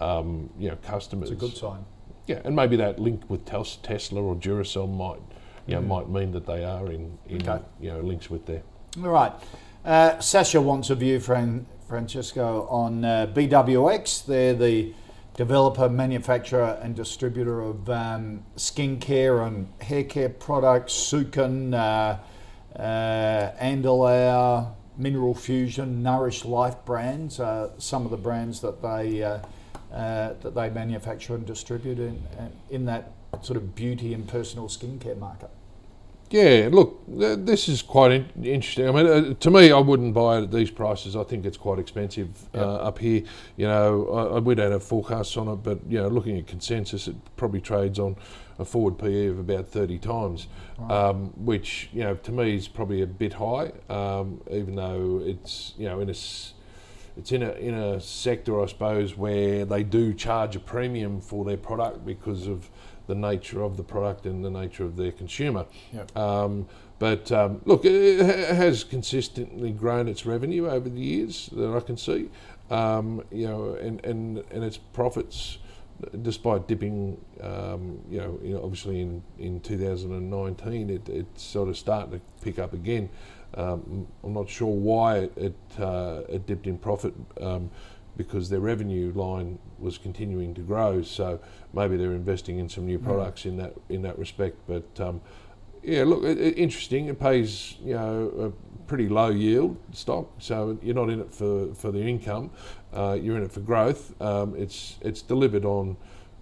um, 0.00 0.50
you 0.58 0.68
know 0.68 0.76
customers, 0.82 1.30
It's 1.30 1.40
a 1.40 1.46
good 1.46 1.56
sign. 1.56 1.84
Yeah, 2.26 2.40
and 2.44 2.54
maybe 2.54 2.76
that 2.76 2.98
link 2.98 3.22
with 3.28 3.44
Tesla 3.44 4.22
or 4.22 4.34
Duracell 4.36 4.88
might, 4.94 5.20
you 5.66 5.74
know, 5.74 5.82
Mm. 5.82 5.86
might 5.86 6.08
mean 6.08 6.32
that 6.32 6.46
they 6.46 6.64
are 6.64 6.86
in, 6.90 7.18
in 7.28 7.42
Okay. 7.48 7.62
you 7.80 7.90
know 7.92 8.00
links 8.00 8.30
with 8.30 8.46
there. 8.46 8.62
All 9.02 9.08
right. 9.10 9.32
Uh, 9.84 10.18
Sasha 10.20 10.60
wants 10.60 10.90
a 10.90 10.94
view, 10.94 11.18
Fran- 11.18 11.66
Francesco, 11.88 12.66
on 12.70 13.04
uh, 13.04 13.26
BWX. 13.34 14.24
They're 14.24 14.54
the 14.54 14.94
developer, 15.36 15.88
manufacturer, 15.88 16.78
and 16.82 16.94
distributor 16.94 17.60
of 17.60 17.88
um, 17.90 18.44
skincare 18.56 19.44
and 19.46 19.66
hair 19.80 20.04
care 20.04 20.28
products. 20.28 20.92
Sukin, 20.92 21.74
uh, 21.74 22.18
uh, 22.78 23.50
Andalou, 23.60 24.68
Mineral 24.96 25.34
Fusion, 25.34 26.02
Nourish 26.02 26.44
Life 26.44 26.76
brands. 26.84 27.40
Uh, 27.40 27.70
some 27.78 28.04
of 28.04 28.10
the 28.10 28.16
brands 28.16 28.60
that 28.60 28.82
they 28.82 29.40
uh, 29.92 29.96
uh, 29.96 30.34
that 30.42 30.54
they 30.54 30.70
manufacture 30.70 31.34
and 31.34 31.44
distribute 31.46 31.98
in, 31.98 32.22
in 32.70 32.84
that 32.86 33.12
sort 33.42 33.56
of 33.56 33.74
beauty 33.74 34.14
and 34.14 34.26
personal 34.28 34.68
skincare 34.68 35.18
market. 35.18 35.50
Yeah, 36.30 36.70
look, 36.72 37.02
this 37.06 37.68
is 37.68 37.82
quite 37.82 38.10
in- 38.10 38.26
interesting. 38.42 38.88
I 38.88 38.92
mean, 38.92 39.06
uh, 39.06 39.34
to 39.34 39.50
me, 39.50 39.70
I 39.70 39.78
wouldn't 39.78 40.14
buy 40.14 40.38
it 40.38 40.44
at 40.44 40.50
these 40.50 40.70
prices. 40.70 41.14
I 41.14 41.24
think 41.24 41.44
it's 41.44 41.58
quite 41.58 41.78
expensive 41.78 42.30
uh, 42.54 42.76
up 42.76 42.98
here. 42.98 43.22
You 43.58 43.66
know, 43.66 44.08
I, 44.08 44.36
I- 44.36 44.38
we 44.38 44.54
don't 44.54 44.72
have 44.72 44.82
forecasts 44.82 45.36
on 45.36 45.48
it, 45.48 45.56
but 45.56 45.78
you 45.86 45.98
know, 45.98 46.08
looking 46.08 46.38
at 46.38 46.46
consensus, 46.46 47.06
it 47.06 47.16
probably 47.36 47.60
trades 47.60 47.98
on 47.98 48.16
a 48.58 48.64
forward 48.64 48.96
PE 48.98 49.26
of 49.26 49.38
about 49.40 49.68
30 49.68 49.98
times, 49.98 50.46
um, 50.88 51.32
which 51.36 51.90
you 51.92 52.00
know, 52.02 52.14
to 52.14 52.32
me, 52.32 52.54
is 52.56 52.66
probably 52.66 53.02
a 53.02 53.06
bit 53.06 53.34
high. 53.34 53.72
Um, 53.90 54.40
even 54.50 54.74
though 54.76 55.20
it's 55.22 55.74
you 55.76 55.86
know 55.86 56.00
in 56.00 56.08
a 56.08 56.12
s- 56.12 56.54
it's 57.16 57.32
in 57.32 57.42
a 57.42 57.52
in 57.52 57.74
a 57.74 58.00
sector, 58.00 58.62
I 58.62 58.66
suppose, 58.66 59.16
where 59.16 59.64
they 59.64 59.82
do 59.82 60.14
charge 60.14 60.56
a 60.56 60.60
premium 60.60 61.20
for 61.20 61.44
their 61.44 61.56
product 61.56 62.04
because 62.06 62.46
of 62.46 62.70
the 63.06 63.14
nature 63.14 63.62
of 63.62 63.76
the 63.76 63.82
product 63.82 64.26
and 64.26 64.44
the 64.44 64.50
nature 64.50 64.84
of 64.84 64.96
their 64.96 65.12
consumer. 65.12 65.66
Yep. 65.92 66.16
Um, 66.16 66.66
but 66.98 67.32
um, 67.32 67.60
look, 67.64 67.84
it 67.84 68.24
has 68.54 68.84
consistently 68.84 69.72
grown 69.72 70.06
its 70.06 70.24
revenue 70.24 70.68
over 70.68 70.88
the 70.88 71.00
years 71.00 71.50
that 71.52 71.74
I 71.74 71.80
can 71.80 71.96
see. 71.96 72.30
Um, 72.70 73.24
you 73.30 73.48
know, 73.48 73.74
and, 73.74 74.02
and, 74.04 74.38
and 74.50 74.64
its 74.64 74.78
profits, 74.78 75.58
despite 76.22 76.68
dipping, 76.68 77.20
um, 77.40 78.00
you 78.08 78.18
know, 78.18 78.60
obviously 78.62 79.00
in, 79.00 79.22
in 79.38 79.60
2019, 79.60 80.90
it, 80.90 81.08
it's 81.08 81.42
sort 81.42 81.68
of 81.68 81.76
starting 81.76 82.12
to 82.12 82.20
pick 82.40 82.58
up 82.58 82.72
again. 82.72 83.10
Um, 83.54 84.06
I'm 84.24 84.32
not 84.32 84.48
sure 84.48 84.72
why 84.72 85.18
it 85.18 85.32
it, 85.36 85.80
uh, 85.80 86.22
it 86.28 86.46
dipped 86.46 86.66
in 86.66 86.78
profit 86.78 87.14
um, 87.40 87.70
because 88.16 88.48
their 88.50 88.60
revenue 88.60 89.12
line 89.14 89.58
was 89.78 89.98
continuing 89.98 90.54
to 90.54 90.60
grow. 90.60 91.02
So 91.02 91.40
maybe 91.72 91.96
they're 91.96 92.12
investing 92.12 92.58
in 92.58 92.68
some 92.68 92.86
new 92.86 92.98
products 92.98 93.44
in 93.46 93.56
that 93.58 93.74
in 93.88 94.02
that 94.02 94.18
respect. 94.18 94.56
But 94.66 95.00
um, 95.00 95.20
yeah, 95.82 96.04
look, 96.04 96.22
it, 96.22 96.38
it, 96.38 96.58
interesting. 96.58 97.06
It 97.06 97.18
pays 97.18 97.76
you 97.82 97.94
know 97.94 98.32
a 98.38 98.86
pretty 98.86 99.08
low 99.08 99.30
yield 99.30 99.76
stock, 99.92 100.28
so 100.38 100.78
you're 100.82 100.94
not 100.94 101.10
in 101.10 101.20
it 101.20 101.32
for, 101.32 101.74
for 101.74 101.90
the 101.90 102.00
income. 102.00 102.50
Uh, 102.92 103.18
you're 103.20 103.36
in 103.36 103.42
it 103.42 103.52
for 103.52 103.60
growth. 103.60 104.20
Um, 104.20 104.54
it's 104.56 104.98
it's 105.00 105.22
delivered 105.22 105.64
on 105.64 105.96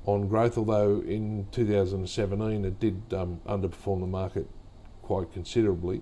on 0.07 0.29
growth, 0.29 0.59
although 0.59 1.01
in 1.01 1.47
2017 1.53 2.65
it 2.65 2.81
did 2.81 3.03
um, 3.13 3.41
underperform 3.47 4.01
the 4.01 4.07
market 4.07 4.49
quite 5.11 5.33
considerably. 5.33 6.01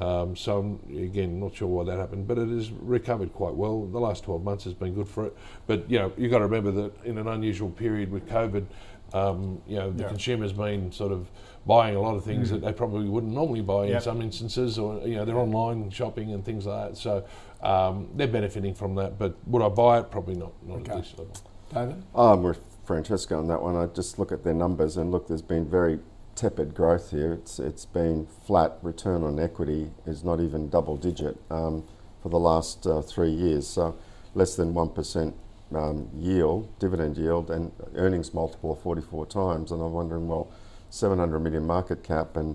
Um, 0.00 0.34
so 0.34 0.58
I'm, 0.58 0.98
again, 0.98 1.38
not 1.38 1.54
sure 1.54 1.68
why 1.68 1.84
that 1.84 1.98
happened, 1.98 2.26
but 2.26 2.38
it 2.38 2.48
has 2.48 2.70
recovered 2.70 3.34
quite 3.34 3.52
well. 3.54 3.84
The 3.84 3.98
last 4.00 4.24
12 4.24 4.42
months 4.42 4.64
has 4.64 4.72
been 4.72 4.94
good 4.94 5.06
for 5.08 5.26
it. 5.26 5.36
But 5.66 5.90
you 5.90 5.98
know, 5.98 6.10
you've 6.16 6.30
got 6.30 6.38
to 6.38 6.46
remember 6.46 6.70
that 6.70 7.04
in 7.04 7.18
an 7.18 7.28
unusual 7.28 7.68
period 7.68 8.10
with 8.10 8.26
COVID, 8.26 8.64
um, 9.12 9.60
you 9.68 9.76
know, 9.76 9.90
the 9.92 10.04
Yeah. 10.04 10.08
consumer's 10.08 10.54
been 10.54 10.90
sort 10.90 11.12
of 11.12 11.28
buying 11.66 11.96
a 11.96 12.00
lot 12.00 12.16
of 12.16 12.24
things 12.24 12.48
that 12.48 12.62
they 12.62 12.72
probably 12.72 13.10
wouldn't 13.10 13.34
normally 13.34 13.60
buy 13.60 13.86
in 13.88 14.00
some 14.00 14.22
instances, 14.22 14.78
or 14.78 15.06
you 15.06 15.16
know, 15.16 15.26
they're 15.26 15.36
online 15.38 15.90
shopping 15.90 16.32
and 16.32 16.42
things 16.42 16.64
like 16.64 16.88
that. 16.88 16.96
So 16.96 17.24
um, 17.62 18.08
they're 18.14 18.26
benefiting 18.38 18.72
from 18.74 18.94
that. 18.94 19.18
But 19.18 19.34
would 19.48 19.60
I 19.62 19.68
buy 19.68 19.98
it? 19.98 20.10
Probably 20.10 20.34
not. 20.34 20.52
Not 20.66 20.78
Okay. 20.78 20.92
at 20.92 20.96
this 21.02 21.14
level. 21.18 21.34
David? 21.74 22.02
I'm 22.14 22.42
with 22.42 22.60
Francesco 22.84 23.38
on 23.38 23.48
that 23.48 23.60
one. 23.62 23.76
I 23.76 23.84
just 23.86 24.18
look 24.18 24.32
at 24.32 24.42
their 24.44 24.54
numbers 24.54 24.96
and 24.96 25.10
look, 25.12 25.28
there's 25.28 25.42
been 25.42 25.66
very 25.68 25.98
tepid 26.36 26.74
growth 26.74 27.10
here. 27.10 27.32
It's 27.32 27.58
it's 27.58 27.84
been 27.84 28.26
flat. 28.46 28.78
Return 28.82 29.24
on 29.24 29.40
equity 29.40 29.90
is 30.06 30.22
not 30.22 30.40
even 30.40 30.68
double 30.68 30.96
digit 30.96 31.36
um, 31.50 31.84
for 32.22 32.28
the 32.28 32.38
last 32.38 32.86
uh, 32.86 33.02
three 33.02 33.30
years. 33.30 33.66
So 33.66 33.96
less 34.34 34.54
than 34.54 34.74
one 34.74 34.90
percent 34.90 35.34
um, 35.74 36.08
yield, 36.14 36.78
dividend 36.78 37.16
yield, 37.16 37.50
and 37.50 37.72
earnings 37.96 38.32
multiple 38.32 38.72
of 38.72 38.80
44 38.80 39.26
times. 39.26 39.72
And 39.72 39.82
I'm 39.82 39.92
wondering, 39.92 40.28
well, 40.28 40.48
700 40.90 41.40
million 41.40 41.66
market 41.66 42.04
cap, 42.04 42.36
and 42.36 42.54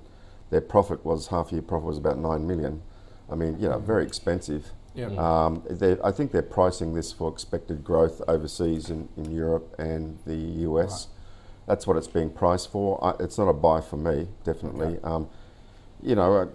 their 0.49 0.61
profit 0.61 1.05
was 1.05 1.27
half 1.27 1.51
year 1.51 1.61
profit 1.61 1.87
was 1.87 1.97
about 1.97 2.17
nine 2.17 2.47
million. 2.47 2.81
I 3.29 3.35
mean, 3.35 3.59
you 3.59 3.67
know, 3.67 3.79
very 3.79 4.05
expensive. 4.05 4.71
Yeah. 4.93 5.07
Um, 5.07 5.63
I 6.03 6.11
think 6.11 6.31
they're 6.31 6.41
pricing 6.41 6.93
this 6.93 7.13
for 7.13 7.31
expected 7.31 7.83
growth 7.83 8.21
overseas 8.27 8.89
in, 8.89 9.07
in 9.15 9.31
Europe 9.31 9.73
and 9.79 10.19
the 10.25 10.35
US. 10.35 11.07
That's 11.67 11.87
what 11.87 11.97
it's 11.97 12.07
being 12.07 12.29
priced 12.29 12.71
for. 12.71 13.03
I, 13.03 13.23
it's 13.23 13.37
not 13.37 13.47
a 13.47 13.53
buy 13.53 13.81
for 13.81 13.97
me, 13.97 14.27
definitely. 14.43 14.99
Um, 15.03 15.29
you 16.03 16.15
know, 16.15 16.33
uh, 16.33 16.45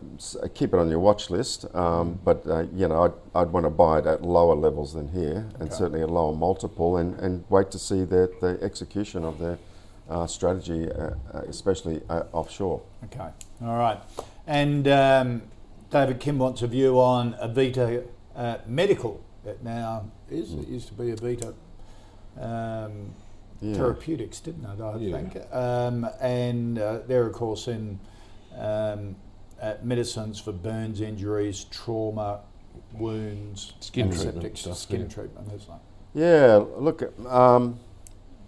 uh, 0.42 0.48
keep 0.54 0.74
it 0.74 0.78
on 0.78 0.90
your 0.90 0.98
watch 0.98 1.30
list, 1.30 1.66
um, 1.74 2.18
but 2.24 2.44
uh, 2.46 2.64
you 2.74 2.88
know, 2.88 3.04
I'd, 3.04 3.42
I'd 3.42 3.50
want 3.52 3.64
to 3.64 3.70
buy 3.70 4.00
it 4.00 4.06
at 4.06 4.22
lower 4.22 4.56
levels 4.56 4.94
than 4.94 5.08
here, 5.08 5.46
and 5.60 5.72
certainly 5.72 6.02
a 6.02 6.06
lower 6.06 6.34
multiple, 6.34 6.96
and, 6.96 7.18
and 7.20 7.44
wait 7.48 7.70
to 7.70 7.78
see 7.78 8.04
the, 8.04 8.32
the 8.40 8.58
execution 8.60 9.24
of 9.24 9.38
their 9.38 9.58
uh, 10.10 10.26
strategy, 10.26 10.90
uh, 10.90 11.10
uh, 11.32 11.40
especially 11.48 12.02
uh, 12.08 12.24
offshore. 12.32 12.82
Okay, 13.04 13.28
all 13.62 13.78
right. 13.78 13.98
And 14.46 14.88
um, 14.88 15.42
David 15.90 16.20
Kim 16.20 16.38
wants 16.38 16.62
a 16.62 16.66
view 16.66 17.00
on 17.00 17.34
Avita 17.34 18.04
uh, 18.34 18.58
Medical. 18.66 19.22
It 19.44 19.62
now 19.62 20.10
is. 20.28 20.54
It 20.54 20.68
used 20.68 20.88
to 20.88 20.94
be 20.94 21.12
Avita 21.12 21.54
um, 22.40 23.12
Yeah. 23.60 23.74
Therapeutics, 23.74 24.40
didn't 24.40 24.64
it? 24.64 24.80
I 24.80 24.96
Yeah. 24.98 25.16
think. 25.16 25.54
Um, 25.54 26.08
and 26.20 26.78
uh, 26.78 26.98
they're 27.06 27.26
of 27.26 27.32
course 27.32 27.68
in 27.68 27.98
um, 28.58 29.16
uh, 29.60 29.74
medicines 29.82 30.38
for 30.38 30.52
burns 30.52 31.00
injuries, 31.00 31.64
trauma, 31.70 32.40
wounds, 32.94 33.72
Skin 33.80 34.10
treatment 34.10 34.34
septic 34.34 34.56
stuff, 34.56 34.76
skin 34.76 35.02
yeah. 35.02 35.08
treatment, 35.08 35.48
isn't 35.54 35.74
it? 35.74 35.80
Yeah, 36.14 36.64
look, 36.78 37.02
um, 37.26 37.78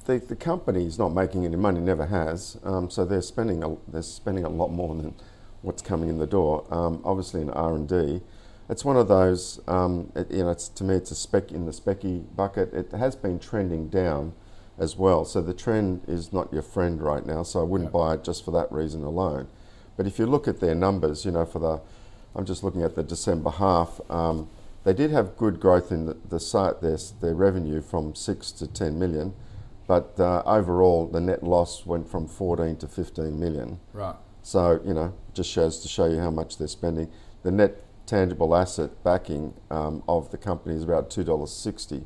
the 0.04 0.18
the 0.18 0.36
company's 0.36 0.98
not 0.98 1.10
making 1.10 1.44
any 1.44 1.56
money, 1.56 1.80
never 1.80 2.06
has. 2.06 2.58
Um, 2.64 2.90
so 2.90 3.04
they're 3.04 3.22
spending 3.22 3.62
a, 3.62 3.76
they're 3.88 4.02
spending 4.02 4.44
a 4.44 4.48
lot 4.48 4.68
more 4.68 4.94
than 4.94 5.14
what's 5.62 5.82
coming 5.82 6.08
in 6.08 6.18
the 6.18 6.26
door. 6.26 6.64
Um, 6.70 7.00
obviously, 7.04 7.42
in 7.42 7.50
R 7.50 7.74
and 7.74 7.88
D, 7.88 8.20
it's 8.70 8.84
one 8.84 8.96
of 8.96 9.08
those. 9.08 9.60
Um, 9.68 10.10
it, 10.14 10.30
you 10.30 10.44
know, 10.44 10.50
it's 10.50 10.68
to 10.70 10.84
me, 10.84 10.94
it's 10.94 11.10
a 11.10 11.14
spec 11.14 11.52
in 11.52 11.66
the 11.66 11.72
specky 11.72 12.24
bucket. 12.36 12.72
It 12.72 12.92
has 12.92 13.16
been 13.16 13.38
trending 13.38 13.88
down 13.88 14.32
as 14.78 14.96
well. 14.96 15.24
So 15.24 15.40
the 15.40 15.54
trend 15.54 16.02
is 16.06 16.32
not 16.32 16.52
your 16.52 16.62
friend 16.62 17.00
right 17.00 17.24
now. 17.24 17.42
So 17.42 17.60
I 17.60 17.64
wouldn't 17.64 17.92
buy 17.92 18.14
it 18.14 18.24
just 18.24 18.44
for 18.44 18.50
that 18.52 18.70
reason 18.70 19.02
alone. 19.02 19.48
But 19.96 20.06
if 20.06 20.18
you 20.18 20.26
look 20.26 20.46
at 20.46 20.60
their 20.60 20.74
numbers, 20.74 21.24
you 21.24 21.32
know, 21.32 21.44
for 21.44 21.58
the, 21.58 21.80
I'm 22.34 22.44
just 22.44 22.62
looking 22.62 22.82
at 22.82 22.94
the 22.94 23.02
December 23.02 23.50
half. 23.50 24.00
Um, 24.10 24.48
they 24.84 24.92
did 24.94 25.10
have 25.10 25.36
good 25.36 25.60
growth 25.60 25.90
in 25.90 26.06
the, 26.06 26.16
the 26.28 26.40
site, 26.40 26.80
their, 26.80 26.96
their 27.20 27.34
revenue 27.34 27.82
from 27.82 28.14
six 28.14 28.52
to 28.52 28.66
10 28.66 28.98
million, 28.98 29.34
but 29.86 30.18
uh, 30.18 30.42
overall 30.46 31.06
the 31.08 31.20
net 31.20 31.42
loss 31.42 31.84
went 31.84 32.08
from 32.08 32.28
14 32.28 32.76
to 32.76 32.86
15 32.86 33.38
million. 33.38 33.80
Right. 33.92 34.14
So, 34.42 34.80
you 34.84 34.94
know, 34.94 35.14
just 35.34 35.50
shows 35.50 35.80
to 35.80 35.88
show 35.88 36.06
you 36.06 36.20
how 36.20 36.30
much 36.30 36.58
they're 36.58 36.68
spending. 36.68 37.10
The 37.42 37.50
net 37.50 37.84
tangible 38.06 38.56
asset 38.56 39.02
backing 39.04 39.52
um, 39.70 40.02
of 40.08 40.30
the 40.30 40.38
company 40.38 40.74
is 40.74 40.82
about 40.82 41.10
$2.60. 41.10 42.04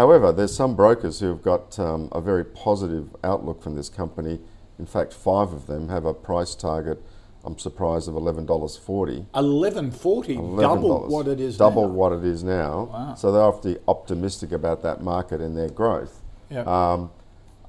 However, 0.00 0.32
there's 0.32 0.56
some 0.56 0.76
brokers 0.76 1.20
who've 1.20 1.42
got 1.42 1.78
um, 1.78 2.08
a 2.12 2.22
very 2.22 2.42
positive 2.42 3.14
outlook 3.22 3.62
from 3.62 3.76
this 3.76 3.90
company. 3.90 4.40
In 4.78 4.86
fact, 4.86 5.12
five 5.12 5.52
of 5.52 5.66
them 5.66 5.90
have 5.90 6.06
a 6.06 6.14
price 6.14 6.54
target, 6.54 7.02
I'm 7.44 7.58
surprised, 7.58 8.08
of 8.08 8.14
$11.40. 8.14 9.26
Eleven 9.34 9.90
forty, 9.90 10.36
$11. 10.38 10.58
double 10.58 11.06
what 11.06 11.28
it 11.28 11.38
is 11.38 11.58
Double 11.58 11.86
now. 11.86 11.92
what 11.92 12.12
it 12.12 12.24
is 12.24 12.42
now. 12.42 12.88
Wow. 12.90 13.14
So 13.14 13.30
they're 13.30 13.42
obviously 13.42 13.76
optimistic 13.86 14.52
about 14.52 14.82
that 14.84 15.02
market 15.02 15.42
and 15.42 15.54
their 15.54 15.68
growth. 15.68 16.22
Yeah. 16.48 16.62
Um, 16.62 17.10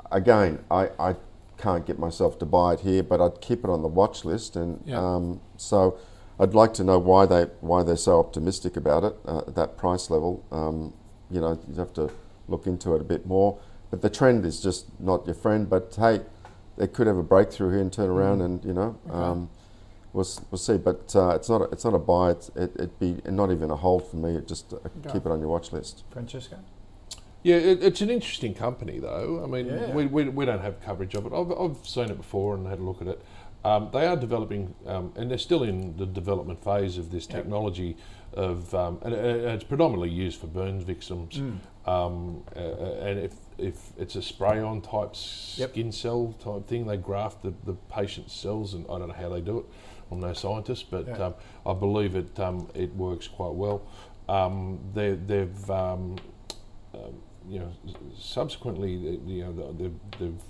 again, 0.09 0.59
I, 0.71 0.87
I 0.97 1.15
can't 1.57 1.85
get 1.85 1.99
myself 1.99 2.39
to 2.39 2.45
buy 2.45 2.75
it 2.75 2.79
here, 2.79 3.03
but 3.03 3.19
I'd 3.19 3.41
keep 3.41 3.65
it 3.65 3.69
on 3.69 3.81
the 3.81 3.89
watch 3.89 4.23
list. 4.23 4.55
And 4.55 4.81
Yeah. 4.85 4.99
um, 5.05 5.41
so 5.57 5.97
I'd 6.39 6.53
like 6.53 6.73
to 6.75 6.85
know 6.85 6.97
why 6.97 7.25
they 7.25 7.43
why 7.59 7.83
they're 7.83 7.97
so 7.97 8.19
optimistic 8.19 8.77
about 8.77 9.03
it 9.03 9.15
uh, 9.27 9.39
at 9.39 9.55
that 9.55 9.75
price 9.75 10.09
level. 10.09 10.45
Um, 10.49 10.93
you 11.29 11.41
know, 11.41 11.59
you'd 11.67 11.77
have 11.77 11.93
to 11.95 12.09
look 12.51 12.67
into 12.67 12.93
it 12.93 13.01
a 13.01 13.03
bit 13.05 13.25
more. 13.25 13.57
But 13.89 14.01
the 14.01 14.09
trend 14.09 14.45
is 14.45 14.61
just 14.61 14.85
not 14.99 15.25
your 15.25 15.35
friend. 15.35 15.67
But 15.69 15.95
hey, 15.97 16.21
they 16.77 16.87
could 16.87 17.07
have 17.07 17.17
a 17.17 17.23
breakthrough 17.23 17.71
here 17.71 17.81
and 17.81 17.91
turn 17.91 18.09
around, 18.09 18.39
Mm. 18.39 18.45
and 18.45 18.65
you 18.65 18.73
know. 18.73 18.97
Um, 19.09 19.49
We'll, 20.13 20.27
we'll 20.51 20.57
see, 20.59 20.75
but 20.77 21.15
uh, 21.15 21.29
it's 21.29 21.47
not 21.47 21.61
a, 21.61 21.63
it's 21.71 21.85
not 21.85 21.93
a 21.93 21.97
buy. 21.97 22.31
It's, 22.31 22.49
it, 22.49 22.71
it'd 22.75 22.99
be 22.99 23.15
not 23.31 23.49
even 23.49 23.71
a 23.71 23.77
hold 23.77 24.05
for 24.09 24.17
me. 24.17 24.35
It 24.35 24.45
just 24.45 24.73
uh, 24.73 24.79
keep 25.09 25.25
it 25.25 25.31
on 25.31 25.39
your 25.39 25.47
watch 25.47 25.71
list. 25.71 26.03
Francesco. 26.11 26.57
Yeah, 27.43 27.55
it, 27.55 27.81
it's 27.81 28.01
an 28.01 28.09
interesting 28.09 28.53
company, 28.53 28.99
though. 28.99 29.39
I 29.41 29.47
mean, 29.47 29.67
Yeah. 29.67 29.89
we, 29.93 30.07
we, 30.07 30.25
we 30.27 30.43
don't 30.43 30.59
have 30.59 30.81
coverage 30.81 31.15
of 31.15 31.25
it. 31.27 31.31
I've, 31.31 31.49
I've 31.57 31.87
seen 31.87 32.09
it 32.09 32.17
before 32.17 32.55
and 32.55 32.67
had 32.67 32.79
a 32.79 32.83
look 32.83 33.01
at 33.01 33.07
it. 33.07 33.21
Um, 33.63 33.89
they 33.93 34.07
are 34.07 34.15
developing, 34.15 34.73
um, 34.87 35.13
and 35.15 35.29
they're 35.29 35.37
still 35.37 35.63
in 35.63 35.95
the 35.97 36.05
development 36.05 36.63
phase 36.63 36.97
of 36.97 37.11
this 37.11 37.27
technology. 37.27 37.95
Of 38.33 38.73
um, 38.73 38.97
and, 39.01 39.13
and 39.13 39.45
it's 39.47 39.63
predominantly 39.65 40.09
used 40.09 40.39
for 40.39 40.47
burns 40.47 40.83
victims. 40.83 41.35
Mm. 41.37 41.59
Um, 41.85 42.43
uh, 42.55 42.59
and 42.59 43.19
if 43.19 43.33
if 43.57 43.91
it's 43.97 44.15
a 44.15 44.21
spray-on 44.21 44.81
type 44.81 45.13
Yep. 45.57 45.71
skin 45.71 45.91
cell 45.91 46.33
type 46.39 46.65
thing, 46.67 46.87
they 46.87 46.97
graft 46.97 47.43
the, 47.43 47.53
the 47.65 47.73
patient's 47.89 48.33
cells, 48.33 48.73
and 48.73 48.85
I 48.89 48.97
don't 48.99 49.09
know 49.09 49.13
how 49.13 49.29
they 49.29 49.41
do 49.41 49.59
it. 49.59 49.65
I'm 50.11 50.19
no 50.19 50.33
scientist, 50.33 50.89
but 50.89 51.07
Yeah. 51.07 51.25
um, 51.27 51.33
I 51.65 51.73
believe 51.73 52.15
it 52.15 52.39
um, 52.39 52.69
it 52.73 52.95
works 52.95 53.27
quite 53.27 53.53
well. 53.53 53.81
Um, 54.29 54.79
they, 54.93 55.11
they've 55.15 55.69
um, 55.69 56.15
um, 56.93 57.21
you 57.49 57.59
know, 57.59 57.71
subsequently, 58.17 58.93
you 58.93 59.43
know, 59.43 59.51
the- 59.51 59.83
they've, 59.83 59.99
they've 60.19 60.41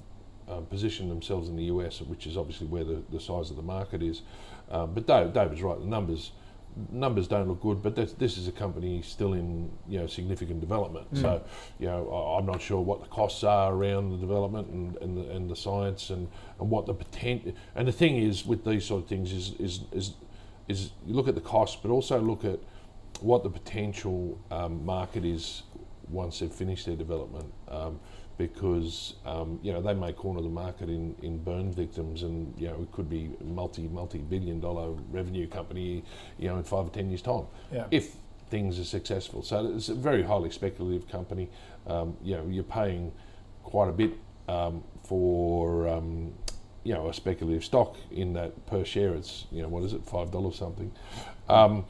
uh, 0.49 0.61
positioned 0.61 1.11
themselves 1.11 1.49
in 1.49 1.55
the 1.55 1.65
US, 1.65 2.01
which 2.01 2.27
is 2.27 2.37
obviously 2.37 2.67
where 2.67 2.83
the, 2.83 3.01
the 3.11 3.19
size 3.19 3.49
of 3.49 3.55
the 3.55 3.61
market 3.61 4.01
is. 4.01 4.21
Um, 4.69 4.93
but 4.93 5.07
Dave, 5.07 5.33
David's 5.33 5.61
right; 5.61 5.79
the 5.79 5.85
numbers 5.85 6.31
numbers 6.91 7.27
don't 7.27 7.47
look 7.47 7.61
good. 7.61 7.81
But 7.81 7.95
this, 7.95 8.13
this 8.13 8.37
is 8.37 8.47
a 8.47 8.51
company 8.51 9.01
still 9.01 9.33
in 9.33 9.71
you 9.87 9.99
know 9.99 10.07
significant 10.07 10.61
development. 10.61 11.07
So, 11.13 11.43
you 11.79 11.87
know, 11.87 12.09
I, 12.09 12.39
I'm 12.39 12.45
not 12.45 12.61
sure 12.61 12.81
what 12.81 13.01
the 13.01 13.09
costs 13.09 13.43
are 13.43 13.73
around 13.73 14.11
the 14.11 14.17
development 14.17 14.69
and, 14.69 14.95
and, 14.97 15.17
the, 15.17 15.31
and 15.31 15.49
the 15.49 15.55
science 15.55 16.09
and, 16.09 16.27
and 16.59 16.69
what 16.69 16.85
the 16.85 16.93
potential. 16.93 17.53
And 17.75 17.87
the 17.87 17.91
thing 17.91 18.17
is, 18.17 18.45
with 18.45 18.63
these 18.65 18.85
sort 18.85 19.03
of 19.03 19.09
things, 19.09 19.31
is 19.31 19.53
is 19.59 19.81
is 19.91 20.13
is 20.67 20.91
you 21.05 21.13
look 21.13 21.27
at 21.27 21.35
the 21.35 21.41
cost, 21.41 21.81
but 21.81 21.91
also 21.91 22.19
look 22.19 22.45
at 22.45 22.59
what 23.19 23.43
the 23.43 23.49
potential 23.49 24.39
um, 24.49 24.85
market 24.85 25.25
is 25.25 25.63
once 26.09 26.39
they've 26.39 26.51
finished 26.51 26.85
their 26.85 26.95
development. 26.95 27.53
Um, 27.67 27.99
because 28.37 29.15
um, 29.25 29.59
you 29.61 29.71
know 29.71 29.81
they 29.81 29.93
may 29.93 30.13
corner 30.13 30.41
the 30.41 30.49
market 30.49 30.89
in, 30.89 31.15
in 31.21 31.37
burn 31.43 31.71
victims, 31.71 32.23
and 32.23 32.53
you 32.59 32.67
know 32.67 32.81
it 32.81 32.91
could 32.91 33.09
be 33.09 33.31
a 33.39 33.43
multi 33.43 33.87
multi 33.87 34.19
billion 34.19 34.59
dollar 34.59 34.91
revenue 35.11 35.47
company, 35.47 36.03
you 36.37 36.47
know 36.47 36.57
in 36.57 36.63
five 36.63 36.87
or 36.87 36.89
ten 36.89 37.09
years 37.09 37.21
time, 37.21 37.45
Yeah. 37.71 37.85
if 37.91 38.15
things 38.49 38.79
are 38.79 38.83
successful. 38.85 39.43
So 39.43 39.65
it's 39.75 39.89
a 39.89 39.95
very 39.95 40.23
highly 40.23 40.49
speculative 40.51 41.07
company. 41.07 41.49
Um, 41.87 42.17
you 42.23 42.35
know 42.35 42.45
you're 42.49 42.63
paying 42.63 43.11
quite 43.63 43.89
a 43.89 43.93
bit 43.93 44.11
um, 44.47 44.83
for 45.03 45.87
um, 45.87 46.33
you 46.83 46.93
know 46.93 47.09
a 47.09 47.13
speculative 47.13 47.63
stock 47.63 47.95
in 48.11 48.33
that 48.33 48.65
per 48.65 48.83
share 48.83 49.13
it's 49.13 49.45
you 49.51 49.61
know 49.61 49.67
what 49.67 49.83
is 49.83 49.93
it 49.93 50.03
five 50.05 50.31
dollars 50.31 50.55
something. 50.55 50.91
Um, 51.47 51.85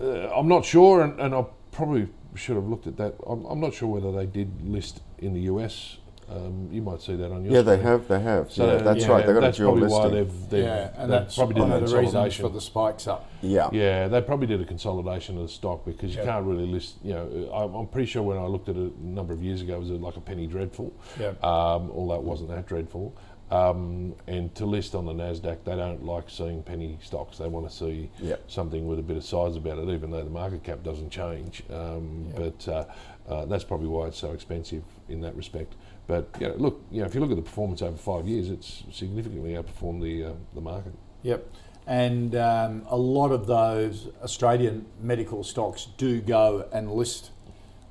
uh, 0.00 0.30
I'm 0.34 0.48
not 0.48 0.64
sure, 0.64 1.02
and, 1.02 1.18
and 1.20 1.34
I 1.34 1.44
probably 1.72 2.08
should 2.36 2.56
have 2.56 2.66
looked 2.68 2.86
at 2.86 2.96
that. 2.96 3.14
I'm, 3.26 3.44
I'm 3.44 3.60
not 3.60 3.74
sure 3.74 3.88
whether 3.88 4.12
they 4.12 4.26
did 4.26 4.50
list 4.66 5.00
in 5.20 5.32
the 5.34 5.40
US. 5.42 5.96
Um, 6.28 6.68
you 6.70 6.80
might 6.80 7.02
see 7.02 7.16
that 7.16 7.32
on 7.32 7.44
your 7.44 7.54
Yeah, 7.54 7.62
they 7.62 7.78
have. 7.78 8.06
They 8.06 8.20
have. 8.20 8.52
So 8.52 8.64
yeah, 8.64 8.82
that's 8.82 9.04
right. 9.08 9.26
They've 9.26 9.34
got 9.34 9.40
that's 9.40 9.58
a 9.58 9.62
dual 9.62 9.72
probably 9.72 9.88
listing. 9.88 10.00
why 10.02 10.08
they've, 10.16 10.50
they've, 10.50 10.64
yeah, 10.64 10.90
and 10.96 11.10
that's 11.12 11.34
probably 11.34 11.54
did 11.54 11.60
one 11.62 11.72
a 11.72 11.76
of 11.78 11.90
the 11.90 11.98
reasons 11.98 12.36
for 12.36 12.48
the 12.48 12.60
spikes 12.60 13.08
up. 13.08 13.28
yeah. 13.42 13.68
Yeah, 13.72 14.06
they 14.06 14.20
probably 14.20 14.46
did 14.46 14.60
a 14.60 14.64
consolidation 14.64 15.36
of 15.38 15.42
the 15.42 15.48
stock 15.48 15.84
because 15.84 16.12
you 16.14 16.20
Yeah. 16.20 16.26
can't 16.26 16.46
really 16.46 16.66
list. 16.66 16.98
You 17.02 17.14
know, 17.14 17.50
I'm, 17.52 17.74
I'm 17.74 17.86
pretty 17.88 18.06
sure 18.06 18.22
when 18.22 18.38
I 18.38 18.46
looked 18.46 18.68
at 18.68 18.76
it 18.76 18.92
a 18.92 19.04
number 19.04 19.32
of 19.32 19.42
years 19.42 19.60
ago, 19.60 19.74
it 19.74 19.80
was 19.80 19.90
like 19.90 20.16
a 20.16 20.20
penny 20.20 20.46
dreadful. 20.46 20.92
Yeah. 21.18 21.30
Um, 21.42 21.90
although 21.90 22.14
it 22.14 22.22
wasn't 22.22 22.50
that 22.50 22.64
dreadful. 22.66 23.12
Um, 23.50 24.14
and 24.28 24.54
to 24.54 24.64
list 24.64 24.94
on 24.94 25.06
the 25.06 25.12
Nasdaq, 25.12 25.64
they 25.64 25.74
don't 25.74 26.04
like 26.06 26.30
seeing 26.30 26.62
penny 26.62 26.96
stocks. 27.02 27.38
They 27.38 27.48
want 27.48 27.68
to 27.68 27.74
see 27.76 28.08
Yeah. 28.20 28.36
something 28.46 28.86
with 28.86 29.00
a 29.00 29.02
bit 29.02 29.16
of 29.16 29.24
size 29.24 29.56
about 29.56 29.78
it, 29.78 29.88
even 29.88 30.12
though 30.12 30.22
the 30.22 30.30
market 30.30 30.62
cap 30.62 30.84
doesn't 30.84 31.10
change. 31.10 31.64
Um, 31.68 32.26
But 32.36 32.68
uh, 32.68 32.84
uh, 33.30 33.44
that's 33.46 33.64
probably 33.64 33.86
why 33.86 34.06
it's 34.08 34.18
so 34.18 34.32
expensive 34.32 34.82
in 35.08 35.20
that 35.20 35.36
respect. 35.36 35.74
But 36.06 36.28
you 36.40 36.48
know, 36.48 36.54
look, 36.56 36.82
you 36.90 37.00
know, 37.00 37.06
if 37.06 37.14
you 37.14 37.20
look 37.20 37.30
at 37.30 37.36
the 37.36 37.42
performance 37.42 37.80
over 37.82 37.96
five 37.96 38.26
years, 38.26 38.50
it's 38.50 38.82
significantly 38.92 39.52
outperformed 39.52 40.02
the 40.02 40.24
uh, 40.24 40.32
the 40.54 40.60
market. 40.60 40.92
Yep. 41.22 41.46
And 41.86 42.34
um, 42.36 42.86
a 42.88 42.96
lot 42.96 43.30
of 43.30 43.46
those 43.46 44.08
Australian 44.22 44.86
medical 45.00 45.42
stocks 45.44 45.88
do 45.96 46.20
go 46.20 46.68
and 46.72 46.90
list 46.90 47.30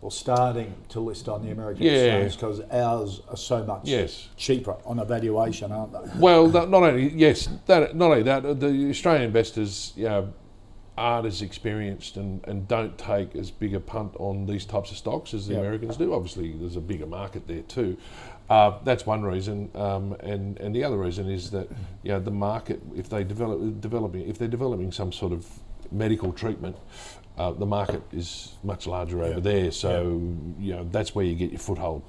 or 0.01 0.11
starting 0.11 0.73
to 0.89 0.99
list 1.01 1.27
on 1.27 1.43
the 1.43 1.51
American 1.51 1.83
Yeah. 1.83 1.91
exchange 1.91 2.35
because 2.35 2.61
ours 2.71 3.21
are 3.29 3.35
so 3.35 3.65
much 3.65 3.81
Yes. 3.83 4.29
cheaper 4.37 4.77
on 4.85 4.99
a 4.99 5.05
valuation, 5.05 5.71
aren't 5.73 5.91
they? 5.91 6.19
Well, 6.19 6.47
not 6.47 6.69
not 6.69 6.83
only 6.83 7.09
yes, 7.09 7.49
that, 7.65 7.95
not 7.95 8.11
only 8.11 8.23
that, 8.23 8.59
the 8.59 8.89
Australian 8.89 9.23
investors, 9.23 9.91
you 9.97 10.05
know, 10.05 10.33
aren't 10.99 11.25
as 11.25 11.41
experienced 11.41 12.17
and, 12.17 12.45
and 12.45 12.67
don't 12.67 12.97
take 12.97 13.35
as 13.35 13.49
big 13.49 13.73
a 13.73 13.79
punt 13.79 14.13
on 14.19 14.45
these 14.45 14.65
types 14.65 14.91
of 14.91 14.97
stocks 14.97 15.33
as 15.33 15.47
the 15.47 15.53
Yep. 15.53 15.61
Americans 15.61 15.97
do. 15.97 16.13
Obviously, 16.13 16.51
there's 16.51 16.75
a 16.75 16.81
bigger 16.81 17.05
market 17.05 17.47
there 17.47 17.61
too. 17.63 17.97
Uh, 18.49 18.77
that's 18.83 19.05
one 19.05 19.23
reason, 19.23 19.69
um, 19.75 20.13
and 20.19 20.59
and 20.59 20.75
the 20.75 20.83
other 20.83 20.97
reason 20.97 21.29
is 21.29 21.51
that 21.51 21.69
you 22.03 22.11
know 22.11 22.19
the 22.19 22.31
market, 22.31 22.81
if 22.95 23.07
they 23.07 23.23
develop 23.23 23.79
developing, 23.79 24.27
if 24.27 24.37
they're 24.37 24.47
developing 24.47 24.91
some 24.91 25.11
sort 25.11 25.31
of 25.31 25.47
medical 25.91 26.31
treatment. 26.33 26.75
Uh, 27.37 27.51
the 27.51 27.65
market 27.65 28.01
is 28.11 28.55
much 28.63 28.85
larger 28.85 29.23
over 29.23 29.39
there, 29.39 29.71
so 29.71 30.21
you 30.59 30.73
know 30.73 30.85
that's 30.91 31.15
where 31.15 31.23
you 31.23 31.35
get 31.35 31.51
your 31.51 31.59
foothold. 31.59 32.03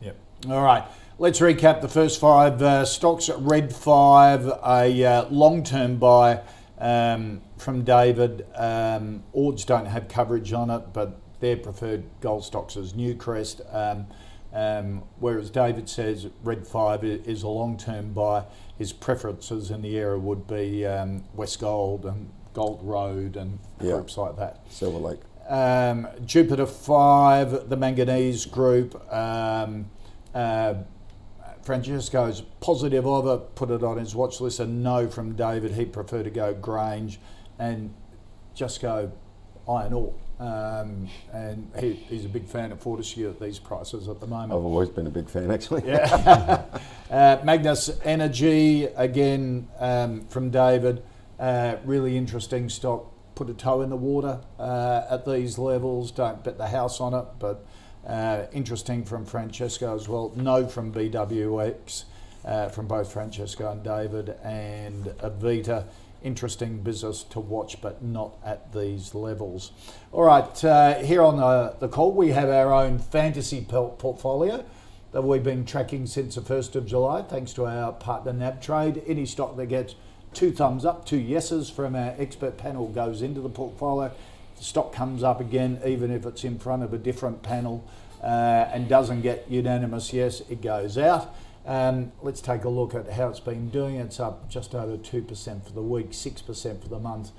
Yep. 0.00 0.16
All 0.48 0.62
right. 0.62 0.84
Let's 1.18 1.38
recap 1.38 1.82
the 1.82 1.88
first 1.88 2.18
five 2.18 2.62
uh, 2.62 2.84
stocks. 2.86 3.28
Red 3.28 3.74
five, 3.74 4.46
a 4.46 5.04
uh, 5.04 5.28
long-term 5.28 5.98
buy 5.98 6.40
um, 6.78 7.40
from 7.58 7.84
David. 7.84 8.46
Um, 8.54 9.22
Ords 9.32 9.64
don't 9.64 9.86
have 9.86 10.08
coverage 10.08 10.52
on 10.52 10.70
it, 10.70 10.92
but 10.92 11.20
their 11.40 11.56
preferred 11.56 12.04
gold 12.20 12.44
stocks 12.44 12.76
is 12.76 12.92
Newcrest. 12.94 13.60
Um, 13.74 14.06
um, 14.52 15.02
whereas 15.18 15.50
David 15.50 15.88
says 15.88 16.28
Red 16.44 16.66
five 16.66 17.02
is 17.02 17.42
a 17.42 17.48
long-term 17.48 18.12
buy. 18.12 18.44
His 18.78 18.92
preferences 18.92 19.70
in 19.70 19.82
the 19.82 19.98
area 19.98 20.18
would 20.18 20.46
be 20.46 20.86
um, 20.86 21.24
Westgold 21.36 22.04
and 22.04 22.30
Gold 22.54 22.78
Road 22.82 23.36
and 23.36 23.58
Yeah. 23.80 23.92
groups 23.92 24.16
like 24.16 24.36
that. 24.36 24.60
Silver 24.70 24.98
Lake. 24.98 25.20
Um, 25.48 26.06
Jupiter 26.24 26.66
5, 26.66 27.68
the 27.68 27.76
manganese 27.76 28.46
group. 28.46 28.94
Um, 29.12 29.90
uh, 30.34 30.74
Francesco's 31.64 32.42
positive 32.60 33.06
of 33.06 33.26
it, 33.26 33.54
put 33.54 33.70
it 33.70 33.82
on 33.82 33.96
his 33.96 34.14
watch 34.14 34.40
list. 34.40 34.60
A 34.60 34.66
no 34.66 35.08
from 35.08 35.34
David. 35.34 35.72
He'd 35.72 35.92
prefer 35.92 36.22
to 36.22 36.30
go 36.30 36.54
Grange 36.54 37.18
and 37.58 37.94
just 38.54 38.82
go 38.82 39.10
iron 39.68 39.92
ore. 39.92 40.14
Um, 40.40 41.08
and 41.32 41.70
he, 41.78 41.92
he's 41.92 42.24
a 42.24 42.28
big 42.28 42.46
fan 42.46 42.72
of 42.72 42.80
Fortescue 42.80 43.30
at 43.30 43.40
these 43.40 43.58
prices 43.58 44.08
at 44.08 44.20
the 44.20 44.26
moment. 44.26 44.52
I've 44.52 44.64
always 44.64 44.88
been 44.88 45.06
a 45.06 45.10
big 45.10 45.28
fan, 45.28 45.50
actually. 45.50 45.82
Uh, 47.10 47.36
Magnis 47.44 47.96
Energy, 48.02 48.84
again 48.86 49.68
um, 49.78 50.26
from 50.26 50.50
David, 50.50 51.02
uh, 51.38 51.76
really 51.84 52.16
interesting 52.16 52.68
stock. 52.68 53.12
Put 53.36 53.50
a 53.50 53.54
toe 53.54 53.82
in 53.82 53.90
the 53.90 53.96
water 53.96 54.40
uh, 54.58 55.02
at 55.08 55.24
these 55.24 55.56
levels. 55.56 56.10
Don't 56.10 56.42
bet 56.42 56.58
the 56.58 56.66
house 56.66 57.00
on 57.00 57.14
it, 57.14 57.26
but 57.38 57.64
uh, 58.06 58.46
interesting 58.52 59.04
from 59.04 59.24
Francesco 59.24 59.94
as 59.94 60.08
well. 60.08 60.32
No 60.36 60.66
from 60.66 60.92
BWX, 60.92 62.04
uh, 62.44 62.68
from 62.68 62.86
both 62.86 63.12
Francesco 63.12 63.70
and 63.70 63.82
David, 63.82 64.36
and 64.42 65.04
Avita. 65.18 65.86
Interesting 66.22 66.78
business 66.78 67.22
to 67.24 67.40
watch, 67.40 67.80
but 67.82 68.02
not 68.02 68.36
at 68.44 68.72
these 68.72 69.14
levels. 69.14 69.72
All 70.12 70.24
right, 70.24 70.64
uh, 70.64 70.94
here 71.00 71.22
on 71.22 71.36
the, 71.36 71.76
the 71.80 71.88
call, 71.88 72.12
we 72.12 72.30
have 72.30 72.48
our 72.48 72.72
own 72.72 72.98
fantasy 72.98 73.62
portfolio 73.68 74.64
that 75.12 75.22
we've 75.22 75.44
been 75.44 75.64
tracking 75.64 76.06
since 76.06 76.34
the 76.34 76.40
1st 76.40 76.74
of 76.74 76.86
July, 76.86 77.22
thanks 77.22 77.52
to 77.52 77.66
our 77.66 77.92
partner 77.92 78.32
NabTrade. 78.32 79.02
Any 79.06 79.26
stock 79.26 79.56
that 79.56 79.66
gets 79.66 79.94
two 80.32 80.50
thumbs 80.50 80.84
up, 80.84 81.06
two 81.06 81.18
yeses 81.18 81.70
from 81.70 81.94
our 81.94 82.14
expert 82.18 82.58
panel 82.58 82.88
goes 82.88 83.22
into 83.22 83.40
the 83.40 83.48
portfolio. 83.48 84.10
The 84.56 84.64
stock 84.64 84.92
comes 84.92 85.22
up 85.22 85.40
again, 85.40 85.80
even 85.84 86.10
if 86.10 86.26
it's 86.26 86.44
in 86.44 86.58
front 86.58 86.82
of 86.82 86.92
a 86.92 86.98
different 86.98 87.42
panel 87.42 87.88
uh, 88.22 88.68
and 88.72 88.88
doesn't 88.88 89.22
get 89.22 89.50
unanimous 89.50 90.12
yes, 90.12 90.40
it 90.48 90.62
goes 90.62 90.96
out. 90.96 91.34
Um, 91.66 92.12
let's 92.22 92.40
take 92.40 92.64
a 92.64 92.68
look 92.68 92.94
at 92.94 93.10
how 93.10 93.28
it's 93.28 93.40
been 93.40 93.70
doing. 93.70 93.96
It's 93.96 94.20
up 94.20 94.48
just 94.50 94.74
over 94.74 94.96
2% 94.96 95.64
for 95.64 95.72
the 95.72 95.82
week, 95.82 96.10
6% 96.10 96.82
for 96.82 96.88
the 96.88 96.98
month, 96.98 97.30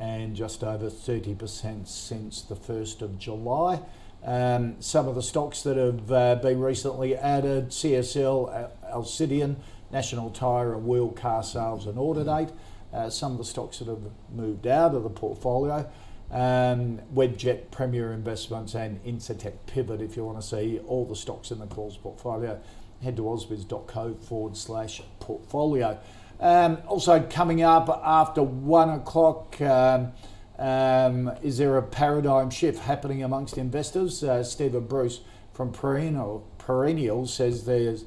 and 0.00 0.34
just 0.34 0.64
over 0.64 0.88
30% 0.88 1.86
since 1.86 2.42
the 2.42 2.56
1st 2.56 3.02
of 3.02 3.18
July. 3.18 3.80
Um, 4.24 4.76
some 4.80 5.06
of 5.08 5.14
the 5.14 5.22
stocks 5.22 5.62
that 5.62 5.76
have 5.76 6.10
uh, 6.10 6.34
been 6.36 6.60
recently 6.60 7.16
added 7.16 7.68
CSL, 7.68 8.72
Al- 8.84 9.02
Alcidion, 9.02 9.56
National 9.92 10.30
Tyre 10.30 10.74
and 10.74 10.86
Wheel 10.86 11.10
Car 11.10 11.42
Sales 11.42 11.86
and 11.86 12.26
Date. 12.26 12.48
Uh, 12.92 13.10
some 13.10 13.32
of 13.32 13.38
the 13.38 13.44
stocks 13.44 13.78
that 13.78 13.88
have 13.88 14.02
moved 14.34 14.66
out 14.66 14.94
of 14.94 15.02
the 15.02 15.10
portfolio. 15.10 15.88
Um, 16.30 17.00
Webjet, 17.14 17.70
Premier 17.70 18.12
Investments, 18.12 18.74
and 18.74 19.02
Incitec 19.04 19.54
Pivot. 19.66 20.02
If 20.02 20.16
you 20.16 20.24
want 20.24 20.40
to 20.40 20.46
see 20.46 20.80
all 20.86 21.04
the 21.04 21.16
stocks 21.16 21.50
in 21.50 21.58
the 21.60 21.66
calls 21.66 21.96
portfolio, 21.96 22.60
head 23.02 23.16
to 23.16 23.22
ausbiz.co 23.22 24.14
forward 24.14 24.56
slash 24.56 25.02
portfolio. 25.20 25.98
Um, 26.40 26.78
also, 26.86 27.22
coming 27.22 27.62
up 27.62 27.88
after 28.04 28.42
one 28.42 28.90
o'clock, 28.90 29.60
um, 29.60 30.12
um, 30.58 31.30
is 31.42 31.58
there 31.58 31.76
a 31.76 31.82
paradigm 31.82 32.50
shift 32.50 32.80
happening 32.80 33.22
amongst 33.22 33.58
investors? 33.58 34.22
Uh, 34.22 34.42
Stephen 34.42 34.86
Bruce 34.86 35.20
from 35.52 35.72
Perennial, 35.72 36.46
Perennial 36.58 37.26
says 37.26 37.64
there's 37.64 38.04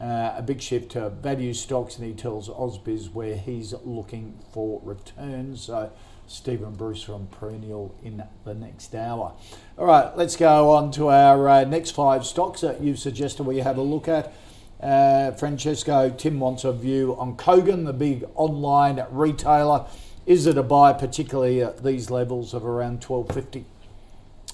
uh, 0.00 0.34
a 0.36 0.42
big 0.42 0.60
shift 0.60 0.92
to 0.92 1.10
value 1.10 1.54
stocks, 1.54 1.96
and 1.96 2.06
he 2.06 2.14
tells 2.14 2.48
Ausbiz 2.48 3.12
where 3.12 3.36
he's 3.36 3.74
looking 3.84 4.38
for 4.52 4.80
returns. 4.82 5.62
So, 5.62 5.92
Stephen 6.30 6.72
Bruce 6.72 7.02
from 7.02 7.26
Perennial 7.26 7.92
in 8.04 8.22
the 8.44 8.54
next 8.54 8.94
hour. 8.94 9.34
All 9.76 9.86
right, 9.86 10.16
let's 10.16 10.36
go 10.36 10.70
on 10.70 10.92
to 10.92 11.08
our 11.08 11.48
uh, 11.48 11.64
next 11.64 11.90
five 11.90 12.24
stocks 12.24 12.60
that 12.60 12.80
you've 12.80 13.00
suggested 13.00 13.42
we 13.42 13.58
have 13.58 13.76
a 13.76 13.82
look 13.82 14.06
at. 14.06 14.32
Uh, 14.80 15.32
Francesco, 15.32 16.08
Tim 16.10 16.38
wants 16.38 16.62
a 16.62 16.72
view 16.72 17.16
on 17.18 17.36
Kogan, 17.36 17.84
the 17.84 17.92
big 17.92 18.24
online 18.36 19.04
retailer. 19.10 19.86
Is 20.24 20.46
it 20.46 20.56
a 20.56 20.62
buy, 20.62 20.92
particularly 20.92 21.62
at 21.62 21.82
these 21.82 22.10
levels 22.10 22.54
of 22.54 22.64
around 22.64 23.02
twelve 23.02 23.32
fifty? 23.32 23.64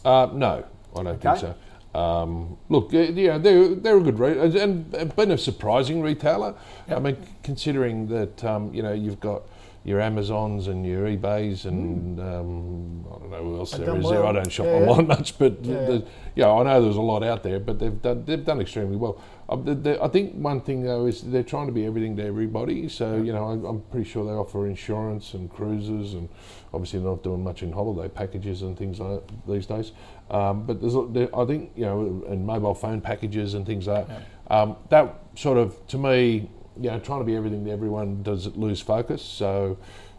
Uh, 0.02 0.30
no, 0.32 0.64
I 0.96 1.02
don't 1.02 1.20
think 1.20 1.38
so. 1.38 1.54
Um, 1.98 2.56
look, 2.70 2.88
yeah, 2.92 3.36
they're, 3.36 3.74
they're 3.74 3.98
a 3.98 4.00
good 4.00 4.18
re- 4.18 4.60
and 4.60 5.14
been 5.14 5.30
a 5.30 5.38
surprising 5.38 6.00
retailer. 6.00 6.54
I 6.88 6.98
mean, 7.00 7.18
considering 7.42 8.08
that 8.08 8.42
um, 8.44 8.72
you 8.72 8.82
know 8.82 8.94
you've 8.94 9.20
got 9.20 9.42
your 9.86 10.00
Amazons 10.00 10.66
and 10.66 10.84
your 10.84 11.06
eBays 11.06 11.64
and 11.64 12.18
um, 12.18 13.06
I 13.08 13.18
don't 13.20 13.30
know 13.30 13.42
who 13.44 13.56
else 13.58 13.70
They've 13.70 13.86
there 13.86 13.94
done 13.94 14.02
there. 14.02 14.26
I 14.26 14.32
don't 14.32 14.50
shop 14.50 14.66
Yeah. 14.66 14.72
online 14.72 15.06
much, 15.06 15.38
but 15.38 15.64
Yeah. 15.64 15.88
yeah. 15.88 15.98
yeah, 16.34 16.50
I 16.52 16.62
know 16.64 16.82
there's 16.82 16.96
a 16.96 17.00
lot 17.00 17.22
out 17.22 17.44
there, 17.44 17.60
but 17.60 17.78
they've 17.78 18.02
done 18.02 18.24
they've 18.26 18.44
done 18.44 18.60
extremely 18.60 18.96
well. 18.96 19.20
Um, 19.48 19.64
the, 19.64 19.74
the, 19.76 20.02
I 20.02 20.08
think 20.08 20.34
one 20.34 20.60
thing 20.60 20.82
though 20.82 21.06
is 21.06 21.22
they're 21.22 21.44
trying 21.44 21.66
to 21.66 21.72
be 21.72 21.86
everything 21.86 22.16
to 22.16 22.24
everybody. 22.24 22.88
So 22.88 23.16
you 23.16 23.32
know, 23.32 23.46
I, 23.48 23.68
I'm 23.68 23.80
pretty 23.92 24.08
sure 24.10 24.24
they 24.24 24.32
offer 24.32 24.66
insurance 24.66 25.34
and 25.34 25.48
cruises, 25.48 26.14
and 26.14 26.28
obviously 26.74 26.98
they're 26.98 27.10
not 27.10 27.22
doing 27.22 27.44
much 27.44 27.62
in 27.62 27.70
holiday 27.70 28.08
packages 28.08 28.62
and 28.62 28.76
things 28.76 28.98
like 28.98 29.24
that 29.24 29.48
these 29.48 29.66
days. 29.66 29.92
Um, 30.30 30.66
but 30.66 30.80
there's, 30.80 30.94
there, 31.10 31.28
I 31.38 31.44
think 31.46 31.70
you 31.76 31.84
know, 31.84 32.24
and 32.28 32.44
mobile 32.44 32.74
phone 32.74 33.00
packages 33.00 33.54
and 33.54 33.64
things 33.64 33.86
like 33.86 34.08
that. 34.08 34.22
Um, 34.50 34.76
that 34.90 35.14
sort 35.36 35.58
of 35.58 35.86
to 35.88 35.98
me, 35.98 36.50
you 36.80 36.90
know, 36.90 36.98
trying 36.98 37.20
to 37.20 37.24
be 37.24 37.36
everything 37.36 37.64
to 37.64 37.70
everyone 37.70 38.22
does 38.22 38.46
it 38.46 38.56
lose 38.56 38.80
focus. 38.80 39.22
So 39.22 39.78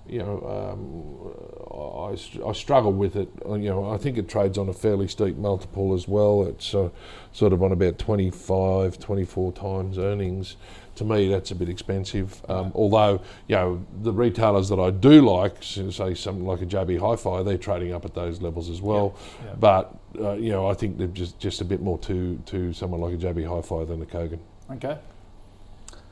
you 0.09 0.19
know, 0.19 0.41
um, 0.47 2.45
I, 2.45 2.49
I 2.49 2.53
struggle 2.53 2.93
with 2.93 3.15
it. 3.15 3.29
Uh, 3.45 3.55
You 3.55 3.69
know, 3.69 3.89
I 3.89 3.97
think 3.97 4.17
it 4.17 4.29
trades 4.29 4.57
on 4.57 4.69
a 4.69 4.73
fairly 4.73 5.07
steep 5.07 5.37
multiple 5.37 5.93
as 5.93 6.07
well. 6.07 6.47
It's 6.47 6.73
uh, 6.73 6.89
sort 7.33 7.53
of 7.53 7.61
on 7.61 7.71
about 7.71 7.99
25, 7.99 8.99
24 8.99 9.51
times 9.53 9.97
earnings. 9.97 10.55
To 10.95 11.05
me, 11.05 11.29
that's 11.29 11.51
a 11.51 11.55
bit 11.55 11.69
expensive. 11.69 12.41
Um, 12.49 12.71
although, 12.73 13.21
you 13.47 13.55
know, 13.55 13.85
the 14.01 14.11
retailers 14.11 14.69
that 14.69 14.79
I 14.79 14.89
do 14.89 15.21
like, 15.21 15.61
say 15.61 16.13
something 16.13 16.45
like 16.45 16.61
a 16.61 16.65
JB 16.65 16.99
Hi-Fi, 16.99 17.43
they're 17.43 17.57
trading 17.57 17.93
up 17.93 18.05
at 18.05 18.15
those 18.15 18.41
levels 18.41 18.69
as 18.69 18.81
well. 18.81 19.15
But 19.59 19.95
uh, 20.19 20.33
you 20.33 20.49
know, 20.49 20.67
I 20.67 20.73
think 20.73 20.97
they're 20.97 21.07
just 21.07 21.37
just 21.37 21.61
a 21.61 21.65
bit 21.65 21.81
more 21.81 21.99
to 21.99 22.41
to 22.45 22.73
someone 22.73 23.01
like 23.01 23.13
a 23.13 23.17
JB 23.17 23.47
Hi-Fi 23.47 23.85
than 23.85 24.01
a 24.01 24.05
Kogan. 24.05 24.39
Okay. 24.71 24.97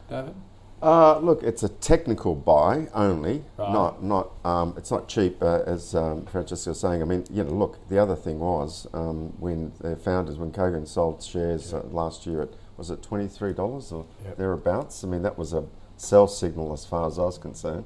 David? 0.10 0.34
Uh, 0.82 1.18
look, 1.20 1.42
it's 1.42 1.64
a 1.64 1.70
technical 1.70 2.36
buy 2.36 2.88
only, 2.94 3.44
Right. 3.58 3.72
not 3.72 4.04
not. 4.04 4.32
Um, 4.44 4.74
it's 4.78 4.92
not 4.92 5.08
cheap, 5.08 5.42
uh, 5.42 5.62
as 5.66 5.96
um, 5.96 6.26
Francesca 6.26 6.70
was 6.72 6.80
saying. 6.80 7.02
I 7.02 7.06
mean, 7.06 7.24
you 7.32 7.44
know, 7.44 7.52
look. 7.52 7.78
The 7.90 7.98
other 7.98 8.16
thing 8.16 8.40
was 8.40 8.86
um, 8.94 9.34
when 9.40 9.72
their 9.82 9.96
founders, 9.96 10.38
when 10.38 10.52
Kogan 10.52 10.86
sold 10.88 11.24
shares 11.24 11.74
uh, 11.74 11.82
last 11.92 12.26
year 12.28 12.42
at 12.44 12.50
was 12.78 12.92
it 12.92 13.02
twenty 13.02 13.28
three 13.28 13.54
dollars 13.54 13.92
or 13.92 14.06
Yep. 14.26 14.38
thereabouts. 14.38 15.04
I 15.04 15.08
mean, 15.08 15.22
that 15.24 15.38
was 15.38 15.54
a 15.54 15.64
sell 15.98 16.28
signal 16.28 16.74
as 16.74 16.86
far 16.86 17.08
as 17.08 17.18
I 17.18 17.24
was 17.24 17.38
concerned. 17.38 17.86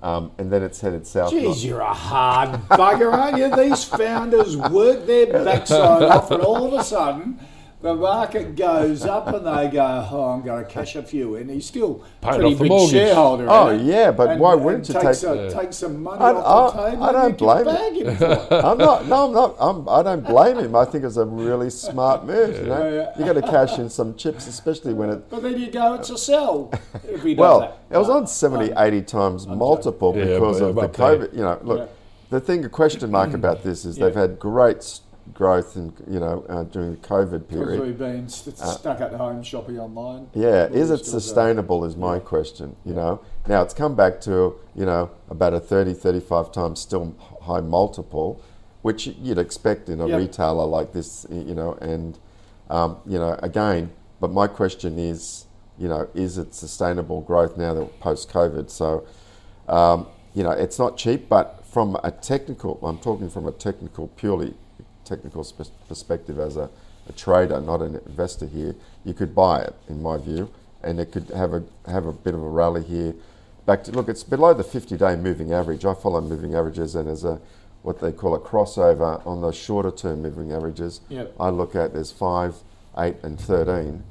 Um, 0.00 0.30
and 0.38 0.50
then 0.50 0.62
it's 0.62 0.80
headed 0.80 1.08
south. 1.08 1.32
Geez, 1.32 1.64
you're 1.64 1.80
a 1.80 1.92
hard 1.92 2.50
bugger, 2.70 3.12
aren't 3.12 3.36
you? 3.36 3.54
These 3.54 3.82
founders 3.82 4.56
work 4.56 5.06
their 5.06 5.26
backside 5.44 6.04
off, 6.04 6.30
and 6.30 6.40
all 6.40 6.64
of 6.72 6.72
a 6.80 6.84
sudden, 6.84 7.40
the 7.80 7.94
market 7.94 8.56
goes 8.56 9.04
up, 9.06 9.28
and 9.28 9.46
they 9.46 9.68
go, 9.72 10.08
"Oh, 10.10 10.30
I'm 10.30 10.42
going 10.42 10.64
to 10.64 10.68
cash 10.70 10.96
a 10.96 11.02
few 11.02 11.36
in." 11.36 11.48
He's 11.48 11.66
still 11.66 12.02
Paid 12.20 12.30
pretty 12.30 12.44
off 12.46 12.52
the 12.54 12.64
big 12.64 12.68
mortgage. 12.70 12.90
shareholder. 12.90 13.46
Oh, 13.48 13.68
isn't 13.70 13.86
yeah, 13.86 14.10
but 14.10 14.30
And- 14.30 14.40
why 14.40 14.54
wouldn't 14.54 14.88
you 14.88 14.94
take- 14.94 15.04
a, 15.22 15.50
take 15.50 15.72
some 15.72 16.02
money 16.02 16.20
I- 16.20 16.32
off 16.32 16.74
the 16.74 16.90
table? 16.90 17.02
I 17.04 17.12
don't 17.12 17.38
blame 17.38 17.64
bag 17.64 17.92
him. 17.94 18.08
I'm 18.50 18.78
not. 18.78 19.06
No, 19.06 19.26
I'm 19.26 19.32
not. 19.32 19.56
I'm, 19.60 19.88
I 19.88 20.02
don't 20.02 20.26
blame 20.26 20.58
him. 20.58 20.74
I 20.74 20.84
think 20.84 21.04
it's 21.04 21.16
a 21.16 21.24
really 21.24 21.70
smart 21.70 22.26
move. 22.26 22.56
You 22.56 22.62
know, 22.66 22.84
Yeah, 22.88 22.94
yeah. 22.94 23.12
you 23.18 23.24
got 23.32 23.40
to 23.40 23.42
cash 23.52 23.78
in 23.78 23.88
some 23.90 24.16
chips, 24.16 24.46
especially 24.48 24.92
when 24.94 25.10
it. 25.10 25.30
But 25.30 25.42
then 25.42 25.58
you 25.60 25.70
go, 25.70 25.94
it's 25.94 26.10
a 26.10 26.18
sell. 26.18 26.70
If 27.08 27.22
he 27.22 27.34
does 27.34 27.40
Well, 27.40 27.60
that. 27.60 27.78
it 27.90 27.98
was 27.98 28.08
on 28.10 28.26
70, 28.26 28.70
no. 28.70 28.80
80 28.82 29.02
times 29.02 29.46
multiple 29.46 30.14
Yeah, 30.16 30.24
because 30.24 30.58
but 30.60 30.66
of 30.70 30.74
the 30.74 30.80
up 30.82 30.92
there. 30.94 31.16
COVID. 31.18 31.32
You 31.32 31.42
know, 31.42 31.58
look, 31.62 31.78
Yeah. 31.78 31.84
the 32.30 32.40
thing, 32.40 32.64
a 32.64 32.68
question 32.68 33.10
mark 33.12 33.34
about 33.34 33.62
this 33.62 33.84
is 33.84 33.96
Yeah. 33.98 34.06
they've 34.06 34.16
had 34.16 34.38
great 34.40 34.78
s- 34.78 35.00
growth 35.34 35.76
and 35.76 35.92
you 36.08 36.20
know 36.20 36.44
uh, 36.48 36.64
during 36.64 36.92
the 36.92 36.96
COVID 36.98 37.46
Because 37.48 37.48
period. 37.48 37.80
we've 37.80 37.98
been 37.98 38.28
st- 38.28 38.58
stuck 38.58 39.00
at 39.00 39.12
home 39.12 39.42
shopping 39.42 39.78
online. 39.78 40.28
Yeah, 40.34 40.66
is 40.66 40.90
it 40.90 41.04
sustainable 41.04 41.84
is 41.84 41.96
my 41.96 42.18
question, 42.18 42.76
you 42.84 42.94
know. 42.94 43.20
Now 43.46 43.62
it's 43.62 43.74
come 43.74 43.94
back 43.94 44.20
to, 44.22 44.56
you 44.74 44.84
know, 44.86 45.10
about 45.30 45.54
a 45.54 45.60
30, 45.60 45.94
35 45.94 46.52
times 46.52 46.80
still 46.80 47.14
high 47.42 47.60
multiple, 47.60 48.42
which 48.82 49.06
you'd 49.06 49.38
expect 49.38 49.88
in 49.88 50.00
a 50.00 50.06
Yep. 50.08 50.18
retailer 50.18 50.64
like 50.66 50.92
this, 50.92 51.26
you 51.30 51.54
know, 51.54 51.74
and, 51.80 52.18
um, 52.70 52.98
you 53.06 53.18
know, 53.18 53.38
again, 53.42 53.90
but 54.20 54.30
my 54.30 54.46
question 54.46 54.98
is, 54.98 55.46
you 55.78 55.88
know, 55.88 56.08
is 56.14 56.38
it 56.38 56.54
sustainable 56.54 57.20
growth 57.22 57.56
now 57.56 57.72
that 57.74 58.00
post-COVID? 58.00 58.68
So, 58.70 59.04
um, 59.68 60.06
you 60.34 60.42
know, 60.42 60.50
it's 60.50 60.78
not 60.78 60.96
cheap, 60.96 61.28
but 61.28 61.64
from 61.64 61.96
a 62.04 62.10
technical, 62.10 62.78
I'm 62.82 62.98
talking 62.98 63.28
from 63.30 63.46
a 63.46 63.52
technical, 63.52 64.08
purely 64.08 64.54
technical 65.08 65.42
spe- 65.44 65.72
perspective 65.88 66.38
as 66.38 66.56
a, 66.56 66.68
a 67.08 67.12
trader, 67.12 67.60
not 67.60 67.80
an 67.80 67.96
investor 68.06 68.46
here, 68.46 68.74
you 69.04 69.14
could 69.14 69.34
buy 69.34 69.62
it, 69.62 69.74
in 69.88 70.02
my 70.02 70.18
view, 70.18 70.50
and 70.82 71.00
it 71.00 71.10
could 71.10 71.28
have 71.30 71.54
a 71.54 71.62
have 71.86 72.06
a 72.06 72.12
bit 72.12 72.34
of 72.34 72.42
a 72.42 72.48
rally 72.48 72.84
here. 72.84 73.14
Back 73.66 73.84
to 73.84 73.92
look, 73.92 74.08
it's 74.08 74.22
below 74.24 74.54
the 74.54 74.62
50-day 74.64 75.16
moving 75.16 75.52
average. 75.52 75.84
I 75.84 75.94
follow 75.94 76.20
moving 76.20 76.54
averages, 76.54 76.94
and 76.94 77.08
as 77.08 77.24
a 77.24 77.40
what 77.82 78.00
they 78.00 78.12
call 78.12 78.34
a 78.34 78.40
crossover 78.40 79.24
on 79.26 79.40
the 79.40 79.52
shorter 79.52 79.90
term 79.90 80.22
moving 80.22 80.52
averages, 80.52 81.00
Yep. 81.08 81.34
I 81.40 81.48
look 81.50 81.74
at 81.74 81.94
there's 81.94 82.12
five, 82.12 82.56
eight, 82.98 83.16
and 83.22 83.40
13, 83.40 84.02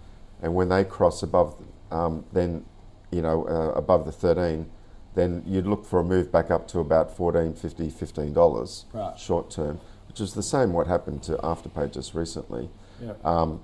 and 0.41 0.55
when 0.55 0.69
they 0.69 0.83
cross 0.83 1.21
above, 1.21 1.55
um, 1.91 2.25
then 2.33 2.65
you 3.11 3.21
know 3.21 3.45
uh, 3.47 3.71
above 3.77 4.05
the 4.05 4.11
13, 4.11 4.69
then 5.15 5.43
you'd 5.45 5.65
look 5.67 5.85
for 5.85 5.99
a 5.99 6.03
move 6.03 6.31
back 6.31 6.49
up 6.51 6.67
to 6.69 6.79
about 6.79 7.15
14, 7.15 7.53
50, 7.53 7.89
15 7.89 8.33
dollars 8.33 8.85
Right. 8.93 9.17
short 9.19 9.49
term, 9.51 9.79
which 10.19 10.27
is 10.29 10.33
the 10.33 10.41
same 10.43 10.73
what 10.73 10.87
happened 10.87 11.21
to 11.23 11.33
Afterpay 11.37 11.91
just 11.93 12.15
recently. 12.15 12.69
Yeah. 13.01 13.13
Um, 13.23 13.61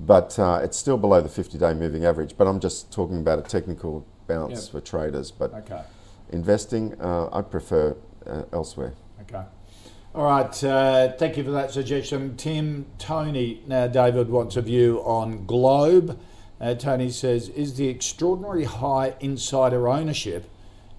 but 0.00 0.36
uh, 0.38 0.60
it's 0.62 0.76
still 0.76 0.98
below 0.98 1.20
the 1.20 1.28
50-day 1.28 1.74
moving 1.74 2.04
average. 2.04 2.36
But 2.36 2.48
I'm 2.48 2.58
just 2.60 2.92
talking 2.92 3.18
about 3.18 3.38
a 3.38 3.42
technical 3.42 4.04
bounce 4.26 4.64
Yep. 4.64 4.72
for 4.72 4.80
traders. 4.80 5.30
But 5.30 5.54
Okay. 5.54 5.80
investing, 6.32 7.00
uh, 7.00 7.28
I 7.32 7.42
prefer 7.42 7.96
uh, 8.26 8.42
elsewhere. 8.52 8.94
Okay. 9.22 9.42
All 10.14 10.24
right. 10.24 10.64
Uh, 10.64 11.12
thank 11.12 11.36
you 11.36 11.44
for 11.44 11.52
that 11.52 11.70
suggestion, 11.70 12.36
Tim. 12.36 12.86
Tony. 12.98 13.62
Now, 13.66 13.86
David 13.86 14.28
wants 14.28 14.56
a 14.56 14.62
view 14.62 15.00
on 15.04 15.46
Globe. 15.46 16.18
Uh, 16.60 16.74
Tony 16.74 17.10
says, 17.10 17.48
"Is 17.50 17.74
the 17.74 17.86
extraordinary 17.88 18.64
high 18.64 19.14
insider 19.20 19.88
ownership 19.88 20.48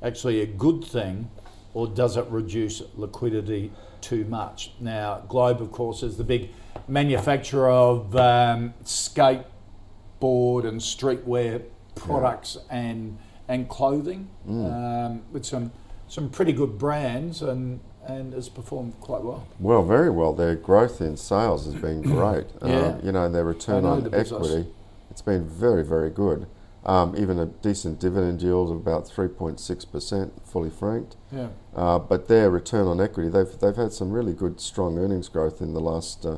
actually 0.01 0.39
a 0.41 0.45
good 0.45 0.83
thing, 0.85 1.29
or 1.73 1.87
does 1.87 2.15
it 2.15 2.25
reduce 2.29 2.81
liquidity 2.95 3.71
too 4.01 4.25
much?" 4.25 4.71
Now, 4.79 5.23
Globe, 5.27 5.61
of 5.61 5.71
course, 5.71 6.03
is 6.03 6.17
the 6.17 6.23
big 6.23 6.49
manufacturer 6.87 7.69
of 7.69 8.15
um, 8.15 8.73
skateboard 8.83 10.65
and 10.65 10.79
streetwear 10.79 11.63
products 11.95 12.57
and 12.69 13.17
and 13.49 13.69
clothing, 13.69 14.29
um, 14.47 15.21
with 15.31 15.45
some 15.45 15.71
some 16.07 16.29
pretty 16.29 16.53
good 16.53 16.77
brands, 16.77 17.41
and 17.41 17.79
and 18.05 18.33
has 18.33 18.49
performed 18.49 18.93
quite 19.01 19.21
well. 19.21 19.45
Well, 19.59 19.83
very 19.83 20.09
well. 20.09 20.33
Their 20.33 20.55
growth 20.55 21.01
in 21.01 21.17
sales 21.17 21.65
has 21.65 21.75
been 21.75 22.01
great. 22.15 22.47
Yeah. 22.65 22.79
Um, 22.79 23.01
you 23.03 23.11
know, 23.11 23.29
their 23.29 23.43
return 23.43 23.85
on 23.85 24.13
equity, 24.13 24.67
it's 25.11 25.21
been 25.21 25.45
very, 25.45 25.83
very 25.83 26.09
good. 26.09 26.47
Um, 26.87 27.15
even 27.17 27.37
a 27.37 27.47
decent 27.47 27.99
dividend 27.99 28.41
yield 28.41 28.71
of 28.71 28.77
about 28.77 29.03
3.6%, 29.09 30.31
fully 30.45 30.69
franked. 30.69 31.17
Yeah. 31.33 31.49
Uh, 31.75 31.99
but 31.99 32.29
their 32.29 32.49
return 32.49 32.87
on 32.87 33.01
equity, 33.01 33.27
they've, 33.27 33.59
they've 33.59 33.75
had 33.75 33.91
some 33.91 34.09
really 34.11 34.31
good, 34.33 34.61
strong 34.61 34.97
earnings 34.97 35.27
growth 35.27 35.59
in 35.61 35.73
the 35.73 35.81
last 35.81 36.25
uh, 36.25 36.37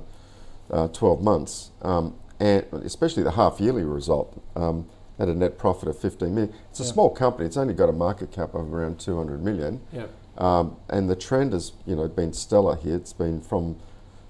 uh, 0.71 0.87
12 0.87 1.21
months, 1.21 1.69
um, 1.83 2.15
and 2.39 2.65
especially 2.83 3.21
the 3.21 3.31
half 3.31 3.59
yearly 3.59 3.83
result. 3.83 4.41
Um, 4.55 4.87
had 5.19 5.27
a 5.27 5.35
net 5.35 5.57
profit 5.57 5.87
of 5.89 5.99
15 5.99 6.33
million. 6.33 6.53
It's 6.71 6.79
a 6.79 6.83
Yeah. 6.83 6.91
small 6.93 7.09
company. 7.09 7.45
It's 7.45 7.57
only 7.57 7.73
got 7.73 7.89
a 7.89 7.93
market 7.93 8.31
cap 8.31 8.55
of 8.55 8.73
around 8.73 8.99
200 8.99 9.43
million. 9.43 9.81
Yeah. 9.91 10.05
Um, 10.37 10.77
and 10.89 11.09
the 11.09 11.15
trend 11.15 11.51
has, 11.53 11.73
you 11.85 11.95
know, 11.95 12.07
been 12.07 12.31
stellar 12.33 12.75
here. 12.77 12.95
It's 12.95 13.11
been 13.13 13.41
from 13.41 13.75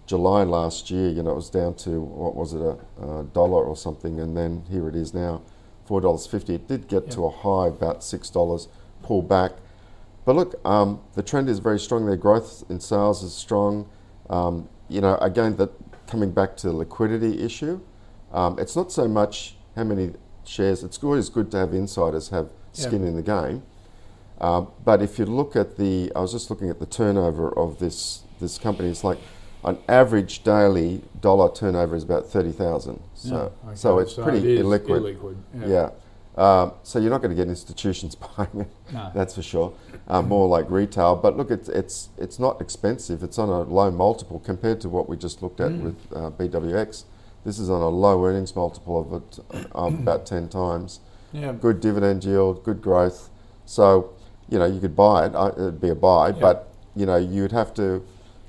July 0.08 0.44
last 0.44 0.90
year, 0.90 1.08
you 1.10 1.22
know, 1.22 1.30
it 1.32 1.36
was 1.36 1.50
down 1.52 1.76
to 1.76 2.02
what 2.02 2.36
was 2.36 2.54
it, 2.56 2.62
a, 2.62 2.76
a 3.08 3.24
dollar 3.26 3.64
or 3.64 3.76
something, 3.78 4.20
and 4.20 4.36
then 4.36 4.64
here 4.70 4.90
it 4.90 4.96
is 4.96 5.14
now, 5.14 5.42
four 5.90 6.00
dollars 6.00 6.28
fifty. 6.28 6.54
It 6.54 6.68
did 6.68 6.88
get 6.88 7.10
to 7.12 7.26
a 7.26 7.32
high 7.32 7.68
about 7.68 8.04
six 8.04 8.30
dollars, 8.30 8.68
pull 9.02 9.24
back. 9.24 9.54
But 10.24 10.36
look, 10.36 10.52
um, 10.64 11.02
the 11.16 11.24
trend 11.24 11.50
is 11.50 11.58
very 11.58 11.80
strong. 11.80 12.06
Their 12.06 12.16
growth 12.16 12.64
in 12.70 12.80
sales 12.80 13.24
is 13.24 13.34
strong. 13.34 13.90
Um, 14.30 14.70
you 14.88 15.02
know, 15.02 15.16
again, 15.16 15.56
that 15.56 15.72
coming 16.06 16.30
back 16.30 16.56
to 16.58 16.68
the 16.68 16.74
liquidity 16.74 17.44
issue, 17.44 17.82
um, 18.32 18.60
it's 18.60 18.76
not 18.76 18.92
so 18.92 19.08
much 19.08 19.56
how 19.76 19.84
many 19.84 20.12
shares. 20.46 20.84
It's 20.84 21.04
always 21.04 21.28
good 21.28 21.50
to 21.52 21.58
have 21.58 21.74
insiders 21.74 22.30
have 22.30 22.52
skin 22.74 23.04
in 23.04 23.16
the 23.16 23.24
game. 23.24 23.64
Um, 24.40 24.68
but 24.86 25.02
if 25.02 25.18
you 25.18 25.26
look 25.26 25.56
at 25.56 25.78
the, 25.78 26.12
I 26.16 26.20
was 26.20 26.32
just 26.32 26.52
looking 26.52 26.70
at 26.70 26.80
the 26.80 26.86
turnover 26.86 27.50
of 27.58 27.80
this 27.80 28.22
this 28.40 28.60
company. 28.60 28.90
It's 28.90 29.04
like 29.04 29.18
an 29.64 29.78
average 29.88 30.44
daily 30.44 31.02
dollar 31.22 31.52
turnover 31.54 31.96
is 31.96 32.04
about 32.04 32.26
thirty 32.28 32.52
thousand. 32.52 33.00
So 33.14 33.52
Yeah, 33.68 33.74
so 33.74 34.00
it's 34.00 34.16
So 34.16 34.24
pretty 34.24 34.40
it 34.40 34.60
is 34.60 34.66
illiquid. 34.66 35.02
illiquid, 35.18 35.36
yeah. 35.62 35.68
Yeah. 35.68 35.90
Um, 36.38 36.72
so 36.84 37.00
you're 37.00 37.10
not 37.10 37.22
going 37.22 37.36
to 37.36 37.36
get 37.36 37.50
institutions 37.50 38.16
buying 38.38 38.50
it. 38.62 38.68
No. 38.94 39.12
That's 39.14 39.36
for 39.36 39.42
sure. 39.42 39.74
Uh, 40.08 40.22
more 40.22 40.48
like 40.48 40.70
retail. 40.70 41.16
But 41.18 41.36
look, 41.36 41.52
it's 41.52 41.68
it's 41.68 42.10
it's 42.18 42.40
not 42.40 42.62
expensive. 42.62 43.24
It's 43.24 43.38
on 43.38 43.50
a 43.50 43.62
low 43.62 43.92
multiple 43.92 44.40
compared 44.40 44.80
to 44.82 44.90
what 44.90 45.10
we 45.10 45.18
just 45.18 45.42
looked 45.44 45.60
at 45.60 45.72
with 45.74 45.98
uh, 46.16 46.30
BWX. 46.32 47.04
This 47.46 47.60
is 47.60 47.70
on 47.70 47.82
a 47.82 47.90
low 47.90 48.24
earnings 48.26 48.56
multiple 48.56 49.02
of 49.02 49.14
it, 49.22 49.68
of 49.74 49.94
about 50.00 50.26
ten 50.26 50.48
times 50.48 51.00
Yeah. 51.34 51.52
good 51.54 51.80
dividend 51.82 52.24
yield, 52.24 52.64
good 52.64 52.82
growth. 52.82 53.30
So, 53.66 54.12
you 54.50 54.58
know, 54.60 54.66
you 54.66 54.80
could 54.80 54.96
buy 54.96 55.26
it. 55.28 55.34
It'd 55.58 55.80
be 55.82 55.90
a 55.90 55.96
buy, 55.96 56.32
but 56.32 56.68
you 56.96 57.06
know, 57.06 57.18
you'd 57.18 57.52
have 57.52 57.74
to 57.76 58.04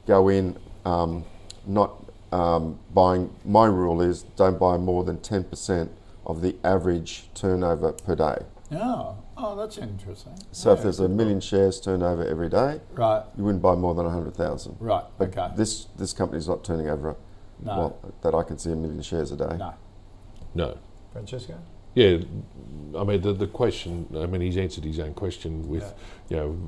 go 0.07 0.29
in 0.29 0.57
um, 0.85 1.25
not 1.67 2.05
um, 2.33 2.79
buying. 2.95 3.31
My 3.45 3.67
rule 3.67 4.01
is 4.01 4.23
don't 4.37 4.59
buy 4.59 4.77
more 4.77 5.05
than 5.05 5.19
ten 5.21 5.45
percent 5.45 5.91
of 6.27 6.43
the 6.43 6.57
average 6.65 7.29
turnover 7.35 7.93
per 7.93 8.15
day. 8.15 8.39
Oh, 8.73 9.17
oh, 9.37 9.57
that's 9.57 9.79
interesting. 9.79 10.35
So 10.53 10.73
if 10.73 10.83
there's 10.83 11.01
a 11.01 11.09
million 11.09 11.41
shares 11.41 11.81
turnover 11.81 12.25
every 12.25 12.49
day, 12.49 12.81
Right. 12.93 13.25
you 13.37 13.43
wouldn't 13.43 13.63
buy 13.63 13.75
more 13.75 13.95
than 13.95 14.09
hundred 14.09 14.35
thousand. 14.37 14.77
Right. 14.79 15.05
But 15.19 15.37
okay. 15.37 15.53
this 15.57 15.87
this 15.97 16.13
company's 16.13 16.47
not 16.47 16.63
turning 16.65 16.89
over. 16.89 17.17
No. 17.63 17.77
Well, 17.77 18.15
that 18.23 18.35
I 18.35 18.43
can 18.43 18.59
see 18.59 18.71
a 18.73 18.77
million 18.77 19.03
shares 19.03 19.33
a 19.33 19.37
day. 19.37 19.57
no. 19.59 19.75
No. 20.55 20.79
Francesco. 21.13 21.55
Yeah, 21.95 22.19
I 22.97 23.05
mean 23.05 23.21
the, 23.21 23.33
the 23.33 23.47
question. 23.47 24.07
I 24.17 24.27
mean 24.27 24.41
he's 24.41 24.57
answered 24.57 24.85
his 24.85 24.99
own 25.01 25.15
question 25.15 25.69
with, 25.69 25.93
you 26.29 26.37
know, 26.37 26.59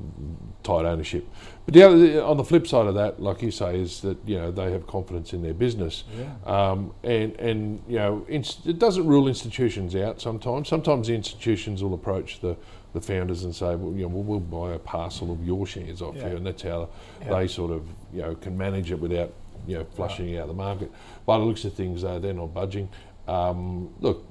tight 0.63 0.85
ownership. 0.85 1.27
But 1.65 1.73
the 1.73 1.83
other, 1.83 2.23
on 2.23 2.37
the 2.37 2.43
flip 2.43 2.67
side 2.67 2.87
of 2.87 2.95
that, 2.95 3.21
like 3.21 3.41
you 3.41 3.51
say, 3.51 3.79
is 3.79 4.01
that 4.01 4.17
you 4.25 4.37
know 4.37 4.51
they 4.51 4.71
have 4.71 4.85
confidence 4.85 5.33
in 5.33 5.41
their 5.41 5.53
business, 5.53 6.03
yeah. 6.17 6.33
um, 6.45 6.93
and 7.03 7.33
and 7.39 7.81
you 7.87 7.97
know 7.97 8.25
inst- 8.27 8.67
it 8.67 8.79
doesn't 8.79 9.05
rule 9.07 9.27
institutions 9.27 9.95
out. 9.95 10.19
Sometimes, 10.21 10.67
sometimes 10.67 11.07
the 11.07 11.13
institutions 11.15 11.81
will 11.83 11.93
approach 11.93 12.41
the 12.41 12.57
the 12.93 13.01
founders 13.01 13.43
and 13.43 13.55
say, 13.55 13.75
well, 13.75 13.91
you 13.93 14.03
know, 14.03 14.07
we'll, 14.07 14.39
we'll 14.39 14.39
buy 14.67 14.75
a 14.75 14.79
parcel 14.79 15.31
of 15.31 15.43
your 15.43 15.65
shares 15.65 15.99
off 16.01 16.15
Yeah. 16.15 16.29
you, 16.29 16.35
and 16.37 16.45
that's 16.45 16.61
how 16.61 16.89
Yeah. 17.21 17.39
they 17.39 17.47
sort 17.47 17.71
of 17.71 17.87
you 18.13 18.21
know 18.21 18.35
can 18.35 18.57
manage 18.57 18.91
it 18.91 18.99
without 18.99 19.31
you 19.65 19.77
know 19.77 19.85
flushing 19.95 20.37
out 20.37 20.47
the 20.47 20.53
market. 20.53 20.91
By 21.25 21.37
the 21.37 21.45
looks 21.45 21.63
of 21.63 21.73
things, 21.73 22.01
though, 22.01 22.19
they're 22.19 22.33
not 22.33 22.53
budging. 22.53 22.89
Um, 23.27 23.89
look, 24.01 24.25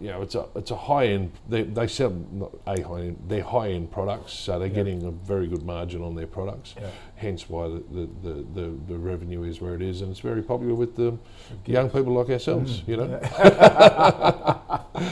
you 0.00 0.08
know, 0.08 0.22
it's 0.22 0.34
a 0.34 0.46
it's 0.54 0.70
a 0.70 0.76
high 0.76 1.08
end. 1.08 1.32
They, 1.48 1.62
they 1.62 1.86
sell 1.86 2.10
not 2.32 2.52
a 2.66 2.80
high 2.80 3.00
end. 3.00 3.22
They're 3.28 3.42
high 3.42 3.70
end 3.70 3.90
products, 3.92 4.32
so 4.32 4.58
they're 4.58 4.68
getting 4.68 5.04
a 5.04 5.10
very 5.10 5.46
good 5.46 5.62
margin 5.62 6.02
on 6.02 6.14
their 6.14 6.26
products. 6.26 6.74
Yeah. 6.80 6.88
Hence 7.16 7.50
why 7.50 7.68
the, 7.68 7.82
the, 7.90 8.08
the, 8.22 8.32
the, 8.54 8.78
the 8.88 8.98
revenue 8.98 9.42
is 9.42 9.60
where 9.60 9.74
it 9.74 9.82
is, 9.82 10.00
and 10.00 10.10
it's 10.10 10.20
very 10.20 10.42
popular 10.42 10.74
with 10.74 10.96
the 10.96 11.18
young 11.66 11.90
people 11.90 12.14
like 12.14 12.30
ourselves. 12.30 12.82
You 12.86 12.96
know. 12.96 13.20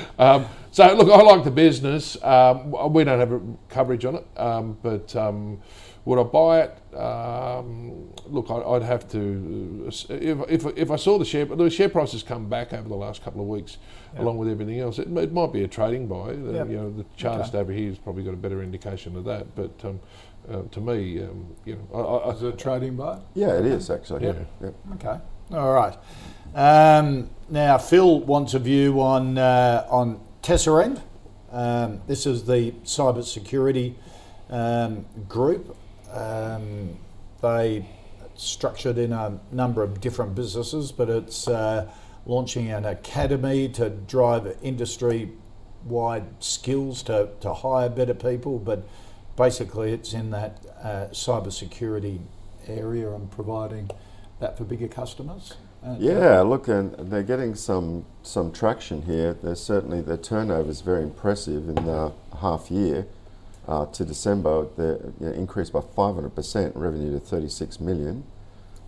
um, 0.18 0.46
so 0.70 0.94
look, 0.94 1.10
I 1.10 1.22
like 1.22 1.44
the 1.44 1.50
business. 1.50 2.22
Um, 2.22 2.92
we 2.92 3.04
don't 3.04 3.18
have 3.18 3.32
a 3.32 3.40
coverage 3.68 4.04
on 4.04 4.16
it, 4.16 4.26
um, 4.36 4.78
but 4.82 5.14
um, 5.16 5.60
would 6.04 6.18
I 6.18 6.22
buy 6.22 6.60
it? 6.62 6.96
Um, 6.96 8.08
look, 8.26 8.50
I, 8.50 8.54
I'd 8.56 8.82
have 8.82 9.06
to. 9.12 9.84
uh, 9.86 10.14
If, 10.14 10.64
if, 10.64 10.78
if 10.78 10.90
I 10.90 10.96
saw 10.96 11.18
the 11.18 11.24
share, 11.26 11.44
the 11.44 11.68
share 11.68 11.90
price 11.90 12.12
has 12.12 12.22
come 12.22 12.48
back 12.48 12.72
over 12.72 12.88
the 12.88 12.96
last 12.96 13.22
couple 13.22 13.42
of 13.42 13.46
weeks, 13.48 13.76
along 14.16 14.38
with 14.38 14.48
everything 14.48 14.80
else. 14.80 14.98
It, 14.98 15.08
it 15.16 15.32
might 15.32 15.52
be 15.52 15.64
a 15.64 15.68
trading 15.68 16.06
buy. 16.06 16.32
The, 16.32 16.52
Yep. 16.52 16.68
You 16.70 16.76
know, 16.76 16.90
the 16.90 17.04
chartist 17.16 17.50
Okay. 17.50 17.58
over 17.60 17.72
here 17.72 17.88
has 17.88 17.98
probably 17.98 18.24
got 18.24 18.34
a 18.34 18.38
better 18.38 18.62
indication 18.62 19.16
of 19.16 19.24
that. 19.24 19.54
But 19.54 19.84
um, 19.84 20.00
uh, 20.50 20.62
to 20.70 20.80
me, 20.80 21.22
um, 21.22 21.46
you 21.64 21.76
know, 21.76 22.22
I, 22.24 22.28
I, 22.28 22.34
Is 22.34 22.42
it 22.42 22.54
a 22.54 22.56
trading 22.56 22.96
buy? 22.96 23.18
Yeah, 23.34 23.58
it 23.58 23.66
is 23.66 23.90
actually. 23.90 24.24
Yeah. 24.24 24.34
Yep. 24.62 24.74
Okay. 24.94 25.18
All 25.52 25.72
right. 25.72 25.96
Um, 26.54 27.30
now, 27.50 27.78
Phil 27.78 28.20
wants 28.20 28.54
a 28.54 28.58
view 28.58 29.00
on 29.00 29.36
uh, 29.38 29.86
on 29.90 30.20
Tesserent. 30.42 31.02
Um, 31.50 32.00
this 32.06 32.26
is 32.26 32.44
the 32.44 32.72
cyber 32.84 33.24
security 33.24 33.96
um, 34.50 35.06
group. 35.28 35.76
Um, 36.12 36.98
they 37.42 37.86
structured 38.36 38.98
in 38.98 39.12
a 39.12 39.38
number 39.52 39.82
of 39.82 40.00
different 40.00 40.34
businesses, 40.34 40.92
but 40.92 41.08
it's 41.08 41.48
uh, 41.48 41.90
launching 42.28 42.70
an 42.70 42.84
academy 42.84 43.68
to 43.70 43.90
drive 43.90 44.56
industry 44.62 45.32
wide 45.84 46.26
skills 46.38 47.02
to, 47.04 47.30
to 47.40 47.52
hire 47.52 47.88
better 47.88 48.14
people. 48.14 48.58
But 48.58 48.86
basically, 49.36 49.92
it's 49.92 50.12
in 50.12 50.30
that 50.30 50.58
uh, 50.80 51.06
cyber 51.10 51.52
security 51.52 52.20
area 52.68 53.10
and 53.10 53.30
providing 53.30 53.90
that 54.40 54.56
for 54.56 54.64
bigger 54.64 54.88
customers. 54.88 55.54
Uh, 55.84 55.96
Yeah, 55.98 56.40
look, 56.42 56.68
and 56.68 56.94
they're 57.10 57.22
getting 57.22 57.54
some 57.54 58.04
some 58.22 58.52
traction 58.52 59.02
here. 59.02 59.34
There's 59.34 59.62
certainly 59.62 60.02
their 60.02 60.16
turnover 60.16 60.68
is 60.70 60.82
very 60.82 61.02
impressive 61.02 61.68
in 61.68 61.76
the 61.76 62.12
half 62.40 62.70
year 62.70 63.06
uh, 63.66 63.86
to 63.86 64.04
December. 64.04 64.66
They 64.76 64.84
you 64.84 65.14
know, 65.20 65.32
increased 65.32 65.72
by 65.72 65.80
500 65.80 66.34
percent 66.34 66.76
revenue 66.76 67.12
to 67.12 67.20
36 67.20 67.80
million. 67.80 68.24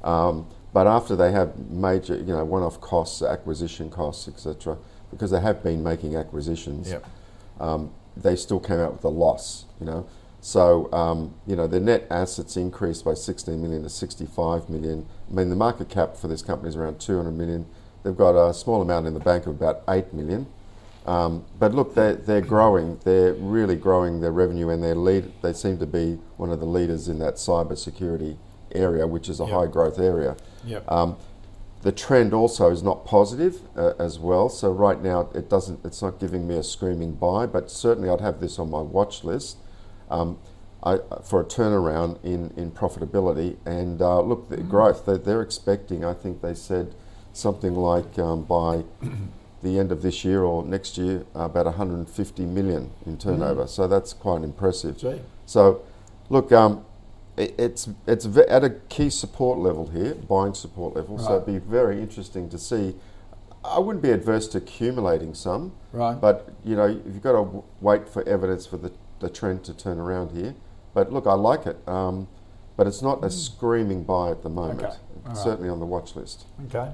Um, 0.03 0.47
but 0.73 0.87
after 0.87 1.16
they 1.16 1.33
have 1.33 1.57
major, 1.71 2.16
you 2.16 2.33
know, 2.33 2.45
one-off 2.45 2.81
costs, 2.81 3.23
acquisition 3.23 3.91
costs, 3.91 4.29
etc., 4.29 4.79
because 5.11 5.31
they 5.31 5.41
have 5.41 5.62
been 5.62 5.83
making 5.83 6.14
acquisitions, 6.16 6.91
Yep. 6.91 7.05
um, 7.61 7.91
they 8.16 8.37
still 8.37 8.61
came 8.61 8.79
out 8.79 8.93
with 8.93 9.05
a 9.05 9.09
loss. 9.09 9.64
You 9.81 9.87
know, 9.87 10.07
so 10.41 10.93
um, 10.93 11.35
you 11.47 11.57
know 11.57 11.66
their 11.66 11.81
net 11.81 12.07
assets 12.11 12.57
increased 12.57 13.05
by 13.05 13.14
16 13.14 13.61
million 13.61 13.83
to 13.83 13.89
65 13.89 14.68
million. 14.71 15.07
I 15.31 15.35
mean, 15.35 15.49
the 15.51 15.57
market 15.57 15.89
cap 15.89 16.16
for 16.16 16.29
this 16.29 16.43
company 16.43 16.68
is 16.68 16.77
around 16.77 17.01
200 17.01 17.33
million. 17.33 17.66
They've 18.03 18.16
got 18.16 18.35
a 18.37 18.55
small 18.55 18.81
amount 18.83 19.07
in 19.07 19.14
the 19.14 19.21
bank 19.21 19.47
of 19.47 19.55
about 19.61 19.83
8 19.89 20.12
million. 20.14 20.47
Um, 21.07 21.45
but 21.59 21.75
look, 21.75 21.95
they're, 21.95 22.14
they're 22.14 22.41
growing. 22.41 22.99
They're 23.05 23.33
really 23.35 23.75
growing 23.77 24.21
their 24.21 24.33
revenue, 24.33 24.68
and 24.68 24.83
their 24.83 24.95
lead. 24.95 25.33
They 25.43 25.53
seem 25.55 25.79
to 25.79 25.87
be 25.87 26.18
one 26.37 26.51
of 26.51 26.61
the 26.61 26.66
leaders 26.66 27.09
in 27.09 27.18
that 27.21 27.35
cyber 27.35 27.77
security 27.77 28.39
area, 28.75 29.07
which 29.07 29.29
is 29.29 29.41
a 29.41 29.45
Yep. 29.45 29.53
high 29.53 29.66
growth 29.66 29.99
area. 29.99 30.37
Yep. 30.65 30.91
Um, 30.91 31.17
the 31.83 31.93
trend 31.93 32.35
also 32.35 32.71
is 32.71 32.83
not 32.83 33.07
positive 33.07 33.61
uh, 33.77 33.95
as 33.99 34.19
well. 34.19 34.49
So 34.49 34.71
right 34.71 35.01
now 35.01 35.31
it 35.35 35.49
doesn't. 35.49 35.85
It's 35.85 36.03
not 36.03 36.19
giving 36.21 36.47
me 36.47 36.57
a 36.57 36.63
screaming 36.63 37.15
buy, 37.15 37.47
but 37.47 37.71
certainly 37.71 38.11
I'd 38.11 38.21
have 38.21 38.41
this 38.41 38.59
on 38.59 38.71
my 38.71 38.83
watch 38.83 39.25
list 39.25 39.57
um, 40.11 40.39
I, 40.83 40.99
for 41.25 41.41
a 41.41 41.45
turnaround 41.45 42.23
in 42.23 42.53
in 42.57 42.71
profitability 42.71 43.57
and 43.65 44.03
uh, 44.03 44.21
look 44.21 44.51
the 44.51 44.59
growth. 44.59 45.07
They're, 45.07 45.19
they're 45.19 45.43
expecting. 45.43 46.05
I 46.05 46.13
think 46.13 46.43
they 46.43 46.55
said 46.55 46.95
something 47.33 47.75
like 47.75 48.19
um, 48.19 48.43
by 48.43 48.85
the 49.63 49.79
end 49.79 49.93
of 49.93 50.03
this 50.03 50.25
year 50.25 50.43
or 50.43 50.65
next 50.65 50.99
year 50.99 51.25
about 51.35 51.67
150 51.67 52.45
million 52.47 52.91
in 53.07 53.17
turnover. 53.19 53.67
So 53.67 53.87
that's 53.87 54.13
quite 54.13 54.43
impressive. 54.43 55.01
See. 55.01 55.21
So, 55.47 55.83
look, 56.29 56.51
um, 56.53 56.85
it, 57.41 57.55
it's 57.59 57.88
it's 58.07 58.26
at 58.26 58.64
a 58.64 58.70
key 58.88 59.11
support 59.11 59.59
level 59.59 59.88
here, 59.88 60.14
buying 60.14 60.55
support 60.55 60.95
level. 60.95 61.18
So 61.18 61.36
it'd 61.36 61.47
be 61.47 61.59
very 61.59 62.01
interesting 62.01 62.49
to 62.51 62.59
see. 62.59 62.95
I 63.64 63.78
wouldn't 63.78 64.03
be 64.03 64.11
adverse 64.11 64.49
to 64.49 64.59
accumulating 64.59 65.34
some, 65.34 65.72
Right. 65.93 66.18
but 66.18 66.51
you 66.64 66.76
know 66.76 66.86
you've 66.86 67.22
got 67.22 67.32
to 67.32 67.62
wait 67.80 68.09
for 68.09 68.26
evidence 68.28 68.66
for 68.66 68.78
the, 68.78 68.91
the 69.20 69.28
trend 69.28 69.64
to 69.64 69.74
turn 69.74 69.99
around 69.99 70.30
here. 70.30 70.55
But 70.95 71.12
look, 71.12 71.26
I 71.26 71.34
like 71.34 71.66
it, 71.66 71.76
um, 71.86 72.26
but 72.76 72.86
it's 72.86 73.03
not 73.03 73.22
a 73.24 73.30
screaming 73.30 74.03
buy 74.05 74.30
at 74.30 74.43
the 74.43 74.49
moment. 74.49 74.82
Okay. 74.82 74.97
Right. 75.24 75.36
certainly 75.36 75.68
on 75.68 75.78
the 75.80 75.86
watch 75.86 76.16
list. 76.16 76.47
Okay. 76.66 76.91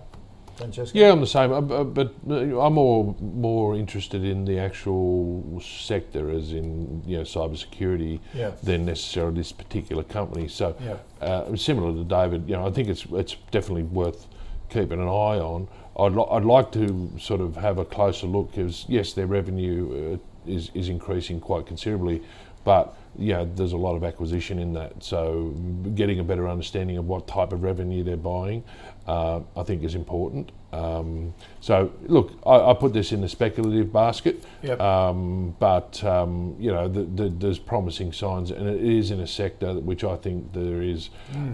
Francesco? 0.57 0.99
Yeah, 0.99 1.13
I'm 1.13 1.21
the 1.21 1.27
same, 1.27 1.53
uh, 1.53 1.61
bu- 1.61 1.85
but 1.85 2.15
uh, 2.29 2.59
I'm 2.61 2.75
more 2.75 3.15
more 3.21 3.77
interested 3.77 4.25
in 4.25 4.45
the 4.45 4.59
actual 4.59 5.61
sector, 5.61 6.31
as 6.31 6.53
in 6.53 7.03
you 7.07 7.19
know 7.19 7.23
cybersecurity, 7.25 8.21
Yeah. 8.35 8.53
than 8.63 8.85
necessarily 8.87 9.37
this 9.37 9.53
particular 9.53 10.03
company. 10.03 10.49
So, 10.49 10.75
Yeah. 10.85 10.97
uh, 11.27 11.57
similar 11.57 11.93
to 11.93 12.05
David, 12.05 12.49
you 12.49 12.57
know, 12.57 12.67
I 12.67 12.71
think 12.71 12.89
it's 12.89 13.07
it's 13.13 13.37
definitely 13.51 13.85
worth 13.85 14.27
keeping 14.71 15.01
an 15.01 15.09
eye 15.09 15.39
on. 15.41 15.69
I'd, 15.99 16.13
li- 16.13 16.27
I'd 16.31 16.45
like 16.45 16.73
to 16.73 17.11
sort 17.19 17.41
of 17.41 17.57
have 17.57 17.79
a 17.79 17.85
closer 17.85 18.27
look 18.27 18.51
because 18.51 18.85
yes, 18.89 19.13
their 19.13 19.27
revenue 19.27 20.19
uh, 20.47 20.51
is 20.51 20.71
is 20.75 20.89
increasing 20.89 21.41
quite 21.41 21.67
considerably, 21.67 22.23
but 22.65 22.95
yeah, 23.19 23.47
there's 23.55 23.73
a 23.73 23.79
lot 23.79 23.97
of 23.97 24.05
acquisition 24.05 24.59
in 24.59 24.75
that. 24.75 25.03
So 25.03 25.55
getting 25.95 26.19
a 26.21 26.25
better 26.25 26.47
understanding 26.49 26.99
of 26.99 27.09
what 27.09 27.27
type 27.27 27.53
of 27.55 27.63
revenue 27.63 28.03
they're 28.05 28.19
buying, 28.19 28.63
uh, 29.07 29.41
I 29.57 29.63
think 29.63 29.83
is 29.83 29.95
important. 29.95 30.53
Um, 30.73 31.33
so 31.61 31.93
look, 32.07 32.33
I, 32.45 32.71
I 32.71 32.75
put 32.75 32.93
this 32.93 33.13
in 33.13 33.21
the 33.21 33.29
speculative 33.29 33.93
basket, 33.93 34.45
Yep. 34.63 34.81
um, 34.81 35.57
but 35.59 36.03
um, 36.05 36.57
you 36.59 36.71
know, 36.73 36.89
the, 36.89 37.05
the, 37.05 37.29
there's 37.29 37.59
promising 37.59 38.13
signs, 38.13 38.51
and 38.51 38.69
it 38.69 38.83
is 38.83 39.11
in 39.11 39.21
a 39.21 39.27
sector 39.27 39.75
which 39.75 40.05
I 40.05 40.17
think 40.17 40.53
there 40.53 40.83
is 40.83 41.11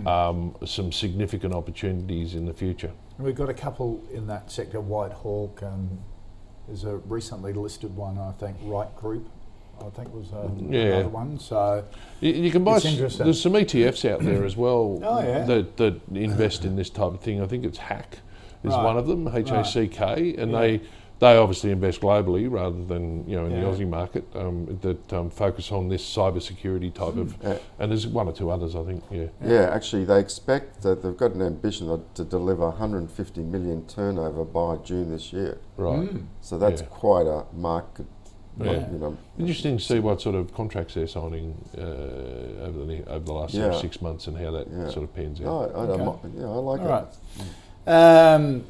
um, 0.06 0.56
some 0.64 0.90
significant 0.92 1.54
opportunities 1.54 2.34
in 2.34 2.46
the 2.46 2.54
future. 2.54 2.90
And 3.18 3.26
We've 3.26 3.36
got 3.36 3.48
a 3.50 3.54
couple 3.54 4.02
in 4.12 4.26
that 4.28 4.50
sector, 4.50 4.80
WhiteHawk, 4.80 5.62
and 5.62 6.00
there's 6.66 6.84
a 6.84 6.96
recently 6.96 7.52
listed 7.52 7.94
one, 7.94 8.18
I 8.18 8.32
think, 8.32 8.56
Right 8.62 8.94
Group, 8.96 9.28
I 9.86 9.90
think 9.90 10.14
was 10.14 10.32
uh, 10.32 10.48
Yeah. 10.68 10.80
another 10.80 11.08
one. 11.08 11.38
So, 11.38 11.84
You, 12.20 12.32
you 12.32 12.50
can 12.50 12.64
buy. 12.64 12.76
It's 12.76 12.86
s- 12.86 13.16
There's 13.18 13.40
some 13.40 13.52
ETFs 13.54 14.08
out 14.10 14.20
there 14.20 14.44
as 14.44 14.56
well 14.56 15.00
Oh, 15.04 15.20
yeah. 15.22 15.44
that, 15.44 15.76
that 15.78 16.00
invest 16.14 16.64
in 16.64 16.76
this 16.76 16.90
type 16.90 17.12
of 17.14 17.20
thing. 17.20 17.42
I 17.42 17.46
think 17.46 17.64
it's 17.64 17.78
Hack 17.78 18.18
is 18.64 18.72
Right. 18.72 18.84
one 18.84 18.96
of 18.98 19.06
them, 19.06 19.28
H 19.32 19.50
A 19.50 19.64
C 19.64 19.88
K, 19.88 20.34
and 20.38 20.54
they 20.54 20.80
they 21.18 21.36
obviously 21.36 21.70
invest 21.70 22.00
globally 22.00 22.50
rather 22.50 22.84
than 22.84 23.24
you 23.28 23.36
know 23.36 23.46
in 23.46 23.52
Yeah. 23.52 23.60
the 23.60 23.66
Aussie 23.66 23.88
market 23.88 24.24
um, 24.34 24.78
that 24.82 25.12
um, 25.12 25.30
focus 25.30 25.70
on 25.70 25.88
this 25.88 26.02
cyber 26.04 26.42
security 26.42 26.90
type 26.90 27.16
of. 27.16 27.36
Yeah. 27.42 27.58
And 27.78 27.90
there's 27.92 28.06
one 28.08 28.26
or 28.28 28.32
two 28.32 28.50
others, 28.50 28.74
I 28.74 28.82
think. 28.84 29.04
Yeah. 29.10 29.26
Yeah, 29.44 29.70
actually, 29.72 30.04
they 30.04 30.18
expect 30.18 30.82
that 30.82 31.02
they've 31.02 31.16
got 31.16 31.32
an 31.32 31.42
ambition 31.42 31.86
to- 31.88 32.00
to 32.14 32.24
deliver 32.24 32.66
150 32.68 33.40
million 33.42 33.84
turnover 33.86 34.44
by 34.44 34.76
June 34.84 35.10
this 35.10 35.32
year. 35.32 35.58
Right. 35.76 36.08
So 36.40 36.58
that's 36.58 36.80
Yeah. 36.82 36.88
quite 36.88 37.26
a 37.26 37.44
market. 37.54 38.06
Yeah. 38.60 38.72
You 38.92 38.98
know, 38.98 39.16
Interesting 39.38 39.78
to 39.78 39.82
see 39.82 39.98
what 39.98 40.20
sort 40.20 40.34
of 40.34 40.52
contracts 40.54 40.94
they're 40.94 41.06
signing 41.06 41.54
uh, 41.76 41.80
over 41.80 42.84
the 42.84 43.02
over 43.08 43.24
the 43.24 43.32
last 43.32 43.54
sort 43.54 43.72
of 43.72 43.80
six 43.80 44.02
months 44.02 44.26
and 44.26 44.36
how 44.36 44.50
that 44.52 44.66
Yeah. 44.70 44.90
sort 44.90 45.04
of 45.04 45.14
pans 45.14 45.40
out. 45.40 45.44
no, 45.46 45.60
I, 45.62 45.64
I, 45.64 45.86
Okay. 45.88 46.28
mi- 46.28 46.40
yeah, 46.40 46.46
I 46.46 46.54
like 46.56 46.80
all 46.82 46.86
it. 46.86 47.06
right. 47.86 48.34
Um, 48.34 48.64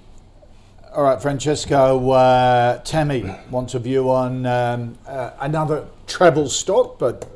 all 0.95 1.03
right, 1.03 1.21
Francesco. 1.21 2.11
Uh, 2.11 2.79
Tammy 2.85 3.25
wants 3.51 3.75
a 3.75 3.79
view 3.79 4.11
on 4.11 4.47
um, 4.47 4.99
uh, 5.07 5.31
another 5.41 5.87
travel 6.07 6.49
stock, 6.49 6.99
but 6.99 7.29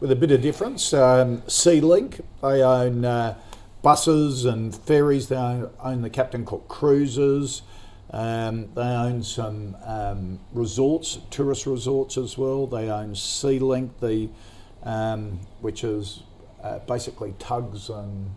with 0.00 0.10
a 0.12 0.16
bit 0.16 0.30
of 0.30 0.42
difference. 0.42 0.92
Um, 0.92 1.42
SeaLink. 1.42 2.20
They 2.42 2.62
own 2.62 3.04
uh, 3.04 3.34
buses 3.82 4.44
and 4.44 4.74
ferries. 4.74 5.28
They 5.28 5.36
own, 5.36 5.70
own 5.82 6.02
the 6.02 6.10
Captain 6.10 6.44
Cook 6.44 6.68
cruises. 6.68 7.62
Um, 8.10 8.72
they 8.74 8.80
own 8.82 9.22
some 9.22 9.76
um, 9.84 10.40
resorts, 10.52 11.18
tourist 11.30 11.66
resorts 11.66 12.16
as 12.16 12.38
well. 12.38 12.66
They 12.66 12.90
own 12.90 13.12
SeaLink, 13.12 13.90
the 14.00 14.28
um, 14.82 15.40
which 15.60 15.84
is 15.84 16.22
uh, 16.62 16.78
basically 16.80 17.34
tugs 17.38 17.90
and 17.90 18.30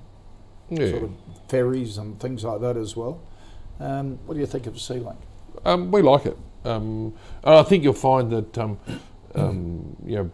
Yeah. 0.70 0.90
sort 0.90 1.04
of 1.04 1.12
ferries 1.48 1.98
and 1.98 2.20
things 2.20 2.44
like 2.44 2.60
that 2.62 2.76
as 2.78 2.96
well. 2.98 3.20
Um, 3.80 4.20
what 4.26 4.34
do 4.36 4.40
you 4.40 4.46
think 4.46 4.68
of 4.68 4.74
SeaLink? 4.76 5.18
Um, 5.66 5.92
we 5.92 6.02
like 6.02 6.26
it. 6.26 6.38
Um, 6.66 7.14
and 7.44 7.56
I 7.56 7.64
think 7.64 7.84
you'll 7.84 7.94
find 7.94 8.32
that, 8.32 8.58
um, 8.58 8.78
um, 9.36 9.96
you 10.06 10.16
know, 10.18 10.32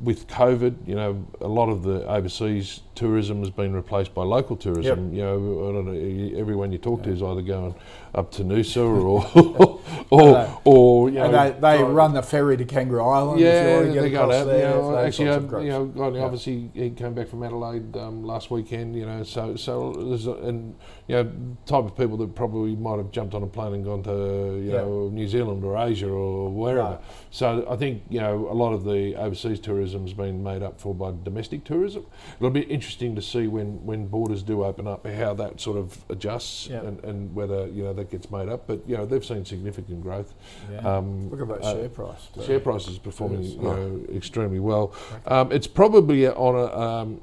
with 0.00 0.28
COVID, 0.28 0.86
you 0.86 0.94
know, 0.94 1.26
a 1.40 1.48
lot 1.48 1.68
of 1.68 1.82
the 1.82 2.06
overseas 2.06 2.80
tourism 2.94 3.40
has 3.40 3.50
been 3.50 3.72
replaced 3.74 4.14
by 4.14 4.22
local 4.24 4.56
tourism. 4.56 5.12
You 5.12 5.22
know, 5.22 5.68
I 5.68 5.72
don't 5.72 5.86
know, 5.86 6.38
everyone 6.38 6.72
you 6.72 6.78
talk 6.78 7.02
to 7.04 7.10
is 7.10 7.22
either 7.22 7.42
going 7.42 7.74
up 8.14 8.30
to 8.32 8.44
Noosa 8.44 8.76
or, 8.84 9.80
or, 10.10 10.60
or, 10.64 11.08
you 11.10 11.16
know, 11.18 11.24
And 11.24 11.34
they, 11.62 11.76
they 11.76 11.82
run 11.82 12.14
the 12.14 12.22
ferry 12.22 12.56
to 12.56 12.64
Kangaroo 12.64 13.02
Island 13.04 13.40
yeah, 13.40 13.74
want 13.74 13.86
to 13.88 13.92
get 13.94 14.02
they 14.02 14.16
out. 14.16 14.28
there. 14.46 14.58
You 14.58 14.62
know, 14.64 14.96
actually, 14.98 15.28
um, 15.30 15.62
you 15.62 15.70
know, 15.70 16.12
Yeah. 16.14 16.22
obviously 16.22 16.70
he 16.74 16.90
came 16.90 17.14
back 17.14 17.28
from 17.28 17.42
Adelaide 17.42 17.96
um, 17.96 18.24
last 18.24 18.50
weekend. 18.50 18.94
You 18.94 19.06
know, 19.06 19.22
so 19.24 19.56
so 19.56 19.92
there's 19.92 20.26
a, 20.26 20.32
and 20.34 20.74
you 21.08 21.16
know, 21.16 21.32
type 21.66 21.84
of 21.84 21.96
people 21.96 22.16
that 22.18 22.34
probably 22.34 22.76
might 22.76 22.98
have 22.98 23.10
jumped 23.10 23.34
on 23.34 23.42
a 23.42 23.46
plane 23.46 23.74
and 23.74 23.84
gone 23.84 24.02
to 24.04 24.10
you 24.62 24.70
Yeah. 24.70 24.76
know 24.82 25.08
New 25.12 25.26
Zealand 25.26 25.64
or 25.64 25.76
Asia 25.76 26.08
or 26.08 26.50
wherever. 26.50 26.90
Right. 26.90 27.00
So 27.30 27.66
I 27.68 27.76
think 27.76 28.02
you 28.08 28.20
know 28.20 28.48
a 28.48 28.54
lot 28.54 28.72
of 28.72 28.84
the 28.84 29.14
overseas 29.16 29.58
tourism's 29.60 30.12
been 30.12 30.42
made 30.42 30.62
up 30.62 30.80
for 30.80 30.94
by 30.94 31.12
domestic 31.24 31.64
tourism. 31.64 32.06
It'll 32.38 32.50
be 32.50 32.60
interesting 32.60 32.83
to 32.92 33.22
see 33.22 33.46
when 33.46 33.84
when 33.84 34.06
borders 34.06 34.42
do 34.42 34.64
open 34.64 34.86
up 34.86 35.06
how 35.06 35.34
that 35.34 35.60
sort 35.60 35.76
of 35.78 36.04
adjusts 36.08 36.68
Yeah. 36.68 36.80
and, 36.82 37.02
and 37.04 37.34
whether 37.34 37.66
you 37.68 37.82
know 37.84 37.92
that 37.92 38.10
gets 38.10 38.30
made 38.30 38.48
up. 38.48 38.66
But 38.66 38.80
you 38.88 38.96
know 38.96 39.06
they've 39.06 39.24
seen 39.24 39.44
significant 39.44 40.02
growth. 40.02 40.34
Yeah. 40.70 40.78
Um, 40.78 41.30
Look 41.30 41.40
at 41.40 41.48
that 41.48 41.66
uh, 41.66 41.74
share 41.74 41.88
price. 41.88 42.28
the 42.36 42.44
share 42.44 42.60
price 42.60 42.88
is 42.88 42.98
performing 42.98 43.42
is. 43.42 43.54
you 43.54 43.62
know, 43.62 44.04
extremely 44.14 44.60
well. 44.60 44.94
Um, 45.26 45.50
it's 45.52 45.66
probably 45.66 46.26
on 46.28 46.54
a, 46.54 46.78
um, 46.78 47.20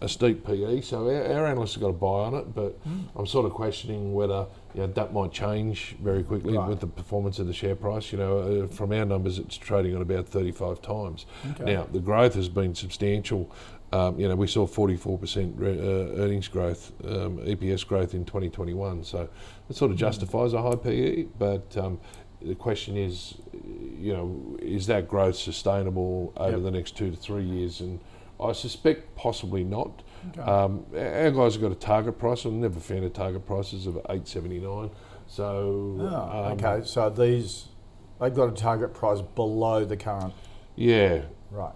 a 0.00 0.08
steep 0.08 0.44
PE, 0.44 0.80
so 0.80 1.08
our, 1.08 1.22
our 1.32 1.46
analysts 1.46 1.74
have 1.74 1.82
got 1.82 1.90
a 1.90 1.92
buy 1.92 2.06
on 2.26 2.34
it, 2.34 2.54
but 2.54 2.72
Hmm. 2.84 3.00
I'm 3.14 3.26
sort 3.26 3.46
of 3.46 3.52
questioning 3.52 4.12
whether 4.14 4.46
you 4.74 4.80
know, 4.80 4.86
that 4.88 5.12
might 5.12 5.30
change 5.32 5.94
very 6.02 6.24
quickly 6.24 6.56
Right. 6.56 6.68
with 6.68 6.80
the 6.80 6.86
performance 6.88 7.38
of 7.38 7.46
the 7.46 7.52
share 7.52 7.76
price. 7.76 8.10
You 8.10 8.18
know, 8.18 8.38
uh, 8.38 8.66
from 8.66 8.90
our 8.92 9.04
numbers, 9.04 9.38
it's 9.38 9.56
trading 9.56 9.94
at 9.94 10.02
about 10.02 10.26
35 10.26 10.82
times. 10.82 11.26
Okay. 11.52 11.74
Now, 11.74 11.84
the 11.92 12.00
growth 12.00 12.34
has 12.34 12.48
been 12.48 12.74
substantial. 12.74 13.48
Um, 13.92 14.18
you 14.18 14.26
know, 14.26 14.34
we 14.36 14.46
saw 14.46 14.66
44% 14.66 15.52
re- 15.56 15.78
uh, 15.78 16.22
earnings 16.22 16.48
growth, 16.48 16.92
um, 17.04 17.38
EPS 17.38 17.86
growth 17.86 18.14
in 18.14 18.24
2021. 18.24 19.04
So 19.04 19.28
it 19.68 19.76
sort 19.76 19.90
of 19.90 19.96
justifies 19.98 20.54
a 20.54 20.62
high 20.62 20.76
PE. 20.76 21.24
But 21.38 21.76
um, 21.76 22.00
the 22.40 22.54
question 22.54 22.96
is, 22.96 23.34
you 23.98 24.14
know, 24.14 24.56
is 24.62 24.86
that 24.86 25.08
growth 25.08 25.36
sustainable 25.36 26.32
over 26.36 26.52
Yep. 26.56 26.62
the 26.62 26.70
next 26.70 26.96
two 26.96 27.10
to 27.10 27.16
three 27.16 27.44
years? 27.44 27.80
And 27.82 28.00
I 28.40 28.52
suspect 28.52 29.14
possibly 29.14 29.62
not. 29.62 30.02
Okay. 30.30 30.40
Um, 30.40 30.86
our 30.96 31.30
guys 31.30 31.54
have 31.54 31.62
got 31.62 31.72
a 31.72 31.76
target 31.76 32.18
price. 32.18 32.46
I've 32.46 32.52
never 32.52 32.80
a 33.04 33.10
target 33.10 33.44
prices 33.44 33.86
of 33.86 33.96
879. 34.08 34.90
So 35.26 35.98
Oh, 36.00 36.52
okay, 36.52 36.80
so 36.86 37.10
these 37.10 37.68
they've 38.20 38.34
got 38.34 38.48
a 38.48 38.52
target 38.52 38.94
price 38.94 39.20
below 39.20 39.84
the 39.84 39.96
current. 39.96 40.32
yeah, 40.76 41.22
Right. 41.50 41.72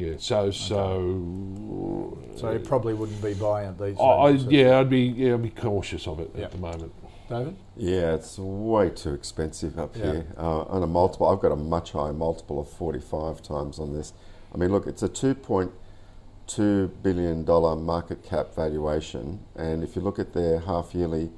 Yeah. 0.00 0.14
So 0.18 0.50
so 0.50 2.18
So 2.36 2.50
you 2.52 2.58
probably 2.60 2.94
wouldn't 2.94 3.22
be 3.22 3.34
buying 3.34 3.68
at 3.68 3.78
these. 3.78 3.96
I, 3.98 4.02
I, 4.02 4.30
yeah, 4.30 4.78
I'd 4.80 4.90
be 4.90 5.00
yeah, 5.02 5.34
I'd 5.34 5.42
be 5.42 5.50
cautious 5.50 6.06
of 6.06 6.20
it 6.20 6.30
Yeah. 6.36 6.44
at 6.44 6.52
the 6.52 6.58
moment. 6.58 6.92
David. 7.28 7.56
Yeah, 7.76 8.14
it's 8.14 8.38
way 8.38 8.88
too 8.90 9.12
expensive 9.12 9.78
up 9.80 9.96
Yeah. 9.96 10.04
here. 10.04 10.26
Uh, 10.38 10.60
on 10.62 10.82
a 10.82 10.86
multiple, 10.86 11.26
I've 11.28 11.40
got 11.40 11.50
a 11.50 11.56
much 11.56 11.90
higher 11.92 12.12
multiple 12.12 12.60
of 12.60 12.68
45 12.68 13.42
times 13.42 13.80
on 13.80 13.92
this. 13.94 14.12
I 14.54 14.58
mean, 14.58 14.70
look, 14.70 14.86
it's 14.86 15.02
a 15.02 15.08
2.2 15.08 16.90
billion 17.02 17.44
dollar 17.44 17.74
market 17.74 18.22
cap 18.22 18.54
valuation, 18.54 19.40
and 19.56 19.82
if 19.82 19.96
you 19.96 20.02
look 20.02 20.20
at 20.20 20.34
their 20.34 20.60
half 20.60 20.94
yearly 20.94 21.30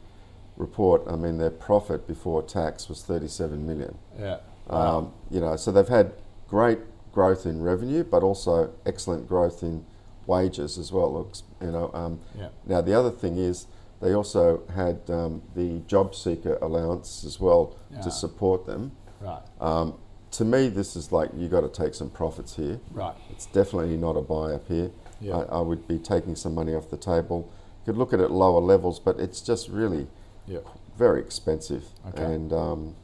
report, 0.59 1.03
I 1.09 1.17
mean, 1.17 1.39
their 1.39 1.51
profit 1.51 2.07
before 2.07 2.43
tax 2.43 2.89
was 2.91 3.03
37 3.03 3.67
million. 3.67 3.97
Yeah. 4.19 4.39
Um, 4.69 5.13
you 5.31 5.41
know, 5.41 5.57
so 5.57 5.73
they've 5.73 5.89
had 5.89 6.13
great 6.49 6.81
growth 7.19 7.47
in 7.47 7.61
revenue, 7.61 8.05
but 8.05 8.23
also 8.23 8.73
excellent 8.87 9.27
growth 9.27 9.65
in 9.65 9.85
wages 10.29 10.79
as 10.79 10.93
well. 10.93 11.13
Looks, 11.13 11.43
you 11.61 11.73
know. 11.73 11.91
Um, 11.93 12.21
Yeah. 12.39 12.51
Now 12.65 12.81
the 12.81 12.95
other 12.95 13.11
thing 13.11 13.37
is 13.39 13.67
they 14.01 14.13
also 14.15 14.63
had 14.73 15.01
um, 15.11 15.43
the 15.57 15.81
job 15.89 16.15
seeker 16.15 16.55
allowance 16.63 17.25
as 17.25 17.41
well 17.41 17.75
Yeah. 17.91 18.03
to 18.03 18.11
support 18.13 18.67
them. 18.67 18.93
Right. 19.21 19.43
Um, 19.61 19.95
to 20.39 20.45
me, 20.45 20.69
this 20.69 20.95
is 20.95 21.11
like 21.11 21.31
you 21.35 21.49
got 21.49 21.63
to 21.63 21.73
take 21.83 21.93
some 21.95 22.09
profits 22.09 22.55
here. 22.55 22.79
Right. 22.93 23.17
It's 23.31 23.47
definitely 23.47 23.97
not 23.97 24.15
a 24.17 24.23
buy 24.23 24.53
up 24.53 24.69
here. 24.69 24.93
Yeah. 25.21 25.39
I, 25.39 25.59
I 25.59 25.61
would 25.61 25.89
be 25.89 25.99
taking 25.99 26.37
some 26.37 26.55
money 26.55 26.75
off 26.77 26.89
the 26.89 26.97
table. 27.13 27.51
You 27.81 27.93
could 27.93 27.99
look 27.99 28.13
at 28.13 28.21
it 28.21 28.25
at 28.27 28.31
lower 28.31 28.61
levels, 28.61 29.01
but 29.01 29.19
it's 29.19 29.41
just 29.41 29.69
really 29.81 30.07
Yeah. 30.47 30.61
very 30.97 31.21
expensive. 31.21 31.83
Okay. 32.11 32.23
And 32.33 32.53
um, 32.53 32.95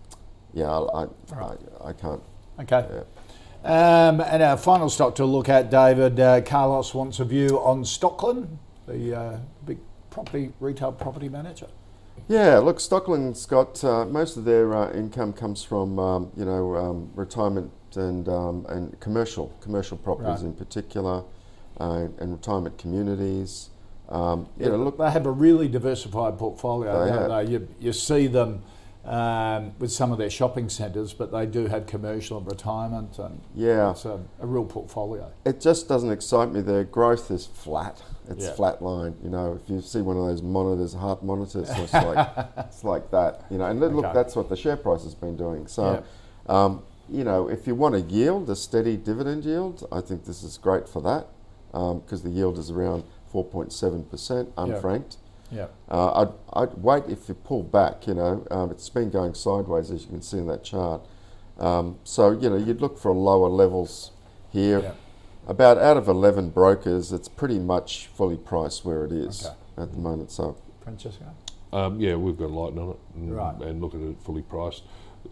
yeah, 0.52 0.70
I, 0.70 1.02
I, 1.02 1.02
Right. 1.34 1.58
I, 1.82 1.88
I 1.88 1.92
can't. 1.94 2.22
Okay. 2.60 2.86
Yeah. 2.88 3.02
Um, 3.64 4.20
and 4.20 4.42
our 4.42 4.58
final 4.58 4.90
stock 4.90 5.14
to 5.14 5.24
look 5.24 5.48
at, 5.48 5.70
David. 5.70 6.20
Uh, 6.20 6.42
Carlos 6.42 6.92
wants 6.92 7.18
a 7.18 7.24
view 7.24 7.58
on 7.60 7.82
Stockland, 7.82 8.58
the 8.86 9.18
uh, 9.18 9.38
big 9.64 9.78
property 10.10 10.52
retail 10.60 10.92
property 10.92 11.30
manager. 11.30 11.68
Yeah, 12.28 12.58
look, 12.58 12.76
Stockland's 12.78 13.46
got 13.46 13.82
uh, 13.82 14.04
most 14.04 14.36
of 14.36 14.44
their 14.44 14.74
uh, 14.74 14.92
income 14.92 15.32
comes 15.32 15.62
from 15.62 15.98
um, 15.98 16.30
you 16.36 16.44
know 16.44 16.76
um, 16.76 17.10
retirement 17.14 17.70
and 17.94 18.28
um, 18.28 18.66
and 18.68 19.00
commercial 19.00 19.50
commercial 19.62 19.96
properties 19.96 20.42
Right. 20.42 20.50
in 20.50 20.52
particular, 20.54 21.22
uh, 21.80 22.08
and 22.18 22.32
retirement 22.32 22.76
communities. 22.76 23.70
Um, 24.10 24.46
you 24.58 24.68
know, 24.68 24.76
look, 24.76 24.98
they 24.98 25.10
have 25.10 25.24
a 25.24 25.30
really 25.30 25.68
diversified 25.68 26.38
portfolio, 26.38 27.04
They 27.06 27.10
don't 27.10 27.46
they? 27.46 27.52
You, 27.52 27.68
you 27.80 27.92
see 27.94 28.26
them 28.26 28.62
um, 29.04 29.72
with 29.78 29.92
some 29.92 30.12
of 30.12 30.18
their 30.18 30.30
shopping 30.30 30.68
centres, 30.68 31.12
but 31.12 31.30
they 31.30 31.46
do 31.46 31.66
have 31.66 31.86
commercial 31.86 32.38
and 32.38 32.46
retirement, 32.46 33.18
and 33.18 33.40
Yeah. 33.54 33.90
it's 33.90 34.04
a, 34.04 34.18
a 34.40 34.46
real 34.46 34.64
portfolio. 34.64 35.30
it 35.44 35.60
just 35.60 35.88
doesn't 35.88 36.10
excite 36.10 36.50
me. 36.52 36.60
Their 36.60 36.84
growth 36.84 37.30
is 37.30 37.46
flat. 37.46 38.02
It's 38.28 38.46
Yeah. 38.46 38.52
flat 38.54 38.80
line. 38.82 39.14
You 39.22 39.28
know, 39.30 39.58
if 39.62 39.68
you 39.68 39.80
see 39.82 40.00
one 40.00 40.16
of 40.16 40.24
those 40.26 40.40
monitors, 40.42 40.94
heart 40.94 41.22
monitors, 41.22 41.68
it's 41.70 41.92
like 42.08 42.28
it's 42.56 42.82
like 42.84 43.10
that. 43.10 43.42
You 43.50 43.58
know, 43.58 43.66
and 43.66 43.82
then 43.82 43.94
look, 43.94 44.06
Okay. 44.06 44.14
that's 44.14 44.34
what 44.36 44.48
the 44.48 44.56
share 44.56 44.76
price 44.78 45.04
has 45.04 45.14
been 45.14 45.36
doing. 45.36 45.66
So, 45.66 46.02
um, 46.46 46.82
you 47.10 47.24
know, 47.24 47.48
if 47.48 47.66
you 47.66 47.74
want 47.74 47.94
a 47.96 48.00
yield, 48.00 48.48
a 48.48 48.56
steady 48.56 48.96
dividend 48.96 49.44
yield, 49.44 49.86
I 49.92 50.00
think 50.00 50.24
this 50.24 50.42
is 50.42 50.56
great 50.56 50.88
for 50.88 51.02
that 51.02 51.26
because 52.00 52.22
the 52.22 52.30
yield 52.30 52.56
is 52.58 52.70
around 52.70 53.04
4.7% 53.32 54.46
unfranked. 54.56 55.16
Yeah. 55.16 55.23
Uh, 55.90 56.12
I'd, 56.22 56.28
I'd 56.62 56.74
wait 56.74 57.04
if 57.08 57.28
you 57.28 57.34
pull 57.34 57.62
back, 57.62 58.06
you 58.06 58.14
know, 58.14 58.46
um, 58.50 58.70
it's 58.70 58.88
been 58.88 59.10
going 59.10 59.34
sideways 59.34 59.90
as 59.90 60.02
you 60.02 60.08
can 60.08 60.22
see 60.22 60.38
in 60.38 60.46
that 60.48 60.64
chart. 60.64 61.02
Um, 61.58 61.98
so, 62.04 62.30
you 62.32 62.50
know, 62.50 62.56
you'd 62.56 62.80
look 62.80 62.98
for 62.98 63.12
lower 63.12 63.48
levels 63.48 64.10
here. 64.50 64.80
Yeah. 64.80 64.92
About 65.46 65.78
out 65.78 65.96
of 65.96 66.08
11 66.08 66.50
brokers, 66.50 67.12
it's 67.12 67.28
pretty 67.28 67.58
much 67.58 68.06
fully 68.08 68.36
priced 68.36 68.84
where 68.84 69.04
it 69.04 69.12
is 69.12 69.44
Okay. 69.46 69.54
at 69.82 69.92
the 69.92 69.98
moment. 69.98 70.30
So, 70.30 70.56
Francesco? 70.82 71.24
Um, 71.72 72.00
yeah, 72.00 72.14
we've 72.16 72.36
got 72.38 72.46
a 72.46 72.54
light 72.54 72.78
on 72.78 72.90
it 72.90 72.96
and, 73.14 73.36
Right. 73.36 73.60
and 73.60 73.80
look 73.80 73.94
at 73.94 74.00
it 74.00 74.16
fully 74.22 74.42
priced. 74.42 74.82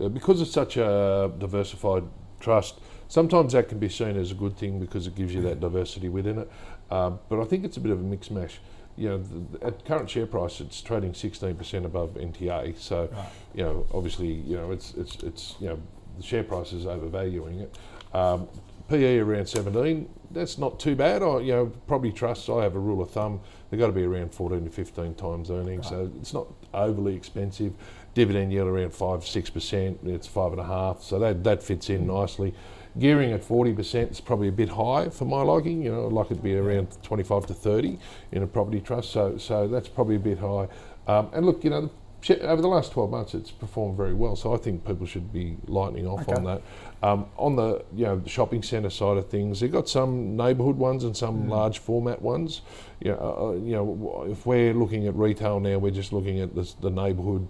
Uh, 0.00 0.08
because 0.08 0.40
it's 0.40 0.50
such 0.52 0.76
a 0.76 1.32
diversified 1.38 2.04
trust, 2.40 2.80
sometimes 3.08 3.52
that 3.52 3.68
can 3.68 3.78
be 3.78 3.88
seen 3.88 4.16
as 4.16 4.30
a 4.32 4.34
good 4.34 4.56
thing 4.56 4.78
because 4.80 5.06
it 5.06 5.14
gives 5.14 5.34
you 5.34 5.40
that 5.42 5.60
diversity 5.60 6.08
within 6.08 6.38
it. 6.38 6.50
Um, 6.90 7.18
but 7.28 7.40
I 7.40 7.44
think 7.44 7.64
it's 7.64 7.76
a 7.76 7.80
bit 7.80 7.92
of 7.92 8.00
a 8.00 8.02
mix 8.02 8.30
mash. 8.30 8.60
You 8.96 9.08
know, 9.08 9.18
the, 9.18 9.66
at 9.66 9.84
current 9.84 10.10
share 10.10 10.26
price, 10.26 10.60
it's 10.60 10.80
trading 10.80 11.12
16% 11.12 11.84
above 11.84 12.10
NTA. 12.14 12.78
So, 12.78 13.08
you 13.54 13.64
know, 13.64 13.86
obviously, 13.92 14.28
you 14.28 14.56
know, 14.56 14.70
it's 14.70 14.94
it's 14.94 15.16
it's 15.22 15.54
you 15.60 15.68
know, 15.68 15.78
the 16.16 16.22
share 16.22 16.44
price 16.44 16.72
is 16.72 16.86
overvaluing 16.86 17.60
it. 17.60 17.76
Um, 18.14 18.48
PE 18.88 19.18
around 19.18 19.48
17. 19.48 20.08
That's 20.32 20.58
not 20.58 20.78
too 20.78 20.94
bad. 20.94 21.22
I, 21.22 21.38
you 21.40 21.52
know, 21.52 21.66
probably 21.86 22.12
trusts. 22.12 22.48
I 22.48 22.62
have 22.62 22.74
a 22.74 22.78
rule 22.78 23.00
of 23.00 23.10
thumb. 23.10 23.40
They've 23.70 23.80
got 23.80 23.86
to 23.86 23.92
be 23.92 24.04
around 24.04 24.34
14 24.34 24.64
to 24.64 24.70
15 24.70 25.14
times 25.14 25.50
earnings. 25.50 25.88
So 25.88 26.10
it's 26.20 26.34
not 26.34 26.46
overly 26.74 27.14
expensive. 27.14 27.72
Dividend 28.14 28.52
yield 28.52 28.68
around 28.68 28.92
five, 28.92 29.26
six 29.26 29.48
percent. 29.48 29.98
It's 30.04 30.26
five 30.26 30.52
and 30.52 30.60
a 30.60 30.66
half. 30.66 31.02
So 31.02 31.18
that 31.18 31.42
that 31.44 31.62
fits 31.62 31.88
in 31.88 32.06
nicely. 32.06 32.54
Gearing 32.98 33.32
at 33.32 33.40
40% 33.42 34.10
is 34.10 34.20
probably 34.20 34.48
a 34.48 34.52
bit 34.52 34.68
high 34.68 35.08
for 35.08 35.24
my 35.24 35.42
liking. 35.42 35.82
You 35.82 35.92
know, 35.92 36.06
I'd 36.06 36.12
like 36.12 36.30
it 36.30 36.36
to 36.36 36.42
be 36.42 36.56
around 36.56 37.02
25 37.02 37.46
to 37.46 37.54
30 37.54 37.98
in 38.32 38.42
a 38.42 38.46
property 38.46 38.80
trust. 38.80 39.12
So 39.12 39.38
so 39.38 39.66
that's 39.66 39.88
probably 39.88 40.16
a 40.16 40.20
bit 40.20 40.38
high. 40.38 40.68
Um, 41.06 41.30
and 41.32 41.46
look, 41.46 41.64
you 41.64 41.70
know, 41.70 41.90
the 42.26 42.40
over 42.48 42.62
the 42.62 42.68
last 42.68 42.92
12 42.92 43.10
months, 43.10 43.34
it's 43.34 43.50
performed 43.50 43.96
very 43.96 44.14
well. 44.14 44.36
So 44.36 44.54
I 44.54 44.56
think 44.56 44.86
people 44.86 45.06
should 45.06 45.32
be 45.32 45.56
lightening 45.66 46.06
off 46.06 46.28
on 46.28 46.44
that. 46.44 46.62
Um, 47.02 47.26
on 47.36 47.56
the 47.56 47.84
you 47.94 48.04
know 48.04 48.18
the 48.18 48.28
shopping 48.28 48.62
centre 48.62 48.90
side 48.90 49.16
of 49.16 49.28
things, 49.28 49.60
they've 49.60 49.72
got 49.72 49.88
some 49.88 50.36
neighbourhood 50.36 50.76
ones 50.76 51.04
and 51.04 51.16
some 51.16 51.48
large 51.48 51.78
format 51.78 52.22
ones. 52.22 52.62
You 53.00 53.12
know, 53.12 53.18
uh, 53.18 53.46
uh, 53.48 53.52
you 53.54 53.72
know, 53.72 54.26
if 54.30 54.46
we're 54.46 54.74
looking 54.74 55.06
at 55.06 55.14
retail 55.16 55.60
now, 55.60 55.78
we're 55.78 55.90
just 55.90 56.12
looking 56.12 56.40
at 56.40 56.54
this, 56.54 56.74
the 56.74 56.90
neighbourhood 56.90 57.48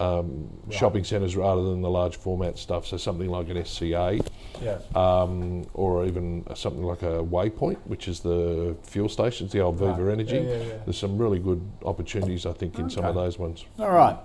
um, 0.00 0.48
shopping 0.70 1.04
centres 1.04 1.36
rather 1.36 1.62
than 1.62 1.82
the 1.82 1.90
large 1.90 2.16
format 2.16 2.58
stuff. 2.58 2.86
So 2.86 2.96
something 2.96 3.28
like 3.28 3.48
an 3.50 3.64
SCA, 3.64 4.18
Yeah. 4.62 4.78
um, 4.94 5.64
or 5.74 6.06
even 6.06 6.44
something 6.54 6.82
like 6.82 7.02
a 7.02 7.22
Waypoint, 7.22 7.76
which 7.84 8.08
is 8.08 8.20
the 8.20 8.74
fuel 8.82 9.08
stations, 9.08 9.52
the 9.52 9.60
old 9.60 9.76
Viva 9.76 9.92
Right. 10.02 10.12
Energy. 10.12 10.36
Yeah, 10.36 10.56
yeah. 10.56 10.64
There's 10.84 10.98
some 10.98 11.18
really 11.18 11.38
good 11.38 11.60
opportunities, 11.84 12.46
I 12.46 12.52
think, 12.52 12.78
in 12.78 12.88
some 12.90 13.04
of 13.04 13.14
those 13.14 13.38
ones. 13.38 13.64
All 13.78 13.90
right. 13.90 14.16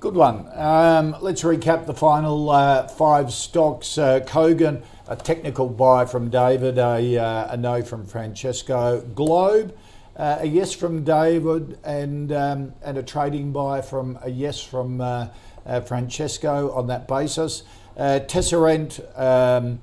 Good 0.00 0.14
one. 0.14 0.46
Um, 0.54 1.16
let's 1.20 1.42
recap 1.42 1.86
the 1.86 1.94
final 1.94 2.50
uh, 2.50 2.86
five 2.86 3.32
stocks. 3.32 3.98
Uh, 3.98 4.20
Kogan, 4.20 4.82
a 5.08 5.16
technical 5.16 5.68
buy 5.68 6.04
from 6.04 6.30
David, 6.30 6.78
a, 6.78 7.18
uh, 7.18 7.52
a 7.54 7.56
no 7.56 7.82
from 7.82 8.06
Francesco. 8.06 9.00
Globe, 9.16 9.76
uh, 10.18 10.38
a 10.40 10.46
yes 10.46 10.72
from 10.74 11.04
David, 11.04 11.78
and 11.84 12.32
um, 12.32 12.74
and 12.82 12.98
a 12.98 13.02
trading 13.02 13.52
buy 13.52 13.80
from 13.80 14.18
a 14.22 14.30
yes 14.30 14.60
from 14.60 15.00
uh, 15.00 15.28
uh, 15.64 15.80
Francesco 15.80 16.72
on 16.72 16.88
that 16.88 17.06
basis. 17.06 17.62
Uh, 17.96 18.20
Tesserent, 18.26 19.00
um, 19.18 19.80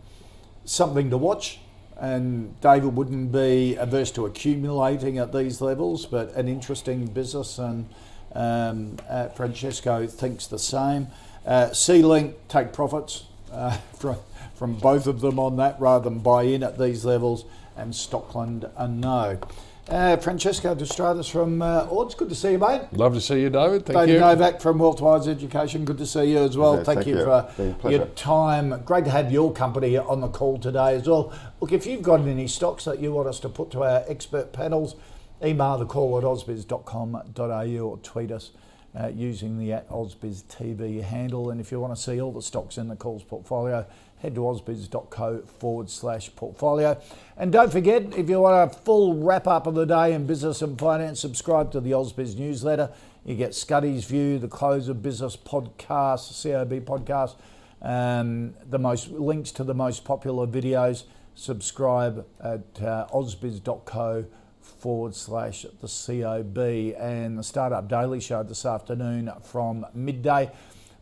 something 0.66 1.10
to 1.10 1.18
watch. 1.18 1.60
And 1.98 2.60
David 2.60 2.94
wouldn't 2.96 3.32
be 3.32 3.76
averse 3.76 4.12
to 4.12 4.26
accumulating 4.26 5.18
at 5.18 5.32
these 5.32 5.62
levels, 5.62 6.06
but 6.06 6.34
an 6.34 6.50
interesting 6.50 7.06
business, 7.06 7.58
and 7.58 7.88
um, 8.34 8.98
uh, 9.10 9.30
Francesco 9.30 10.06
thinks 10.06 10.48
the 10.48 10.60
same. 10.60 11.08
Uh, 11.46 11.68
SeaLink, 11.68 12.34
take 12.50 12.74
profits 12.74 13.24
uh, 13.50 13.78
from, 13.98 14.18
from 14.56 14.76
both 14.76 15.08
of 15.08 15.22
them 15.22 15.40
on 15.40 15.56
that 15.56 15.80
rather 15.80 16.10
than 16.10 16.20
buy 16.20 16.44
in 16.44 16.64
at 16.64 16.78
these 16.78 17.06
levels, 17.06 17.46
and 17.78 17.94
Stockland, 17.94 18.70
a 18.76 18.90
no. 18.90 19.40
Uh, 19.88 20.18
Francesco 20.18 20.74
De 20.74 20.84
Stradis 20.84 21.30
from 21.30 21.62
uh, 21.62 21.86
Ords, 21.92 22.16
good 22.16 22.30
to 22.30 22.34
see 22.36 22.54
you, 22.54 22.58
mate. 22.58 22.82
Love 22.94 23.14
to 23.14 23.22
see 23.22 23.42
you, 23.42 23.52
David. 23.52 23.86
Thank 23.86 24.00
David 24.00 24.14
you. 24.16 24.20
Novac 24.20 24.60
from 24.60 24.80
Wealthwise 24.80 25.28
Education, 25.28 25.86
good 25.86 26.00
to 26.00 26.08
see 26.08 26.32
you 26.32 26.40
as 26.40 26.58
well. 26.58 26.78
Yeah, 26.78 26.84
thank, 26.84 26.98
thank 27.00 27.08
you, 27.08 27.20
you. 27.20 27.24
for 27.24 27.52
Been 27.56 27.72
a 27.72 27.74
pleasure. 27.76 27.98
your 27.98 28.06
time. 28.08 28.82
Great 28.84 29.06
to 29.06 29.12
have 29.12 29.32
your 29.32 29.54
company 29.54 29.96
on 29.96 30.22
the 30.22 30.28
call 30.28 30.58
today 30.58 30.96
as 30.96 31.08
well. 31.08 31.32
Look, 31.62 31.72
if 31.72 31.86
you've 31.86 32.02
got 32.02 32.22
any 32.22 32.48
stocks 32.48 32.86
that 32.86 33.00
you 33.00 33.12
want 33.14 33.28
us 33.28 33.40
to 33.42 33.50
put 33.50 33.70
to 33.72 33.84
our 33.84 34.04
expert 34.08 34.54
panels, 34.54 34.96
email 35.44 35.78
the 35.78 35.86
call 35.86 36.18
at 36.18 36.24
ausbiz.com.au 36.24 37.80
or 37.88 37.98
tweet 38.00 38.32
us 38.32 38.52
uh, 39.00 39.10
using 39.10 39.60
the 39.60 39.74
at 39.74 39.88
Ausbiz 39.90 40.44
TV 40.46 41.04
handle. 41.04 41.52
And 41.52 41.62
if 41.62 41.72
you 41.72 41.80
want 41.80 41.96
to 41.96 42.02
see 42.02 42.20
all 42.20 42.32
the 42.32 42.42
stocks 42.42 42.80
in 42.80 42.88
the 42.88 42.96
calls 42.96 43.24
portfolio, 43.24 43.86
head 44.20 44.36
to 44.36 44.42
ausbiz.co 44.42 45.42
forward 45.60 45.90
slash 45.90 46.36
portfolio. 46.36 47.00
And 47.38 47.52
don't 47.52 47.72
forget, 47.72 48.18
if 48.18 48.30
you 48.30 48.40
want 48.40 48.72
a 48.72 48.76
full 48.76 49.16
wrap 49.16 49.48
up 49.48 49.68
of 49.68 49.76
the 49.76 49.86
day 49.86 50.14
in 50.14 50.26
business 50.26 50.62
and 50.62 50.80
finance, 50.80 51.20
subscribe 51.20 51.72
to 51.74 51.82
the 51.82 51.92
Ausbiz 51.92 52.38
newsletter. 52.38 52.92
You 53.26 53.36
get 53.36 53.54
Scuddy's 53.54 54.06
View, 54.06 54.40
the 54.40 54.48
Close 54.48 54.88
of 54.88 55.02
Business 55.02 55.36
podcast, 55.36 56.44
COB 56.44 56.86
podcast, 56.86 57.36
um, 57.82 58.54
the 58.70 58.80
most 58.80 59.10
links 59.10 59.52
to 59.54 59.64
the 59.64 59.74
most 59.74 60.06
popular 60.06 60.48
videos. 60.48 61.04
Subscribe 61.36 62.26
at 62.40 62.82
uh, 62.82 63.08
ausbiz.co 63.14 64.26
forward 64.62 65.16
slash 65.16 65.66
the 65.82 65.88
COB 65.88 66.58
and 67.00 67.38
the 67.38 67.44
Startup 67.44 67.88
Daily 67.88 68.20
Show 68.20 68.44
this 68.44 68.66
afternoon 68.66 69.32
from 69.44 69.86
midday 69.94 70.52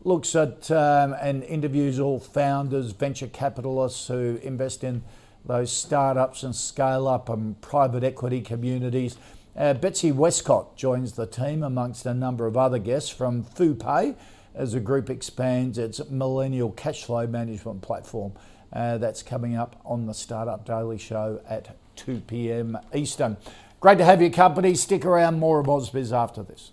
looks 0.04 0.36
at 0.36 0.70
um, 0.70 1.14
and 1.20 1.42
interviews 1.44 1.98
all 1.98 2.20
founders, 2.20 2.92
venture 2.92 3.26
capitalists 3.26 4.06
who 4.08 4.38
invest 4.42 4.84
in 4.84 5.02
those 5.44 5.72
startups 5.72 6.42
and 6.42 6.54
scale 6.54 7.08
up 7.08 7.28
and 7.28 7.60
private 7.60 8.04
equity 8.04 8.40
communities. 8.40 9.16
Uh, 9.56 9.74
Betsy 9.74 10.12
Westcott 10.12 10.76
joins 10.76 11.12
the 11.12 11.26
team 11.26 11.62
amongst 11.62 12.06
a 12.06 12.14
number 12.14 12.46
of 12.46 12.56
other 12.56 12.78
guests 12.78 13.10
from 13.10 13.44
FuPay 13.44 14.16
as 14.54 14.72
the 14.72 14.80
group 14.80 15.10
expands 15.10 15.78
its 15.78 16.00
millennial 16.10 16.70
cash 16.70 17.04
flow 17.04 17.26
management 17.26 17.82
platform. 17.82 18.32
Uh, 18.72 18.98
that's 18.98 19.22
coming 19.22 19.54
up 19.54 19.80
on 19.84 20.06
the 20.06 20.14
Startup 20.14 20.64
Daily 20.64 20.98
Show 20.98 21.40
at 21.48 21.76
2 21.96 22.22
p.m. 22.26 22.76
Eastern. 22.92 23.36
Great 23.78 23.98
to 23.98 24.04
have 24.04 24.20
your 24.20 24.30
company. 24.30 24.74
Stick 24.74 25.04
around. 25.04 25.38
More 25.38 25.60
of 25.60 25.66
Ausbiz 25.66 26.12
after 26.12 26.42
this. 26.42 26.72